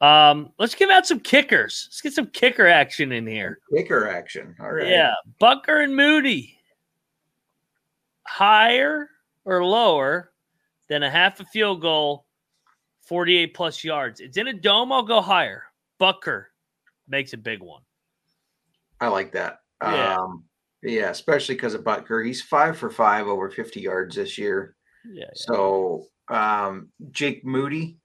Um, 0.00 0.52
let's 0.58 0.74
give 0.74 0.90
out 0.90 1.06
some 1.06 1.20
kickers. 1.20 1.86
Let's 1.88 2.00
get 2.00 2.12
some 2.12 2.26
kicker 2.26 2.66
action 2.66 3.12
in 3.12 3.26
here. 3.26 3.60
Kicker 3.72 4.08
action. 4.08 4.56
All 4.60 4.72
right. 4.72 4.88
Yeah, 4.88 5.14
Butker 5.40 5.84
and 5.84 5.94
Moody. 5.94 6.58
Higher 8.26 9.08
or 9.44 9.64
lower 9.64 10.32
than 10.88 11.02
a 11.04 11.10
half 11.10 11.38
a 11.40 11.44
field 11.44 11.80
goal, 11.80 12.26
48 13.06 13.54
plus 13.54 13.84
yards. 13.84 14.20
It's 14.20 14.36
in 14.36 14.48
a 14.48 14.52
dome. 14.52 14.90
I'll 14.90 15.02
go 15.02 15.20
higher. 15.20 15.64
Butker 16.00 16.44
makes 17.08 17.32
a 17.32 17.38
big 17.38 17.60
one. 17.60 17.82
I 19.00 19.08
like 19.08 19.32
that. 19.32 19.58
Yeah. 19.82 20.16
Um, 20.16 20.44
yeah, 20.82 21.10
especially 21.10 21.54
because 21.54 21.74
of 21.74 21.84
Butker. 21.84 22.24
He's 22.24 22.42
five 22.42 22.76
for 22.76 22.90
five 22.90 23.26
over 23.26 23.50
50 23.50 23.80
yards 23.80 24.16
this 24.16 24.36
year. 24.36 24.76
Yeah. 25.10 25.30
So 25.34 26.06
um, 26.28 26.90
Jake 27.10 27.44
Moody, 27.44 27.98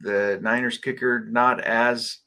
the 0.00 0.38
Niners 0.42 0.78
kicker, 0.78 1.26
not 1.30 1.60
as 1.62 2.18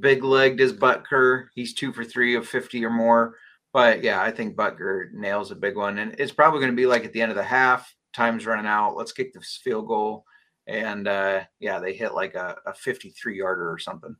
big 0.00 0.24
legged 0.24 0.60
as 0.60 0.72
Butker. 0.72 1.46
He's 1.54 1.74
two 1.74 1.92
for 1.92 2.04
three 2.04 2.34
of 2.34 2.48
50 2.48 2.84
or 2.84 2.90
more. 2.90 3.36
But 3.72 4.02
yeah, 4.02 4.22
I 4.22 4.30
think 4.30 4.56
Butker 4.56 5.12
nails 5.12 5.50
a 5.50 5.56
big 5.56 5.76
one. 5.76 5.98
And 5.98 6.14
it's 6.18 6.32
probably 6.32 6.60
going 6.60 6.72
to 6.72 6.76
be 6.76 6.86
like 6.86 7.04
at 7.04 7.12
the 7.12 7.20
end 7.20 7.30
of 7.30 7.36
the 7.36 7.44
half, 7.44 7.92
time's 8.14 8.46
running 8.46 8.66
out. 8.66 8.96
Let's 8.96 9.12
kick 9.12 9.32
this 9.32 9.60
field 9.62 9.86
goal. 9.86 10.24
And 10.66 11.06
uh, 11.06 11.44
yeah, 11.60 11.78
they 11.78 11.94
hit 11.94 12.14
like 12.14 12.34
a, 12.34 12.56
a 12.66 12.74
53 12.74 13.38
yarder 13.38 13.70
or 13.70 13.78
something. 13.78 14.16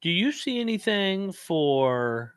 Do 0.00 0.10
you 0.10 0.32
see 0.32 0.60
anything 0.60 1.32
for 1.32 2.34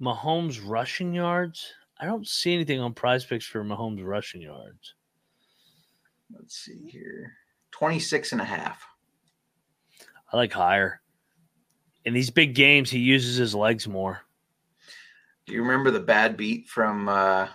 Mahomes 0.00 0.60
rushing 0.64 1.14
yards? 1.14 1.72
I 1.98 2.04
don't 2.04 2.26
see 2.26 2.54
anything 2.54 2.80
on 2.80 2.92
prize 2.92 3.24
picks 3.24 3.46
for 3.46 3.64
Mahomes 3.64 4.04
rushing 4.04 4.42
yards. 4.42 4.94
Let's 6.30 6.56
see 6.56 6.88
here 6.88 7.32
26 7.70 8.32
and 8.32 8.40
a 8.40 8.44
half. 8.44 8.84
I 10.32 10.36
like 10.36 10.52
higher. 10.52 11.00
In 12.04 12.14
these 12.14 12.30
big 12.30 12.54
games, 12.54 12.90
he 12.90 12.98
uses 12.98 13.36
his 13.36 13.54
legs 13.54 13.88
more. 13.88 14.20
Do 15.46 15.52
you 15.52 15.62
remember 15.62 15.90
the 15.90 16.00
bad 16.00 16.36
beat 16.36 16.68
from 16.68 17.08
uh, 17.08 17.48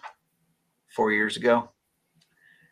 four 0.96 1.12
years 1.12 1.38
ago? 1.38 1.70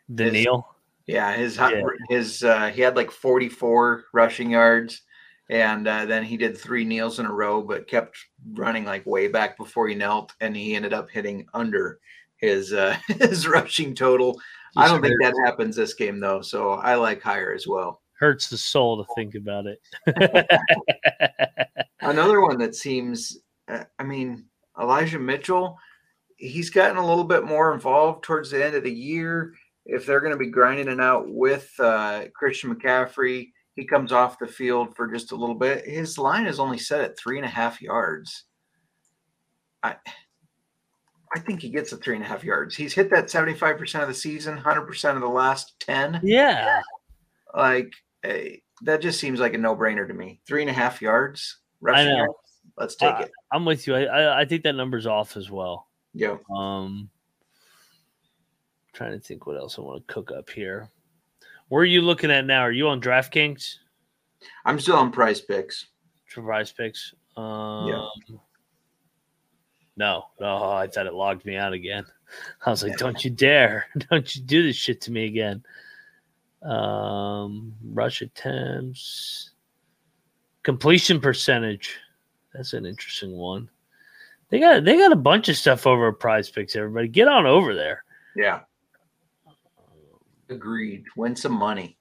The 0.10 0.26
His- 0.26 0.34
Neil. 0.34 0.69
Yeah, 1.10 1.34
his 1.34 1.58
Yeah. 1.58 1.82
his 2.08 2.44
uh, 2.44 2.68
he 2.68 2.82
had 2.82 2.96
like 2.96 3.10
44 3.10 4.06
rushing 4.14 4.52
yards, 4.52 5.02
and 5.50 5.88
uh, 5.88 6.06
then 6.06 6.24
he 6.24 6.38
did 6.38 6.56
three 6.56 6.86
kneels 6.86 7.18
in 7.18 7.26
a 7.26 7.34
row, 7.34 7.64
but 7.64 7.88
kept 7.88 8.16
running 8.54 8.86
like 8.86 9.08
way 9.08 9.28
back 9.28 9.58
before 9.58 9.88
he 9.88 9.96
knelt, 9.96 10.34
and 10.40 10.56
he 10.56 10.76
ended 10.76 10.94
up 10.94 11.10
hitting 11.10 11.48
under 11.56 12.00
his 12.38 12.74
uh, 12.74 12.96
his 13.08 13.48
rushing 13.48 13.96
total. 13.96 14.40
I 14.78 14.88
don't 14.88 15.02
think 15.02 15.16
that 15.20 15.34
happens 15.44 15.76
this 15.76 15.96
game 15.96 16.20
though, 16.20 16.42
so 16.42 16.74
I 16.74 16.94
like 16.94 17.24
higher 17.24 17.54
as 17.54 17.66
well. 17.68 18.04
hurts 18.20 18.48
the 18.48 18.58
soul 18.58 19.04
to 19.04 19.12
think 19.16 19.34
about 19.34 19.66
it. 19.66 19.82
Another 22.02 22.40
one 22.40 22.60
that 22.60 22.76
seems, 22.76 23.40
uh, 23.68 23.86
I 23.98 24.04
mean, 24.04 24.46
Elijah 24.80 25.18
Mitchell, 25.18 25.76
he's 26.38 26.70
gotten 26.70 26.98
a 26.98 27.06
little 27.06 27.24
bit 27.24 27.46
more 27.46 27.74
involved 27.74 28.24
towards 28.24 28.52
the 28.52 28.64
end 28.64 28.76
of 28.76 28.84
the 28.84 28.94
year. 28.94 29.56
If 29.92 30.06
they're 30.06 30.22
going 30.22 30.34
to 30.34 30.38
be 30.38 30.50
grinding 30.50 30.88
it 30.88 31.00
out 31.00 31.26
with 31.28 31.72
uh, 31.80 32.26
Christian 32.36 32.74
McCaffrey, 32.74 33.52
he 33.76 33.86
comes 33.86 34.12
off 34.12 34.40
the 34.40 34.48
field 34.48 34.96
for 34.96 35.08
just 35.08 35.32
a 35.32 35.36
little 35.36 35.56
bit. 35.56 35.86
His 35.86 36.18
line 36.18 36.46
is 36.46 36.60
only 36.60 36.78
set 36.78 37.02
at 37.02 37.18
three 37.18 37.38
and 37.38 37.46
a 37.46 37.50
half 37.50 37.82
yards. 37.82 38.44
I, 39.82 39.96
I 41.36 41.40
think 41.40 41.62
he 41.62 41.70
gets 41.70 41.92
the 41.92 41.98
three 41.98 42.16
and 42.16 42.24
a 42.24 42.28
half 42.28 42.44
yards. 42.44 42.76
He's 42.76 42.94
hit 42.94 43.10
that 43.12 43.26
75% 43.28 44.02
of 44.02 44.08
the 44.08 44.14
season, 44.14 44.58
100% 44.58 45.16
of 45.16 45.22
the 45.22 45.28
last 45.28 45.80
10. 45.80 46.22
yeah. 46.24 46.82
Like, 47.56 47.92
eh, 48.24 48.58
that 48.84 49.02
just 49.02 49.20
seems 49.20 49.40
like 49.40 49.54
a 49.54 49.58
no 49.58 49.76
brainer 49.76 50.08
to 50.08 50.14
me. 50.14 50.40
Three 50.48 50.62
and 50.62 50.70
a 50.70 50.74
half 50.74 51.02
yards, 51.02 51.60
rushing 51.82 52.10
know. 52.10 52.18
yards. 52.18 52.34
Let's 52.78 52.96
take 52.96 53.14
I- 53.16 53.22
it. 53.24 53.32
I'm 53.52 53.66
with 53.66 53.88
you. 53.88 53.96
I, 53.96 54.04
I, 54.04 54.42
I 54.42 54.46
think 54.46 54.64
that 54.64 54.76
number's 54.76 55.08
off 55.08 55.36
as 55.36 55.50
well. 55.50 55.88
Yeah. 56.14 56.38
Um, 56.56 57.10
trying 59.00 59.18
to 59.18 59.26
think 59.26 59.48
what 59.48 59.56
else 59.56 59.80
I 59.80 59.82
want 59.82 60.06
to 60.06 60.14
cook 60.14 60.30
up 60.30 60.50
here. 60.50 60.90
Where 61.70 61.84
are 61.84 61.86
you 61.86 62.02
looking 62.02 62.32
at 62.32 62.46
now? 62.46 62.64
Are 62.64 62.72
you 62.72 62.90
on 62.90 63.00
DraftKings? 63.00 63.76
I'm 64.66 64.78
still 64.78 64.98
on 64.98 65.10
Prize 65.10 65.40
Picks. 65.40 65.86
For 66.26 66.42
prize 66.42 66.72
picks? 66.74 67.14
Um, 67.38 67.88
No, 69.96 70.26
no, 70.40 70.72
I 70.72 70.88
thought 70.88 71.08
it 71.08 71.14
logged 71.14 71.46
me 71.46 71.56
out 71.56 71.72
again. 71.72 72.06
I 72.66 72.70
was 72.72 72.84
like, 72.84 72.98
don't 72.98 73.24
you 73.24 73.32
dare. 73.32 73.88
Don't 74.12 74.36
you 74.36 74.44
do 74.44 74.62
this 74.64 74.76
shit 74.76 75.02
to 75.02 75.12
me 75.12 75.26
again. 75.26 75.64
Um, 76.62 77.74
rush 77.84 78.22
attempts, 78.22 79.52
completion 80.62 81.20
percentage. 81.20 81.98
That's 82.54 82.74
an 82.74 82.86
interesting 82.86 83.32
one. 83.32 83.70
They 84.50 84.60
got 84.60 84.84
they 84.84 84.98
got 84.98 85.12
a 85.12 85.16
bunch 85.16 85.50
of 85.50 85.56
stuff 85.58 85.88
over 85.88 86.10
at 86.10 86.20
prize 86.20 86.50
picks, 86.50 86.76
everybody. 86.76 87.08
Get 87.08 87.28
on 87.28 87.48
over 87.48 87.74
there. 87.74 88.04
Yeah. 88.36 88.60
Agreed. 90.50 91.04
Win 91.16 91.36
some 91.36 91.54
money. 91.54 91.98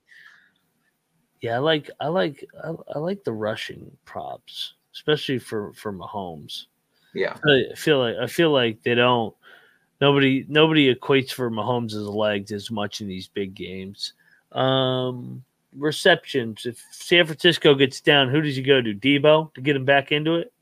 Yeah, 1.40 1.56
I 1.56 1.58
like 1.58 1.90
I 2.00 2.08
like 2.08 2.44
I, 2.62 2.72
I 2.94 2.98
like 2.98 3.22
the 3.24 3.32
rushing 3.32 3.90
props, 4.04 4.74
especially 4.94 5.38
for 5.38 5.72
for 5.74 5.92
Mahomes. 5.92 6.66
Yeah. 7.14 7.36
I 7.46 7.74
feel 7.74 8.00
like 8.00 8.16
I 8.16 8.26
feel 8.26 8.50
like 8.52 8.82
they 8.82 8.94
don't 8.94 9.34
nobody 10.00 10.44
nobody 10.48 10.92
equates 10.94 11.32
for 11.32 11.50
Mahomes' 11.50 11.94
legs 11.94 12.52
as 12.52 12.70
much 12.70 13.00
in 13.00 13.08
these 13.08 13.28
big 13.28 13.54
games. 13.54 14.14
Um 14.52 15.44
receptions. 15.76 16.66
If 16.66 16.84
San 16.90 17.26
Francisco 17.26 17.74
gets 17.74 18.00
down, 18.00 18.30
who 18.30 18.40
does 18.40 18.56
he 18.56 18.62
go 18.62 18.80
to? 18.80 18.94
Deebo 18.94 19.54
to 19.54 19.60
get 19.60 19.76
him 19.76 19.84
back 19.84 20.12
into 20.12 20.36
it? 20.36 20.52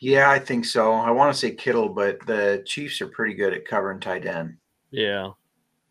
Yeah, 0.00 0.30
I 0.30 0.38
think 0.38 0.64
so. 0.64 0.92
I 0.92 1.10
want 1.10 1.32
to 1.32 1.38
say 1.38 1.52
Kittle, 1.52 1.88
but 1.88 2.24
the 2.26 2.62
Chiefs 2.66 3.00
are 3.00 3.06
pretty 3.06 3.34
good 3.34 3.54
at 3.54 3.64
covering 3.64 3.98
tight 3.98 4.26
end. 4.26 4.58
Yeah. 4.90 5.30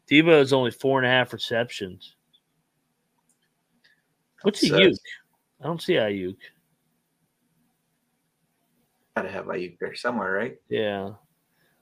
Deebo 0.10 0.40
is 0.42 0.54
only 0.54 0.72
four 0.72 1.00
and 1.00 1.08
a 1.08 1.10
half 1.10 1.34
receptions. 1.34 2.16
What's 4.44 4.60
Says- 4.60 4.72
Aiyuk? 4.72 4.98
I 5.62 5.66
don't 5.66 5.82
see 5.82 5.94
Aiyuk. 5.94 6.38
Gotta 9.16 9.30
have 9.30 9.46
Aiyuk 9.46 9.80
there 9.80 9.96
somewhere, 9.96 10.32
right? 10.34 10.58
Yeah. 10.70 11.14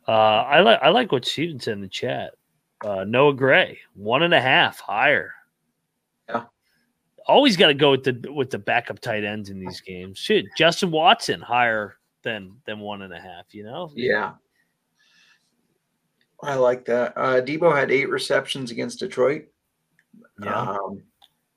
Uh, 0.07 0.11
I 0.11 0.59
like 0.61 0.79
I 0.81 0.89
like 0.89 1.11
what 1.11 1.25
Steven 1.25 1.59
said 1.59 1.73
in 1.73 1.81
the 1.81 1.87
chat. 1.87 2.33
Uh, 2.85 3.05
Noah 3.05 3.33
Gray, 3.33 3.79
one 3.95 4.23
and 4.23 4.33
a 4.33 4.41
half 4.41 4.79
higher. 4.79 5.33
Yeah. 6.29 6.43
Always 7.25 7.55
got 7.57 7.67
to 7.67 7.73
go 7.73 7.91
with 7.91 8.03
the 8.03 8.31
with 8.31 8.49
the 8.49 8.59
backup 8.59 8.99
tight 8.99 9.23
ends 9.23 9.49
in 9.49 9.59
these 9.59 9.81
games. 9.81 10.19
Shit, 10.19 10.45
Justin 10.57 10.91
Watson 10.91 11.39
higher 11.41 11.97
than 12.21 12.57
than 12.65 12.79
one 12.79 13.01
and 13.01 13.13
a 13.13 13.19
half. 13.19 13.53
You 13.53 13.63
know. 13.63 13.91
Yeah. 13.95 14.33
I 16.43 16.55
like 16.55 16.85
that. 16.85 17.13
Uh, 17.15 17.41
Deebo 17.41 17.75
had 17.75 17.91
eight 17.91 18.09
receptions 18.09 18.69
against 18.71 18.99
Detroit. 18.99 19.45
Yeah. 20.43 20.53
Um, 20.61 21.01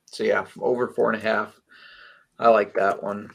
so 0.06 0.22
yeah, 0.24 0.46
over 0.60 0.88
four 0.88 1.12
and 1.12 1.20
a 1.20 1.24
half. 1.24 1.58
I 2.38 2.48
like 2.48 2.74
that 2.74 3.02
one. 3.02 3.30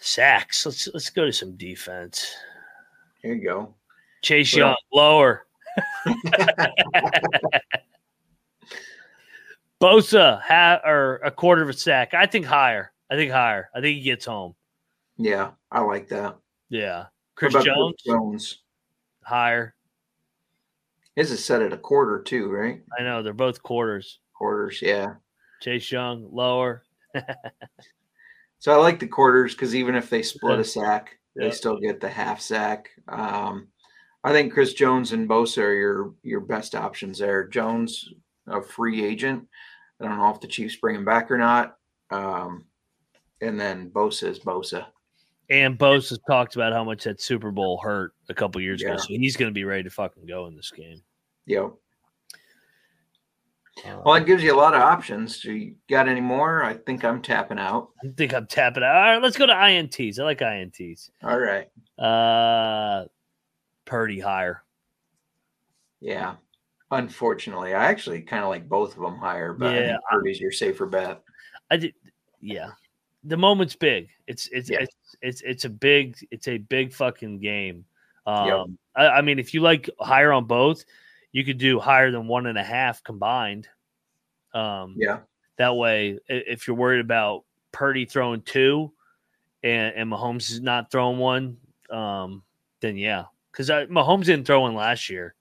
Sacks. 0.00 0.64
Let's 0.66 0.88
let's 0.92 1.10
go 1.10 1.24
to 1.24 1.32
some 1.32 1.56
defense. 1.56 2.34
Here 3.22 3.34
you 3.34 3.44
go. 3.44 3.74
Chase 4.22 4.54
Well- 4.56 4.68
Young 4.68 4.76
lower. 4.92 5.46
Bosa 9.80 10.40
ha- 10.42 10.80
or 10.84 11.16
a 11.24 11.30
quarter 11.30 11.62
of 11.62 11.68
a 11.68 11.72
sack. 11.72 12.12
I 12.14 12.26
think 12.26 12.44
higher. 12.44 12.92
I 13.10 13.16
think 13.16 13.32
higher. 13.32 13.70
I 13.74 13.80
think 13.80 13.96
he 13.96 14.02
gets 14.02 14.26
home. 14.26 14.54
Yeah, 15.16 15.52
I 15.70 15.80
like 15.80 16.08
that. 16.08 16.36
Yeah. 16.68 17.06
Chris 17.34 17.54
Jones 17.64 17.96
Jones. 18.06 18.58
Higher. 19.22 19.74
His 21.16 21.30
is 21.32 21.44
set 21.44 21.62
at 21.62 21.72
a 21.72 21.76
quarter 21.78 22.22
too, 22.22 22.48
right? 22.48 22.82
I 22.98 23.02
know 23.02 23.22
they're 23.22 23.32
both 23.32 23.62
quarters. 23.62 24.20
Quarters, 24.34 24.80
yeah. 24.80 25.14
Chase 25.60 25.90
Young 25.92 26.28
lower. 26.32 26.82
So 28.62 28.72
I 28.72 28.76
like 28.76 28.98
the 29.00 29.06
quarters 29.06 29.54
because 29.54 29.74
even 29.74 29.94
if 29.94 30.10
they 30.10 30.20
split 30.20 30.56
Yeah. 30.56 30.60
a 30.60 30.64
sack, 30.64 31.18
they 31.34 31.50
still 31.50 31.78
get 31.78 31.98
the 31.98 32.10
half 32.10 32.42
sack. 32.42 32.90
Um, 33.08 33.68
I 34.22 34.32
think 34.32 34.52
Chris 34.52 34.74
Jones 34.74 35.12
and 35.12 35.26
Bosa 35.26 35.62
are 35.62 35.72
your 35.72 36.14
your 36.22 36.40
best 36.40 36.74
options 36.74 37.18
there. 37.18 37.48
Jones, 37.48 38.06
a 38.46 38.60
free 38.60 39.02
agent. 39.02 39.48
I 39.98 40.04
don't 40.06 40.18
know 40.18 40.28
if 40.28 40.40
the 40.42 40.46
Chiefs 40.46 40.76
bring 40.76 40.94
him 40.96 41.06
back 41.06 41.30
or 41.30 41.38
not. 41.38 41.76
Um, 42.10 42.66
and 43.40 43.58
then 43.58 43.90
Bosa 43.90 44.28
is 44.28 44.40
Bosa. 44.40 44.84
And 45.50 45.76
Bosa 45.78 46.10
has 46.10 46.18
talked 46.28 46.54
about 46.54 46.72
how 46.72 46.84
much 46.84 47.04
that 47.04 47.20
Super 47.20 47.50
Bowl 47.50 47.80
hurt 47.82 48.12
a 48.28 48.34
couple 48.34 48.60
years 48.60 48.80
ago, 48.82 48.92
Yeah. 48.92 48.96
so 48.98 49.06
he's 49.08 49.36
going 49.36 49.50
to 49.50 49.54
be 49.54 49.64
ready 49.64 49.82
to 49.82 49.90
fucking 49.90 50.26
go 50.26 50.46
in 50.46 50.54
this 50.56 50.70
game. 50.70 51.02
Yep. 51.46 51.72
Uh, 53.84 54.00
Well, 54.04 54.14
it 54.14 54.26
gives 54.26 54.42
you 54.44 54.54
a 54.54 54.56
lot 54.56 54.74
of 54.74 54.80
options. 54.82 55.40
Do 55.40 55.52
you 55.52 55.74
got 55.88 56.08
any 56.08 56.20
more? 56.20 56.62
I 56.62 56.74
think 56.74 57.04
I'm 57.04 57.20
tapping 57.20 57.58
out. 57.58 57.88
I 58.04 58.08
think 58.16 58.32
I'm 58.32 58.46
tapping 58.46 58.82
out. 58.84 58.94
All 58.94 59.00
right, 59.14 59.22
let's 59.22 59.36
go 59.36 59.46
to 59.46 59.52
ints. 59.52 60.20
I 60.20 60.22
like 60.22 60.38
ints. 60.38 61.10
All 61.24 61.38
right. 61.38 61.68
Uh, 61.98 63.06
Purdy 63.86 64.20
higher. 64.20 64.62
Yeah. 66.00 66.36
Unfortunately, 66.92 67.74
I 67.74 67.86
actually 67.86 68.22
kind 68.22 68.42
of 68.44 68.50
like 68.50 68.68
both 68.68 68.96
of 68.96 69.02
them 69.02 69.16
higher, 69.18 69.52
but 69.52 69.74
Yeah, 69.74 69.96
Purdy's 70.10 70.40
your 70.40 70.52
safer 70.52 70.86
bet. 70.86 71.22
I 71.70 71.76
did. 71.76 71.94
Yeah, 72.40 72.70
the 73.24 73.36
moment's 73.36 73.76
big. 73.76 74.08
It's 74.26 74.48
it's 74.48 74.70
Yeah. 74.70 74.80
it's 74.80 74.94
it's 75.22 75.40
it's 75.42 75.64
a 75.64 75.70
big 75.70 76.16
it's 76.30 76.48
a 76.48 76.58
big 76.58 76.92
fucking 76.92 77.38
game. 77.40 77.84
Um, 78.26 78.46
Yep. 78.46 78.66
I, 78.96 79.06
I 79.18 79.20
mean, 79.22 79.38
if 79.38 79.54
you 79.54 79.60
like 79.60 79.88
higher 79.98 80.32
on 80.32 80.44
both, 80.46 80.84
you 81.32 81.44
could 81.44 81.58
do 81.58 81.78
higher 81.78 82.10
than 82.10 82.26
one 82.28 82.46
and 82.46 82.58
a 82.58 82.62
half 82.62 83.02
combined. 83.04 83.68
Um, 84.54 84.94
Yeah. 84.96 85.20
That 85.58 85.76
way, 85.76 86.18
if 86.28 86.66
you're 86.66 86.76
worried 86.76 87.00
about 87.00 87.44
Purdy 87.72 88.04
throwing 88.06 88.40
two, 88.42 88.92
and 89.62 89.94
and 89.94 90.10
Mahomes 90.10 90.50
is 90.50 90.60
not 90.60 90.90
throwing 90.90 91.18
one, 91.18 91.58
um, 91.90 92.42
then 92.80 92.96
yeah, 92.96 93.24
because 93.52 93.68
Mahomes 93.68 94.24
didn't 94.24 94.46
throw 94.46 94.62
one 94.62 94.74
last 94.74 95.10
year. 95.10 95.34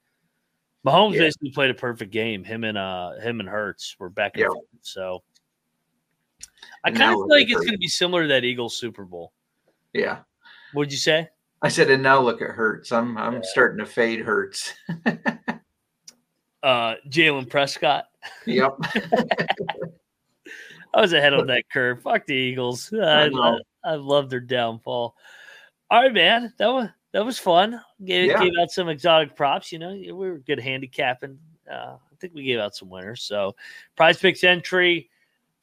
Mahomes 0.85 1.13
Yeah. 1.13 1.21
basically 1.21 1.51
played 1.51 1.71
a 1.71 1.73
perfect 1.73 2.11
game. 2.11 2.43
Him 2.43 2.63
and 2.65 2.77
uh 2.77 3.13
him 3.19 3.39
and 3.39 3.47
Hurts 3.47 3.95
were 3.99 4.09
back 4.09 4.33
and 4.35 4.41
Yeah. 4.41 4.47
forth. 4.49 4.65
So 4.81 5.23
I 6.83 6.91
kind 6.91 7.11
of 7.13 7.17
feel 7.17 7.29
like 7.29 7.49
it's 7.49 7.59
going 7.59 7.71
to 7.71 7.77
be 7.77 7.87
similar 7.87 8.23
to 8.23 8.27
that 8.29 8.43
Eagles 8.43 8.77
Super 8.77 9.03
Bowl. 9.05 9.33
Yeah. 9.93 10.19
What'd 10.73 10.91
you 10.91 10.97
say? 10.97 11.29
I 11.61 11.67
said, 11.67 11.89
and 11.89 12.01
now 12.01 12.19
look 12.21 12.41
at 12.41 12.51
Hurts. 12.51 12.91
I'm 12.91 13.17
I'm 13.17 13.43
starting 13.43 13.79
to 13.79 13.85
fade 13.85 14.21
Hurts. 14.21 14.73
Uh, 16.61 16.95
Jalen 17.07 17.49
Prescott. 17.49 18.05
yep. 18.45 18.75
I 20.93 21.01
was 21.01 21.13
ahead 21.13 21.33
of 21.33 21.47
that 21.47 21.69
curve. 21.71 22.01
Fuck 22.01 22.25
the 22.25 22.33
Eagles. 22.33 22.91
I, 22.93 23.23
I, 23.25 23.29
know. 23.29 23.59
I 23.83 23.95
love 23.95 24.29
their 24.29 24.39
downfall. 24.39 25.15
All 25.91 26.01
right, 26.01 26.13
man. 26.13 26.53
That 26.57 26.67
was 26.67 26.89
that 27.13 27.25
was 27.25 27.39
fun. 27.39 27.79
Gave, 28.03 28.27
Yeah. 28.29 28.43
gave 28.43 28.53
out 28.59 28.71
some 28.71 28.89
exotic 28.89 29.35
props. 29.35 29.71
You 29.71 29.79
know, 29.79 29.91
we 29.91 30.11
were 30.11 30.39
good 30.39 30.59
handicapping. 30.59 31.39
Uh, 31.69 31.95
I 31.95 32.15
think 32.19 32.33
we 32.33 32.43
gave 32.43 32.59
out 32.59 32.75
some 32.75 32.89
winners. 32.89 33.23
So, 33.23 33.55
Prize 33.95 34.17
Picks 34.17 34.43
entry, 34.43 35.09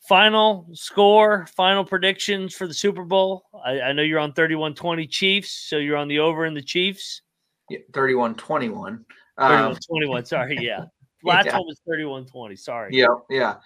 final 0.08 0.68
score, 0.72 1.46
final 1.56 1.84
predictions 1.84 2.54
for 2.54 2.66
the 2.66 2.74
Super 2.74 3.04
Bowl. 3.04 3.44
I, 3.64 3.80
I 3.80 3.92
know 3.92 4.02
you're 4.02 4.18
on 4.20 4.32
31-20 4.32 5.10
Chiefs, 5.10 5.66
so 5.68 5.76
you're 5.78 5.96
on 5.96 6.08
the 6.08 6.18
over 6.20 6.46
in 6.46 6.54
the 6.54 6.62
Chiefs. 6.62 7.22
Yeah, 7.70 7.78
31 7.92 8.34
21. 8.36 9.04
31 9.38 9.64
Um, 9.64 9.76
21. 9.88 10.24
Sorry, 10.26 10.58
yeah. 10.60 10.84
Last 11.24 11.46
Yeah. 11.46 11.58
one 11.58 11.66
was 11.66 11.80
31 11.88 12.26
20. 12.26 12.56
Sorry. 12.56 12.90
yeah, 12.96 13.06
yeah. 13.28 13.56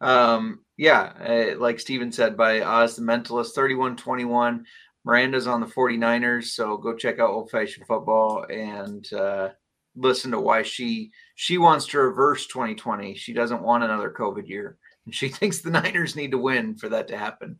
Um, 0.00 0.60
yeah, 0.76 1.12
uh, 1.54 1.58
like 1.58 1.80
Steven 1.80 2.12
said 2.12 2.36
by 2.36 2.60
Oz 2.62 2.94
the 2.96 3.02
Mentalist, 3.02 3.52
31 3.54 3.96
21. 3.96 4.64
Miranda's 5.04 5.46
on 5.46 5.60
the 5.60 5.66
49ers, 5.66 6.44
so 6.44 6.76
go 6.76 6.94
check 6.94 7.18
out 7.18 7.30
old 7.30 7.50
fashioned 7.50 7.86
football 7.86 8.44
and 8.50 9.10
uh, 9.12 9.48
listen 9.96 10.30
to 10.30 10.38
why 10.40 10.62
she 10.62 11.10
she 11.34 11.56
wants 11.58 11.86
to 11.86 11.98
reverse 11.98 12.46
2020. 12.46 13.14
She 13.14 13.32
doesn't 13.32 13.62
want 13.62 13.82
another 13.84 14.10
COVID 14.16 14.46
year. 14.46 14.76
And 15.08 15.14
she 15.14 15.28
thinks 15.28 15.60
the 15.60 15.70
Niners 15.70 16.14
need 16.14 16.32
to 16.32 16.38
win 16.38 16.74
for 16.74 16.90
that 16.90 17.08
to 17.08 17.16
happen. 17.16 17.58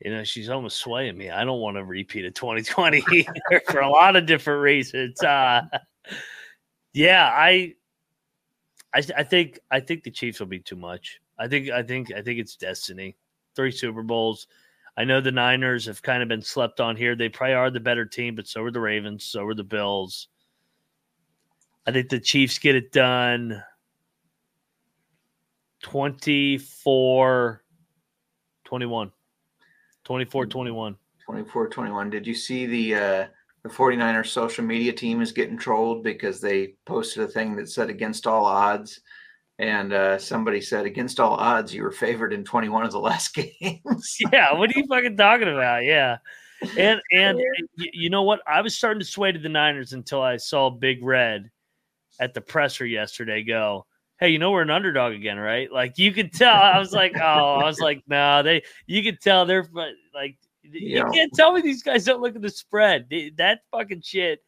You 0.00 0.12
know, 0.12 0.22
she's 0.24 0.48
almost 0.48 0.78
swaying 0.78 1.16
me. 1.16 1.30
I 1.30 1.44
don't 1.44 1.60
want 1.60 1.76
to 1.76 1.84
repeat 1.84 2.24
of 2.24 2.34
2020 2.34 3.26
for 3.70 3.80
a 3.80 3.88
lot 3.88 4.14
of 4.14 4.26
different 4.26 4.62
reasons. 4.62 5.20
Uh, 5.22 5.62
yeah, 6.92 7.26
I, 7.32 7.74
I, 8.94 9.02
I 9.16 9.22
think, 9.24 9.58
I 9.70 9.80
think 9.80 10.04
the 10.04 10.10
Chiefs 10.10 10.38
will 10.38 10.46
be 10.46 10.60
too 10.60 10.76
much. 10.76 11.20
I 11.38 11.48
think, 11.48 11.70
I 11.70 11.82
think, 11.82 12.12
I 12.12 12.22
think 12.22 12.38
it's 12.38 12.56
destiny. 12.56 13.16
Three 13.56 13.72
Super 13.72 14.02
Bowls. 14.02 14.46
I 14.98 15.04
know 15.04 15.20
the 15.20 15.32
Niners 15.32 15.86
have 15.86 16.02
kind 16.02 16.22
of 16.22 16.28
been 16.28 16.42
slept 16.42 16.78
on 16.78 16.94
here. 16.94 17.16
They 17.16 17.28
probably 17.28 17.54
are 17.54 17.70
the 17.70 17.80
better 17.80 18.04
team, 18.04 18.36
but 18.36 18.46
so 18.46 18.62
are 18.62 18.70
the 18.70 18.80
Ravens. 18.80 19.24
So 19.24 19.44
are 19.46 19.54
the 19.54 19.64
Bills. 19.64 20.28
I 21.86 21.90
think 21.90 22.10
the 22.10 22.20
Chiefs 22.20 22.58
get 22.58 22.76
it 22.76 22.92
done. 22.92 23.62
24 25.82 27.62
21. 28.64 29.12
24 30.04 30.46
21. 30.46 30.96
24 31.24 31.68
21 31.68 32.10
did 32.10 32.26
you 32.26 32.34
see 32.34 32.66
the 32.66 32.94
uh 32.94 33.26
the 33.64 33.68
49ers 33.68 34.28
social 34.28 34.64
media 34.64 34.92
team 34.92 35.20
is 35.20 35.32
getting 35.32 35.58
trolled 35.58 36.04
because 36.04 36.40
they 36.40 36.74
posted 36.84 37.24
a 37.24 37.28
thing 37.28 37.56
that 37.56 37.68
said 37.68 37.90
against 37.90 38.26
all 38.26 38.44
odds 38.44 39.00
and 39.58 39.92
uh 39.92 40.16
somebody 40.18 40.60
said 40.60 40.86
against 40.86 41.18
all 41.18 41.34
odds 41.34 41.74
you 41.74 41.82
were 41.82 41.90
favored 41.90 42.32
in 42.32 42.44
21 42.44 42.84
of 42.84 42.92
the 42.92 42.98
last 42.98 43.34
games 43.62 44.18
Yeah, 44.32 44.54
what 44.54 44.70
are 44.70 44.78
you 44.78 44.86
fucking 44.86 45.16
talking 45.16 45.48
about? 45.48 45.84
Yeah. 45.84 46.18
And 46.78 47.00
and 47.12 47.40
you 47.76 48.10
know 48.10 48.22
what? 48.22 48.40
I 48.46 48.60
was 48.60 48.76
starting 48.76 49.00
to 49.00 49.06
sway 49.06 49.32
to 49.32 49.38
the 49.38 49.48
Niners 49.48 49.92
until 49.92 50.22
I 50.22 50.36
saw 50.36 50.70
Big 50.70 51.02
Red 51.02 51.50
at 52.20 52.34
the 52.34 52.40
presser 52.40 52.86
yesterday 52.86 53.42
go, 53.42 53.86
Hey, 54.18 54.30
you 54.30 54.38
know 54.38 54.50
we're 54.50 54.62
an 54.62 54.70
underdog 54.70 55.12
again, 55.12 55.38
right? 55.38 55.70
Like 55.70 55.98
you 55.98 56.12
could 56.12 56.32
tell. 56.32 56.54
I 56.54 56.78
was 56.78 56.92
like, 56.92 57.12
oh, 57.16 57.20
I 57.20 57.64
was 57.66 57.80
like, 57.80 58.02
no, 58.06 58.42
they. 58.42 58.62
You 58.86 59.02
could 59.02 59.20
tell 59.20 59.44
they're 59.44 59.68
like, 60.14 60.36
you 60.62 60.96
Yeah. 60.96 61.08
can't 61.12 61.32
tell 61.34 61.52
me 61.52 61.60
these 61.60 61.82
guys 61.82 62.04
don't 62.04 62.22
look 62.22 62.34
at 62.34 62.42
the 62.42 62.50
spread. 62.50 63.08
That 63.36 63.60
fucking 63.70 64.02
shit. 64.02 64.42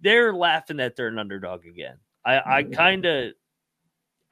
They're 0.00 0.34
laughing 0.34 0.76
that 0.76 0.96
they're 0.96 1.08
an 1.08 1.18
underdog 1.18 1.64
again. 1.66 1.96
I 2.24 2.58
I 2.58 2.62
kind 2.64 3.04
of, 3.06 3.32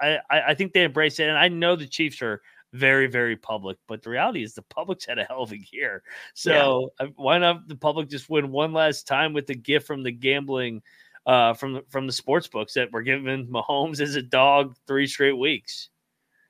I 0.00 0.18
I 0.30 0.54
think 0.54 0.72
they 0.72 0.84
embrace 0.84 1.18
it, 1.18 1.28
and 1.28 1.38
I 1.38 1.48
know 1.48 1.76
the 1.76 1.86
Chiefs 1.86 2.20
are 2.20 2.42
very 2.74 3.06
very 3.06 3.36
public, 3.36 3.78
but 3.86 4.02
the 4.02 4.10
reality 4.10 4.42
is 4.42 4.54
the 4.54 4.62
public's 4.62 5.06
had 5.06 5.18
a 5.18 5.24
hell 5.24 5.42
of 5.42 5.52
a 5.52 5.58
year. 5.72 6.02
So 6.34 6.90
uh, 6.98 7.06
why 7.16 7.38
not 7.38 7.68
the 7.68 7.76
public 7.76 8.08
just 8.08 8.28
win 8.30 8.50
one 8.50 8.72
last 8.72 9.06
time 9.06 9.32
with 9.32 9.46
the 9.46 9.54
gift 9.54 9.86
from 9.86 10.02
the 10.02 10.12
gambling, 10.12 10.82
uh, 11.26 11.54
from 11.54 11.74
the, 11.74 11.84
from 11.88 12.06
the 12.06 12.12
sports 12.12 12.48
books 12.48 12.74
that 12.74 12.90
we're 12.92 13.02
giving 13.02 13.46
Mahomes 13.46 14.00
as 14.00 14.16
a 14.16 14.22
dog 14.22 14.74
three 14.86 15.06
straight 15.06 15.36
weeks. 15.36 15.88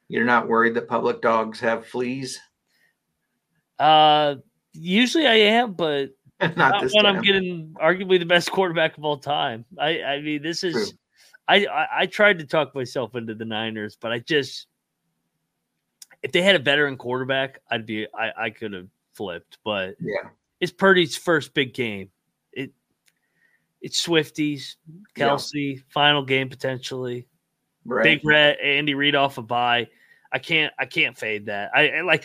you're 0.09 0.25
not 0.25 0.49
worried 0.49 0.75
that 0.75 0.89
public 0.89 1.21
dogs 1.21 1.61
have 1.61 1.87
fleas 1.87 2.39
Uh, 3.79 4.37
usually 4.73 5.27
I 5.27 5.35
am, 5.35 5.75
but 5.75 6.11
not 6.41 6.57
not 6.57 6.83
when 6.93 7.05
time 7.05 7.17
I'm 7.17 7.23
getting 7.23 7.75
arguably 7.81 8.19
the 8.19 8.27
best 8.27 8.51
quarterback 8.51 8.99
of 8.99 9.05
all 9.05 9.19
time. 9.19 9.65
I 9.79 10.03
I 10.03 10.21
mean 10.21 10.43
this 10.43 10.65
is. 10.65 10.75
True. 10.75 10.99
I, 11.49 11.67
I 11.67 11.87
I 12.01 12.07
tried 12.07 12.39
to 12.39 12.47
talk 12.47 12.75
myself 12.75 13.17
into 13.17 13.35
the 13.35 13.45
Niners, 13.45 13.97
but 14.01 14.13
I 14.13 14.21
just 14.21 14.69
if 16.23 16.31
they 16.31 16.41
had 16.41 16.55
a 16.55 16.61
veteran 16.61 16.97
quarterback, 16.97 17.61
I'd 17.71 17.85
be 17.85 18.07
I 18.15 18.31
I 18.37 18.51
could 18.51 18.73
have 18.73 18.87
flipped, 19.15 19.59
but 19.65 19.97
yeah 20.01 20.31
it's 20.63 20.73
Purdy's 20.73 21.17
first 21.17 21.53
big 21.55 21.75
game. 21.75 22.09
It 23.83 23.87
it's 23.87 24.07
Swifties, 24.07 24.77
Yeah. 25.17 25.29
Kelce, 25.29 25.83
final 25.89 26.25
game 26.25 26.49
potentially. 26.49 27.27
right 27.85 28.05
Big 28.05 28.21
Red, 28.25 28.59
Andy 28.59 28.95
Reid 28.95 29.15
off 29.15 29.39
a 29.39 29.43
bye. 29.43 29.89
I 30.33 30.39
can't 30.39 30.73
I 30.79 30.87
can't 30.87 31.17
fade 31.19 31.47
that. 31.47 31.71
I, 31.75 31.89
I 31.89 32.01
like 32.03 32.25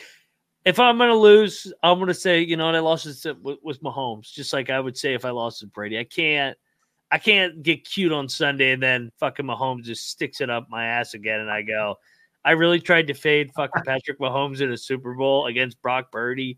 if 0.65 0.79
I'm 0.79 0.97
gonna 0.97 1.15
lose, 1.15 1.71
I'm 1.83 1.99
gonna 1.99 2.13
say 2.13 2.41
you 2.41 2.57
know 2.57 2.65
what 2.65 2.75
I 2.75 2.79
lost 2.79 3.05
this 3.05 3.25
with, 3.41 3.59
with 3.63 3.81
Mahomes, 3.81 4.31
just 4.31 4.53
like 4.53 4.69
I 4.69 4.79
would 4.79 4.97
say 4.97 5.13
if 5.13 5.25
I 5.25 5.31
lost 5.31 5.59
to 5.61 5.67
Brady. 5.67 5.97
I 5.97 6.03
can't 6.03 6.57
I 7.09 7.17
can't 7.17 7.63
get 7.63 7.85
cute 7.87 8.11
on 8.11 8.27
Sunday 8.27 8.71
and 8.71 8.83
then 8.83 9.11
fucking 9.19 9.45
Mahomes 9.45 9.83
just 9.83 10.09
sticks 10.09 10.41
it 10.41 10.49
up 10.49 10.67
my 10.69 10.85
ass 10.85 11.13
again, 11.13 11.39
and 11.39 11.49
I 11.51 11.61
go. 11.61 11.95
I 12.45 12.51
really 12.51 12.79
tried 12.79 13.07
to 13.07 13.13
fade 13.13 13.51
fucking 13.55 13.83
Patrick 13.85 14.19
Mahomes 14.19 14.61
in 14.61 14.71
a 14.71 14.77
Super 14.77 15.15
Bowl 15.15 15.47
against 15.47 15.81
Brock 15.81 16.11
Purdy. 16.13 16.57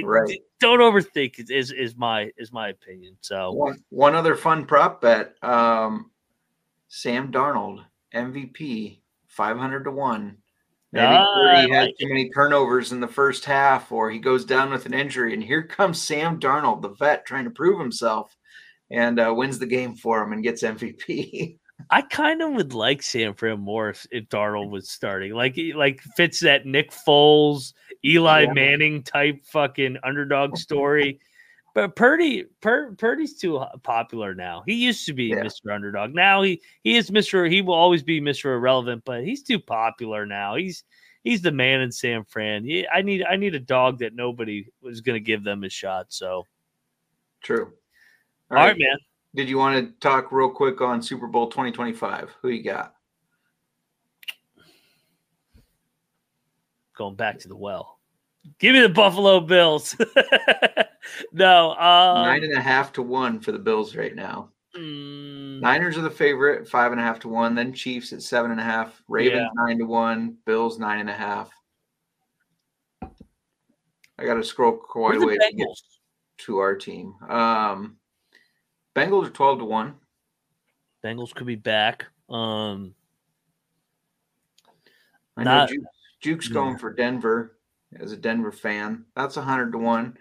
Right. 0.00 0.38
Don't 0.60 0.80
overthink 0.80 1.50
is 1.50 1.70
is 1.72 1.96
my 1.96 2.30
is 2.36 2.52
my 2.52 2.68
opinion. 2.70 3.16
So 3.20 3.52
one, 3.52 3.82
one 3.90 4.14
other 4.14 4.36
fun 4.36 4.64
prop 4.64 5.00
bet 5.00 5.34
um 5.42 6.10
sam 6.88 7.32
darnold 7.32 7.84
mvp 8.14 9.00
500 9.28 9.84
to 9.84 9.90
1 9.90 10.36
Maybe 10.92 11.06
Ah, 11.06 11.50
I 11.50 11.60
had 11.72 11.86
like 11.86 11.96
too 11.98 12.08
many 12.08 12.28
turnovers 12.28 12.92
in 12.92 13.00
the 13.00 13.08
first 13.08 13.46
half, 13.46 13.90
or 13.90 14.10
he 14.10 14.18
goes 14.18 14.44
down 14.44 14.70
with 14.70 14.84
an 14.84 14.92
injury, 14.92 15.32
and 15.32 15.42
here 15.42 15.62
comes 15.62 16.02
Sam 16.02 16.38
Darnold, 16.38 16.82
the 16.82 16.90
vet, 16.90 17.24
trying 17.24 17.44
to 17.44 17.50
prove 17.50 17.80
himself, 17.80 18.36
and 18.90 19.18
uh, 19.18 19.32
wins 19.34 19.58
the 19.58 19.66
game 19.66 19.94
for 19.94 20.22
him 20.22 20.32
and 20.32 20.42
gets 20.42 20.62
MVP. 20.62 21.58
I 21.90 22.02
kind 22.02 22.42
of 22.42 22.52
would 22.52 22.74
like 22.74 23.02
San 23.02 23.34
Fran 23.34 23.60
more 23.60 23.90
if, 23.90 24.06
if 24.10 24.28
Darnold 24.28 24.70
was 24.70 24.90
starting. 24.90 25.32
Like 25.32 25.58
like 25.74 26.00
fits 26.16 26.40
that 26.40 26.66
Nick 26.66 26.90
Foles, 26.90 27.72
Eli 28.04 28.42
Yeah. 28.42 28.52
Manning 28.52 29.02
type 29.02 29.44
fucking 29.44 29.98
underdog 30.02 30.56
story. 30.58 31.20
But 31.74 31.96
Purdy, 31.96 32.44
Pur, 32.60 32.94
Purdy's 32.96 33.38
too 33.38 33.64
popular 33.82 34.34
now. 34.34 34.62
He 34.66 34.74
used 34.74 35.06
to 35.06 35.14
be 35.14 35.24
Yeah. 35.26 35.36
Mr. 35.42 35.74
Underdog. 35.74 36.14
Now 36.14 36.42
he 36.42 36.60
he 36.82 36.96
is 36.96 37.10
Mr. 37.10 37.50
He 37.50 37.62
will 37.62 37.74
always 37.74 38.02
be 38.02 38.20
Mr. 38.20 38.54
Irrelevant, 38.54 39.02
but 39.04 39.24
he's 39.24 39.42
too 39.42 39.58
popular 39.58 40.26
now. 40.26 40.54
He's 40.56 40.84
he's 41.24 41.40
the 41.40 41.52
man 41.52 41.80
in 41.80 41.90
San 41.90 42.24
Fran. 42.24 42.68
I 42.92 43.02
need 43.02 43.24
I 43.24 43.36
need 43.36 43.54
a 43.54 43.60
dog 43.60 44.00
that 44.00 44.14
nobody 44.14 44.66
was 44.82 45.00
going 45.00 45.16
to 45.16 45.24
give 45.24 45.44
them 45.44 45.64
a 45.64 45.70
shot. 45.70 46.06
So 46.10 46.46
True. 47.42 47.72
all 48.50 48.56
right, 48.58 48.76
man. 48.78 48.98
Did 49.34 49.48
you 49.48 49.56
want 49.58 49.86
to 49.86 49.92
talk 50.00 50.30
real 50.30 50.50
quick 50.50 50.80
on 50.80 51.02
Super 51.02 51.26
Bowl 51.26 51.48
2025? 51.48 52.34
Who 52.42 52.48
you 52.48 52.62
got? 52.62 52.94
going 57.02 57.14
back 57.16 57.38
to 57.40 57.48
the 57.48 57.56
well. 57.56 57.98
Give 58.58 58.74
me 58.74 58.80
the 58.80 58.88
Buffalo 58.88 59.40
Bills. 59.40 59.96
no, 61.32 61.72
um, 61.72 62.22
Nine 62.26 62.44
and 62.44 62.56
a 62.56 62.60
half 62.60 62.92
to 62.94 63.02
one 63.02 63.40
for 63.40 63.52
the 63.52 63.58
Bills 63.58 63.94
right 63.96 64.14
now. 64.14 64.50
mm, 64.76 65.60
Niners 65.60 65.96
are 65.96 66.02
the 66.02 66.10
favorite, 66.10 66.68
five 66.68 66.92
and 66.92 67.00
a 67.00 67.04
half 67.04 67.20
to 67.20 67.28
one. 67.28 67.54
Then 67.54 67.72
Chiefs 67.72 68.12
at 68.12 68.22
seven 68.22 68.50
and 68.50 68.60
a 68.60 68.64
half. 68.64 69.02
Ravens 69.08 69.48
nine 69.54 69.78
to 69.78 69.84
one. 69.84 70.36
Bills 70.44 70.78
nine 70.78 71.00
and 71.00 71.10
a 71.10 71.14
half. 71.14 71.50
I 73.02 74.24
got 74.24 74.34
to 74.34 74.44
scroll 74.44 74.72
quite 74.72 75.16
a 75.16 75.26
way 75.26 75.36
to 75.36 75.52
get 75.56 75.66
to 76.38 76.58
our 76.58 76.76
team. 76.76 77.14
Um, 77.28 77.96
Bengals 78.94 79.26
are 79.26 79.30
twelve 79.30 79.58
to 79.58 79.64
one. 79.64 79.94
Bengals 81.04 81.34
could 81.34 81.46
be 81.46 81.56
back. 81.56 82.06
Um, 82.28 82.94
I 85.36 85.44
Not- 85.44 85.70
know 85.70 85.76
Juke's, 85.76 85.88
Juke's 86.20 86.48
going 86.48 86.78
for 86.78 86.92
Denver 86.92 87.56
as 87.98 88.12
a 88.12 88.16
Denver 88.16 88.52
fan. 88.52 89.04
That's 89.16 89.36
a 89.36 89.42
hundred 89.42 89.72
to 89.72 89.78
one. 89.78 90.16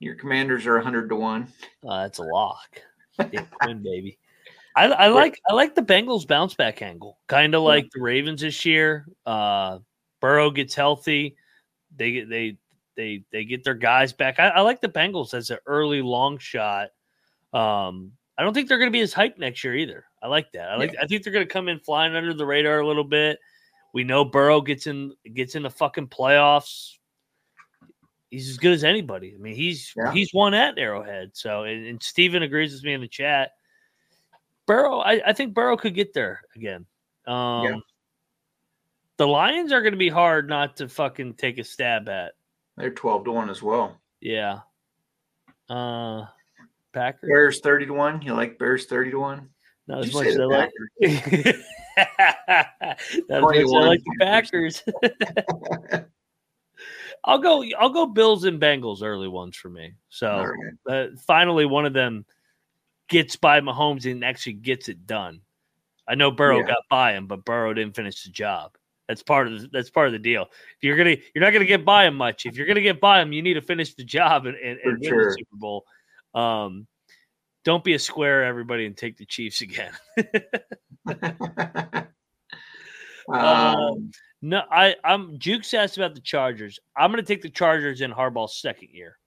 Your 0.00 0.14
Commanders 0.14 0.66
are 0.66 0.76
a 0.76 0.82
hundred 0.82 1.08
to 1.08 1.16
one. 1.16 1.48
uh, 1.86 2.02
that's 2.02 2.18
a 2.18 2.22
lock. 2.22 2.80
Quinn, 3.18 3.82
baby. 3.82 4.18
I, 4.76 4.86
I 4.86 5.08
like 5.08 5.40
I 5.50 5.54
like 5.54 5.74
the 5.74 5.82
Bengals 5.82 6.26
bounce 6.26 6.54
back 6.54 6.82
angle, 6.82 7.18
kind 7.26 7.54
of 7.56 7.62
like 7.62 7.88
the 7.92 8.00
Ravens 8.00 8.42
this 8.42 8.64
year. 8.64 9.06
Uh, 9.26 9.80
Burrow 10.20 10.52
gets 10.52 10.74
healthy, 10.74 11.36
they 11.96 12.12
get 12.12 12.28
they 12.28 12.56
they 12.96 13.24
they 13.32 13.44
get 13.44 13.64
their 13.64 13.74
guys 13.74 14.12
back. 14.12 14.38
I, 14.38 14.48
I 14.50 14.60
like 14.60 14.80
the 14.80 14.88
Bengals 14.88 15.34
as 15.34 15.50
an 15.50 15.58
early 15.66 16.00
long 16.00 16.38
shot. 16.38 16.90
Um, 17.52 18.12
I 18.36 18.42
don't 18.42 18.54
think 18.54 18.68
they're 18.68 18.78
going 18.78 18.90
to 18.90 18.96
be 18.96 19.00
as 19.00 19.14
hyped 19.14 19.38
next 19.38 19.64
year 19.64 19.74
either. 19.74 20.04
I 20.22 20.28
like 20.28 20.52
that. 20.52 20.70
I 20.70 20.76
like. 20.76 20.94
I 21.00 21.06
think 21.06 21.22
they're 21.22 21.32
going 21.32 21.46
to 21.46 21.52
come 21.52 21.68
in 21.68 21.80
flying 21.80 22.14
under 22.14 22.34
the 22.34 22.46
radar 22.46 22.80
a 22.80 22.86
little 22.86 23.04
bit. 23.04 23.38
We 23.94 24.04
know 24.04 24.24
Burrow 24.24 24.60
gets 24.60 24.86
in 24.86 25.12
gets 25.34 25.54
in 25.54 25.62
the 25.62 25.70
fucking 25.70 26.08
playoffs. 26.08 26.94
He's 28.30 28.50
as 28.50 28.58
good 28.58 28.74
as 28.74 28.84
anybody. 28.84 29.34
I 29.34 29.38
mean, 29.38 29.54
he's 29.54 29.92
Yeah. 29.96 30.12
he's 30.12 30.32
won 30.34 30.52
at 30.54 30.78
Arrowhead. 30.78 31.30
So, 31.32 31.64
and, 31.64 31.86
and 31.86 32.02
Steven 32.02 32.42
agrees 32.42 32.74
with 32.74 32.84
me 32.84 32.92
in 32.92 33.00
the 33.00 33.08
chat. 33.08 33.52
Burrow, 34.66 34.98
I, 34.98 35.22
I 35.28 35.32
think 35.32 35.54
Burrow 35.54 35.78
could 35.78 35.94
get 35.94 36.12
there 36.12 36.42
again. 36.54 36.84
Um, 37.26 37.64
Yeah. 37.64 37.76
The 39.16 39.26
Lions 39.26 39.72
are 39.72 39.80
going 39.80 39.94
to 39.94 39.98
be 39.98 40.10
hard 40.10 40.48
not 40.48 40.76
to 40.76 40.88
fucking 40.88 41.34
take 41.34 41.58
a 41.58 41.64
stab 41.64 42.08
at. 42.08 42.34
They're 42.76 42.90
twelve 42.90 43.24
to 43.24 43.32
one 43.32 43.50
as 43.50 43.62
well. 43.62 43.98
Yeah. 44.20 44.60
Uh, 45.68 46.26
Packers. 46.92 47.28
Bears 47.28 47.60
thirty 47.60 47.86
to 47.86 47.92
one. 47.92 48.22
You 48.22 48.34
like 48.34 48.58
Bears 48.58 48.86
thirty 48.86 49.10
to 49.10 49.18
one? 49.18 49.48
Not 49.86 50.02
Did 50.02 50.08
as 50.08 50.14
much 50.14 50.26
as 50.26 50.38
I 50.38 50.44
like. 50.44 50.70
Not 53.28 53.42
much 53.42 53.56
I 53.56 53.62
like 53.62 54.00
the 54.04 54.16
Packers. 54.20 54.82
I'll 57.24 57.38
go. 57.38 57.64
I'll 57.78 57.90
go. 57.90 58.06
Bills 58.06 58.44
and 58.44 58.60
Bengals 58.60 59.02
early 59.02 59.28
ones 59.28 59.56
for 59.56 59.68
me. 59.68 59.94
So 60.08 60.44
right. 60.86 61.10
uh, 61.10 61.16
finally, 61.26 61.66
one 61.66 61.84
of 61.86 61.92
them 61.92 62.24
gets 63.08 63.36
by 63.36 63.60
Mahomes 63.60 64.10
and 64.10 64.24
actually 64.24 64.52
gets 64.54 64.88
it 64.88 65.06
done. 65.06 65.40
I 66.06 66.14
know 66.14 66.30
Burrow 66.30 66.60
Yeah. 66.60 66.66
got 66.66 66.82
by 66.88 67.12
him, 67.12 67.26
but 67.26 67.44
Burrow 67.44 67.74
didn't 67.74 67.96
finish 67.96 68.22
the 68.22 68.30
job. 68.30 68.76
That's 69.08 69.22
part 69.22 69.46
of 69.46 69.60
the, 69.60 69.68
that's 69.72 69.90
part 69.90 70.06
of 70.06 70.12
the 70.12 70.18
deal. 70.18 70.42
If 70.42 70.82
you're 70.82 70.96
gonna, 70.96 71.16
you're 71.34 71.42
not 71.44 71.52
gonna 71.52 71.64
get 71.64 71.84
by 71.84 72.06
him 72.06 72.14
much. 72.14 72.46
If 72.46 72.56
you're 72.56 72.66
gonna 72.66 72.82
get 72.82 73.00
by 73.00 73.20
him, 73.20 73.32
you 73.32 73.42
need 73.42 73.54
to 73.54 73.62
finish 73.62 73.94
the 73.94 74.04
job 74.04 74.46
and, 74.46 74.56
and, 74.56 74.78
and 74.84 74.98
win 75.00 75.08
sure. 75.08 75.30
the 75.30 75.36
Super 75.38 75.56
Bowl. 75.56 75.84
Um, 76.38 76.86
don't 77.64 77.82
be 77.82 77.94
a 77.94 77.98
square, 77.98 78.44
everybody, 78.44 78.86
and 78.86 78.96
take 78.96 79.16
the 79.16 79.26
Chiefs 79.26 79.60
again. 79.60 79.92
um, 83.28 84.10
No, 84.40 84.62
I, 84.70 84.94
I'm 85.04 85.38
Jukes 85.38 85.74
asked 85.74 85.96
about 85.96 86.14
the 86.14 86.20
Chargers. 86.20 86.78
I'm 86.96 87.10
gonna 87.10 87.22
take 87.24 87.42
the 87.42 87.50
Chargers 87.50 88.00
in 88.00 88.12
Harbaugh's 88.12 88.60
second 88.60 88.90
year. 88.92 89.18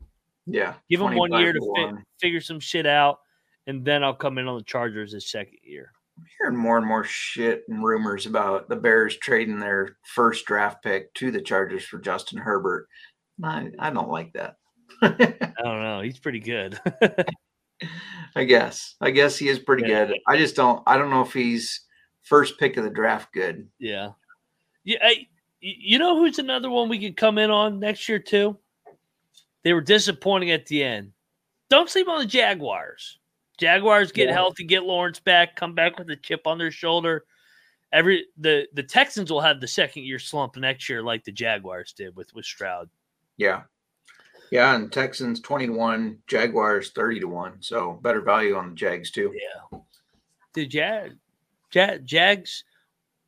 yeah. 0.45 0.75
Give 0.89 1.01
him 1.01 1.15
one 1.15 1.33
year 1.33 1.53
to 1.53 1.73
fi- 1.75 2.01
figure 2.19 2.41
some 2.41 2.59
shit 2.59 2.85
out, 2.85 3.19
and 3.67 3.83
then 3.83 4.03
I'll 4.03 4.13
come 4.13 4.37
in 4.37 4.47
on 4.47 4.57
the 4.57 4.63
Chargers 4.63 5.11
his 5.11 5.29
second 5.29 5.59
year. 5.63 5.91
I'm 6.17 6.25
hearing 6.39 6.57
more 6.57 6.77
and 6.77 6.87
more 6.87 7.03
shit 7.03 7.63
and 7.67 7.83
rumors 7.83 8.25
about 8.25 8.69
the 8.69 8.75
Bears 8.75 9.17
trading 9.17 9.59
their 9.59 9.97
first 10.15 10.45
draft 10.45 10.83
pick 10.83 11.13
to 11.15 11.31
the 11.31 11.41
Chargers 11.41 11.83
for 11.83 11.99
Justin 11.99 12.39
Herbert. 12.39 12.87
I, 13.43 13.69
I 13.79 13.89
don't 13.89 14.09
like 14.09 14.31
that. 14.33 14.55
I 15.01 15.51
don't 15.63 15.81
know. 15.83 16.01
He's 16.01 16.19
pretty 16.19 16.39
good. 16.39 16.79
I 18.35 18.43
guess. 18.45 18.95
I 19.01 19.11
guess 19.11 19.37
he 19.37 19.49
is 19.49 19.59
pretty 19.59 19.87
Yeah. 19.87 20.05
good. 20.05 20.17
I 20.27 20.37
just 20.37 20.55
don't. 20.55 20.81
I 20.87 20.97
don't 20.97 21.09
know 21.09 21.21
if 21.21 21.33
he's 21.33 21.81
first 22.23 22.59
pick 22.59 22.77
of 22.77 22.83
the 22.83 22.89
draft 22.89 23.33
good. 23.33 23.67
yeah. 23.79 24.11
Yeah. 24.83 24.97
I, 25.03 25.27
you 25.59 25.99
know 25.99 26.17
who's 26.17 26.39
another 26.39 26.69
one 26.71 26.89
we 26.89 26.97
could 26.99 27.15
come 27.17 27.37
in 27.37 27.51
on 27.51 27.79
next 27.79 28.09
year 28.09 28.17
too? 28.19 28.57
They 29.63 29.73
were 29.73 29.81
disappointing 29.81 30.49
at 30.51 30.65
the 30.65 30.83
end. 30.83 31.11
Don't 31.69 31.87
sleep 31.89 32.07
on 32.07 32.19
the 32.19 32.25
Jaguars. 32.25 33.19
Jaguars 33.59 34.11
get 34.11 34.29
Yeah. 34.29 34.33
healthy, 34.33 34.63
get 34.63 34.83
Lawrence 34.83 35.19
back, 35.19 35.55
come 35.55 35.75
back 35.75 35.99
with 35.99 36.09
a 36.09 36.15
chip 36.15 36.47
on 36.47 36.57
their 36.57 36.71
shoulder. 36.71 37.25
Every 37.93 38.25
the 38.37 38.67
the 38.73 38.81
Texans 38.83 39.31
will 39.31 39.41
have 39.41 39.59
the 39.61 39.67
second 39.67 40.03
year 40.05 40.17
slump 40.17 40.55
next 40.55 40.89
year, 40.89 41.03
like 41.03 41.23
the 41.25 41.31
Jaguars 41.31 41.93
did 41.93 42.15
with 42.15 42.33
with 42.33 42.45
Stroud. 42.45 42.89
Yeah. 43.37 43.63
Yeah, 44.51 44.75
and 44.75 44.91
Texans 44.91 45.39
21, 45.39 46.17
Jaguars 46.27 46.91
30 46.91 47.21
to 47.21 47.27
1. 47.27 47.53
So 47.61 47.93
better 48.03 48.19
value 48.21 48.55
on 48.55 48.69
the 48.69 48.75
Jags 48.75 49.09
too. 49.09 49.33
Yeah, 49.33 49.79
the 50.53 50.67
Jag, 50.67 51.13
Jag 51.71 52.05
Jags, 52.05 52.65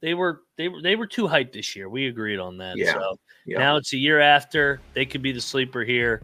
they 0.02 0.14
were 0.14 0.42
they 0.58 0.68
were 0.68 0.82
they 0.82 0.98
were 0.98 1.08
too 1.08 1.24
hyped 1.28 1.54
this 1.54 1.76
year. 1.78 1.88
We 1.90 2.08
agreed 2.08 2.40
on 2.40 2.58
that. 2.58 2.76
Yeah. 2.78 2.94
So 2.94 3.18
Yeah. 3.46 3.60
now 3.60 3.78
it's 3.78 3.94
a 3.94 3.98
year 3.98 4.20
after 4.20 4.82
they 4.94 5.06
could 5.06 5.22
be 5.22 5.32
the 5.32 5.40
sleeper 5.42 5.84
here. 5.86 6.22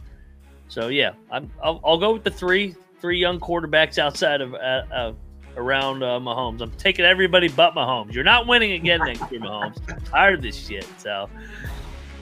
So 0.68 0.90
yeah, 0.90 1.12
I'm 1.32 1.50
I'll, 1.64 1.80
I'll 1.86 1.98
go 1.98 2.12
with 2.14 2.26
the 2.26 2.32
three 2.32 2.76
three 3.00 3.18
young 3.18 3.40
quarterbacks 3.40 3.98
outside 3.98 4.42
of 4.42 4.54
uh, 4.54 4.58
uh, 4.94 5.14
around 5.56 6.04
uh, 6.04 6.20
Mahomes. 6.20 6.60
I'm 6.60 6.72
taking 6.72 7.06
everybody 7.06 7.48
but 7.48 7.74
Mahomes. 7.74 8.14
You're 8.14 8.26
not 8.26 8.48
winning 8.48 8.74
again 8.74 9.00
next 9.00 9.32
year, 9.32 9.40
Mahomes. 9.40 9.78
Tired 10.10 10.36
of 10.36 10.42
this 10.42 10.58
shit. 10.68 10.86
So, 10.98 11.30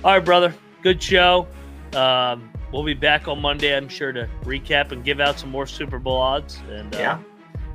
all 0.03 0.11
right, 0.13 0.23
brother. 0.23 0.53
Good 0.83 1.01
show. 1.01 1.47
Um, 1.95 2.51
we'll 2.71 2.83
be 2.83 2.93
back 2.93 3.27
on 3.27 3.41
Monday, 3.41 3.75
I'm 3.75 3.89
sure, 3.89 4.11
to 4.11 4.29
recap 4.43 4.91
and 4.91 5.03
give 5.03 5.19
out 5.19 5.39
some 5.39 5.49
more 5.49 5.67
Super 5.67 5.99
Bowl 5.99 6.17
odds. 6.17 6.59
And 6.69 6.93
uh, 6.95 6.99
Yeah. 6.99 7.19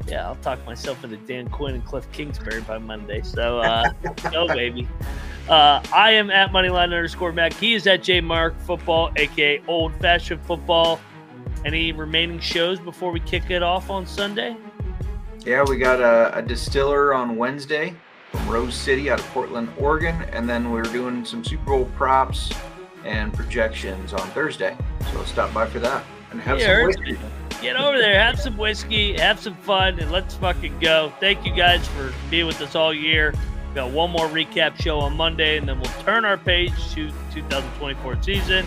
yeah, 0.07 0.27
I'll 0.27 0.37
talk 0.37 0.65
myself 0.67 1.03
into 1.05 1.17
Dan 1.19 1.49
Quinn 1.49 1.75
and 1.75 1.85
Cliff 1.85 2.11
Kingsbury 2.13 2.61
by 2.63 2.79
Monday. 2.79 3.23
So, 3.23 3.59
uh, 3.61 3.91
go, 4.31 4.47
baby. 4.49 4.87
Uh, 5.49 5.83
I 5.95 6.13
am 6.13 6.31
at 6.31 6.51
Moneyline 6.51 6.85
underscore 6.85 7.33
Mac. 7.33 7.53
He 7.55 7.75
is 7.75 7.87
at 7.87 8.03
J 8.03 8.21
Mark 8.21 8.59
Football, 8.61 9.11
aka 9.17 9.61
Old 9.67 9.95
Fashioned 9.97 10.41
Football. 10.45 11.01
Any 11.65 11.93
remaining 11.93 12.39
shows 12.41 12.79
before 12.81 13.11
we 13.13 13.21
kick 13.21 13.51
it 13.51 13.63
off 13.63 13.91
on 13.91 14.07
Sunday? 14.07 14.57
Yeah, 15.45 15.65
we 15.69 15.79
got 15.79 16.01
a, 16.01 16.37
a 16.39 16.43
distiller 16.43 17.15
on 17.15 17.37
Wednesday 17.37 17.95
from 18.31 18.49
Rose 18.49 18.75
City 18.75 19.11
out 19.11 19.19
of 19.19 19.27
Portland, 19.27 19.69
Oregon. 19.79 20.23
And 20.33 20.49
then 20.49 20.71
we're 20.71 20.83
doing 20.83 21.25
some 21.25 21.45
Super 21.45 21.65
Bowl 21.65 21.85
props 21.97 22.53
and 23.05 23.33
projections 23.33 24.13
on 24.13 24.27
Thursday. 24.31 24.77
So 25.13 25.25
stop 25.25 25.53
by 25.53 25.67
for 25.67 25.81
that 25.81 26.05
and 26.31 26.41
have 26.41 26.59
Yeah, 26.59 26.79
some 26.79 26.87
whiskey. 26.87 27.19
Get 27.61 27.77
over 27.77 27.97
there, 27.99 28.21
have 28.21 28.41
some 28.41 28.57
whiskey, 28.57 29.17
have 29.19 29.39
some 29.39 29.55
fun, 29.55 29.99
and 30.01 30.11
let's 30.11 30.35
fucking 30.35 30.81
go. 30.81 31.13
Thank 31.21 31.47
you 31.47 31.55
guys 31.55 31.87
for 31.89 32.13
being 32.31 32.47
with 32.47 32.61
us 32.61 32.75
all 32.75 32.93
year. 32.93 33.33
We 33.69 33.75
got 33.77 33.91
one 33.91 34.11
more 34.11 34.27
recap 34.27 34.81
show 34.83 34.99
on 34.99 35.17
Monday, 35.17 35.59
and 35.59 35.69
then 35.69 35.79
we'll 35.81 35.93
turn 36.03 36.25
our 36.25 36.37
page 36.37 36.73
to 36.95 37.09
2024 37.33 38.23
season. 38.23 38.67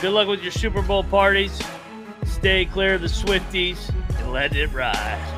Good 0.00 0.12
luck 0.12 0.28
with 0.28 0.42
your 0.42 0.52
Super 0.52 0.82
Bowl 0.82 1.02
parties. 1.02 1.60
Stay 2.24 2.64
clear 2.64 2.94
of 2.94 3.00
the 3.00 3.08
Swifties 3.08 3.92
and 4.20 4.32
let 4.32 4.54
it 4.54 4.72
ride. 4.72 5.34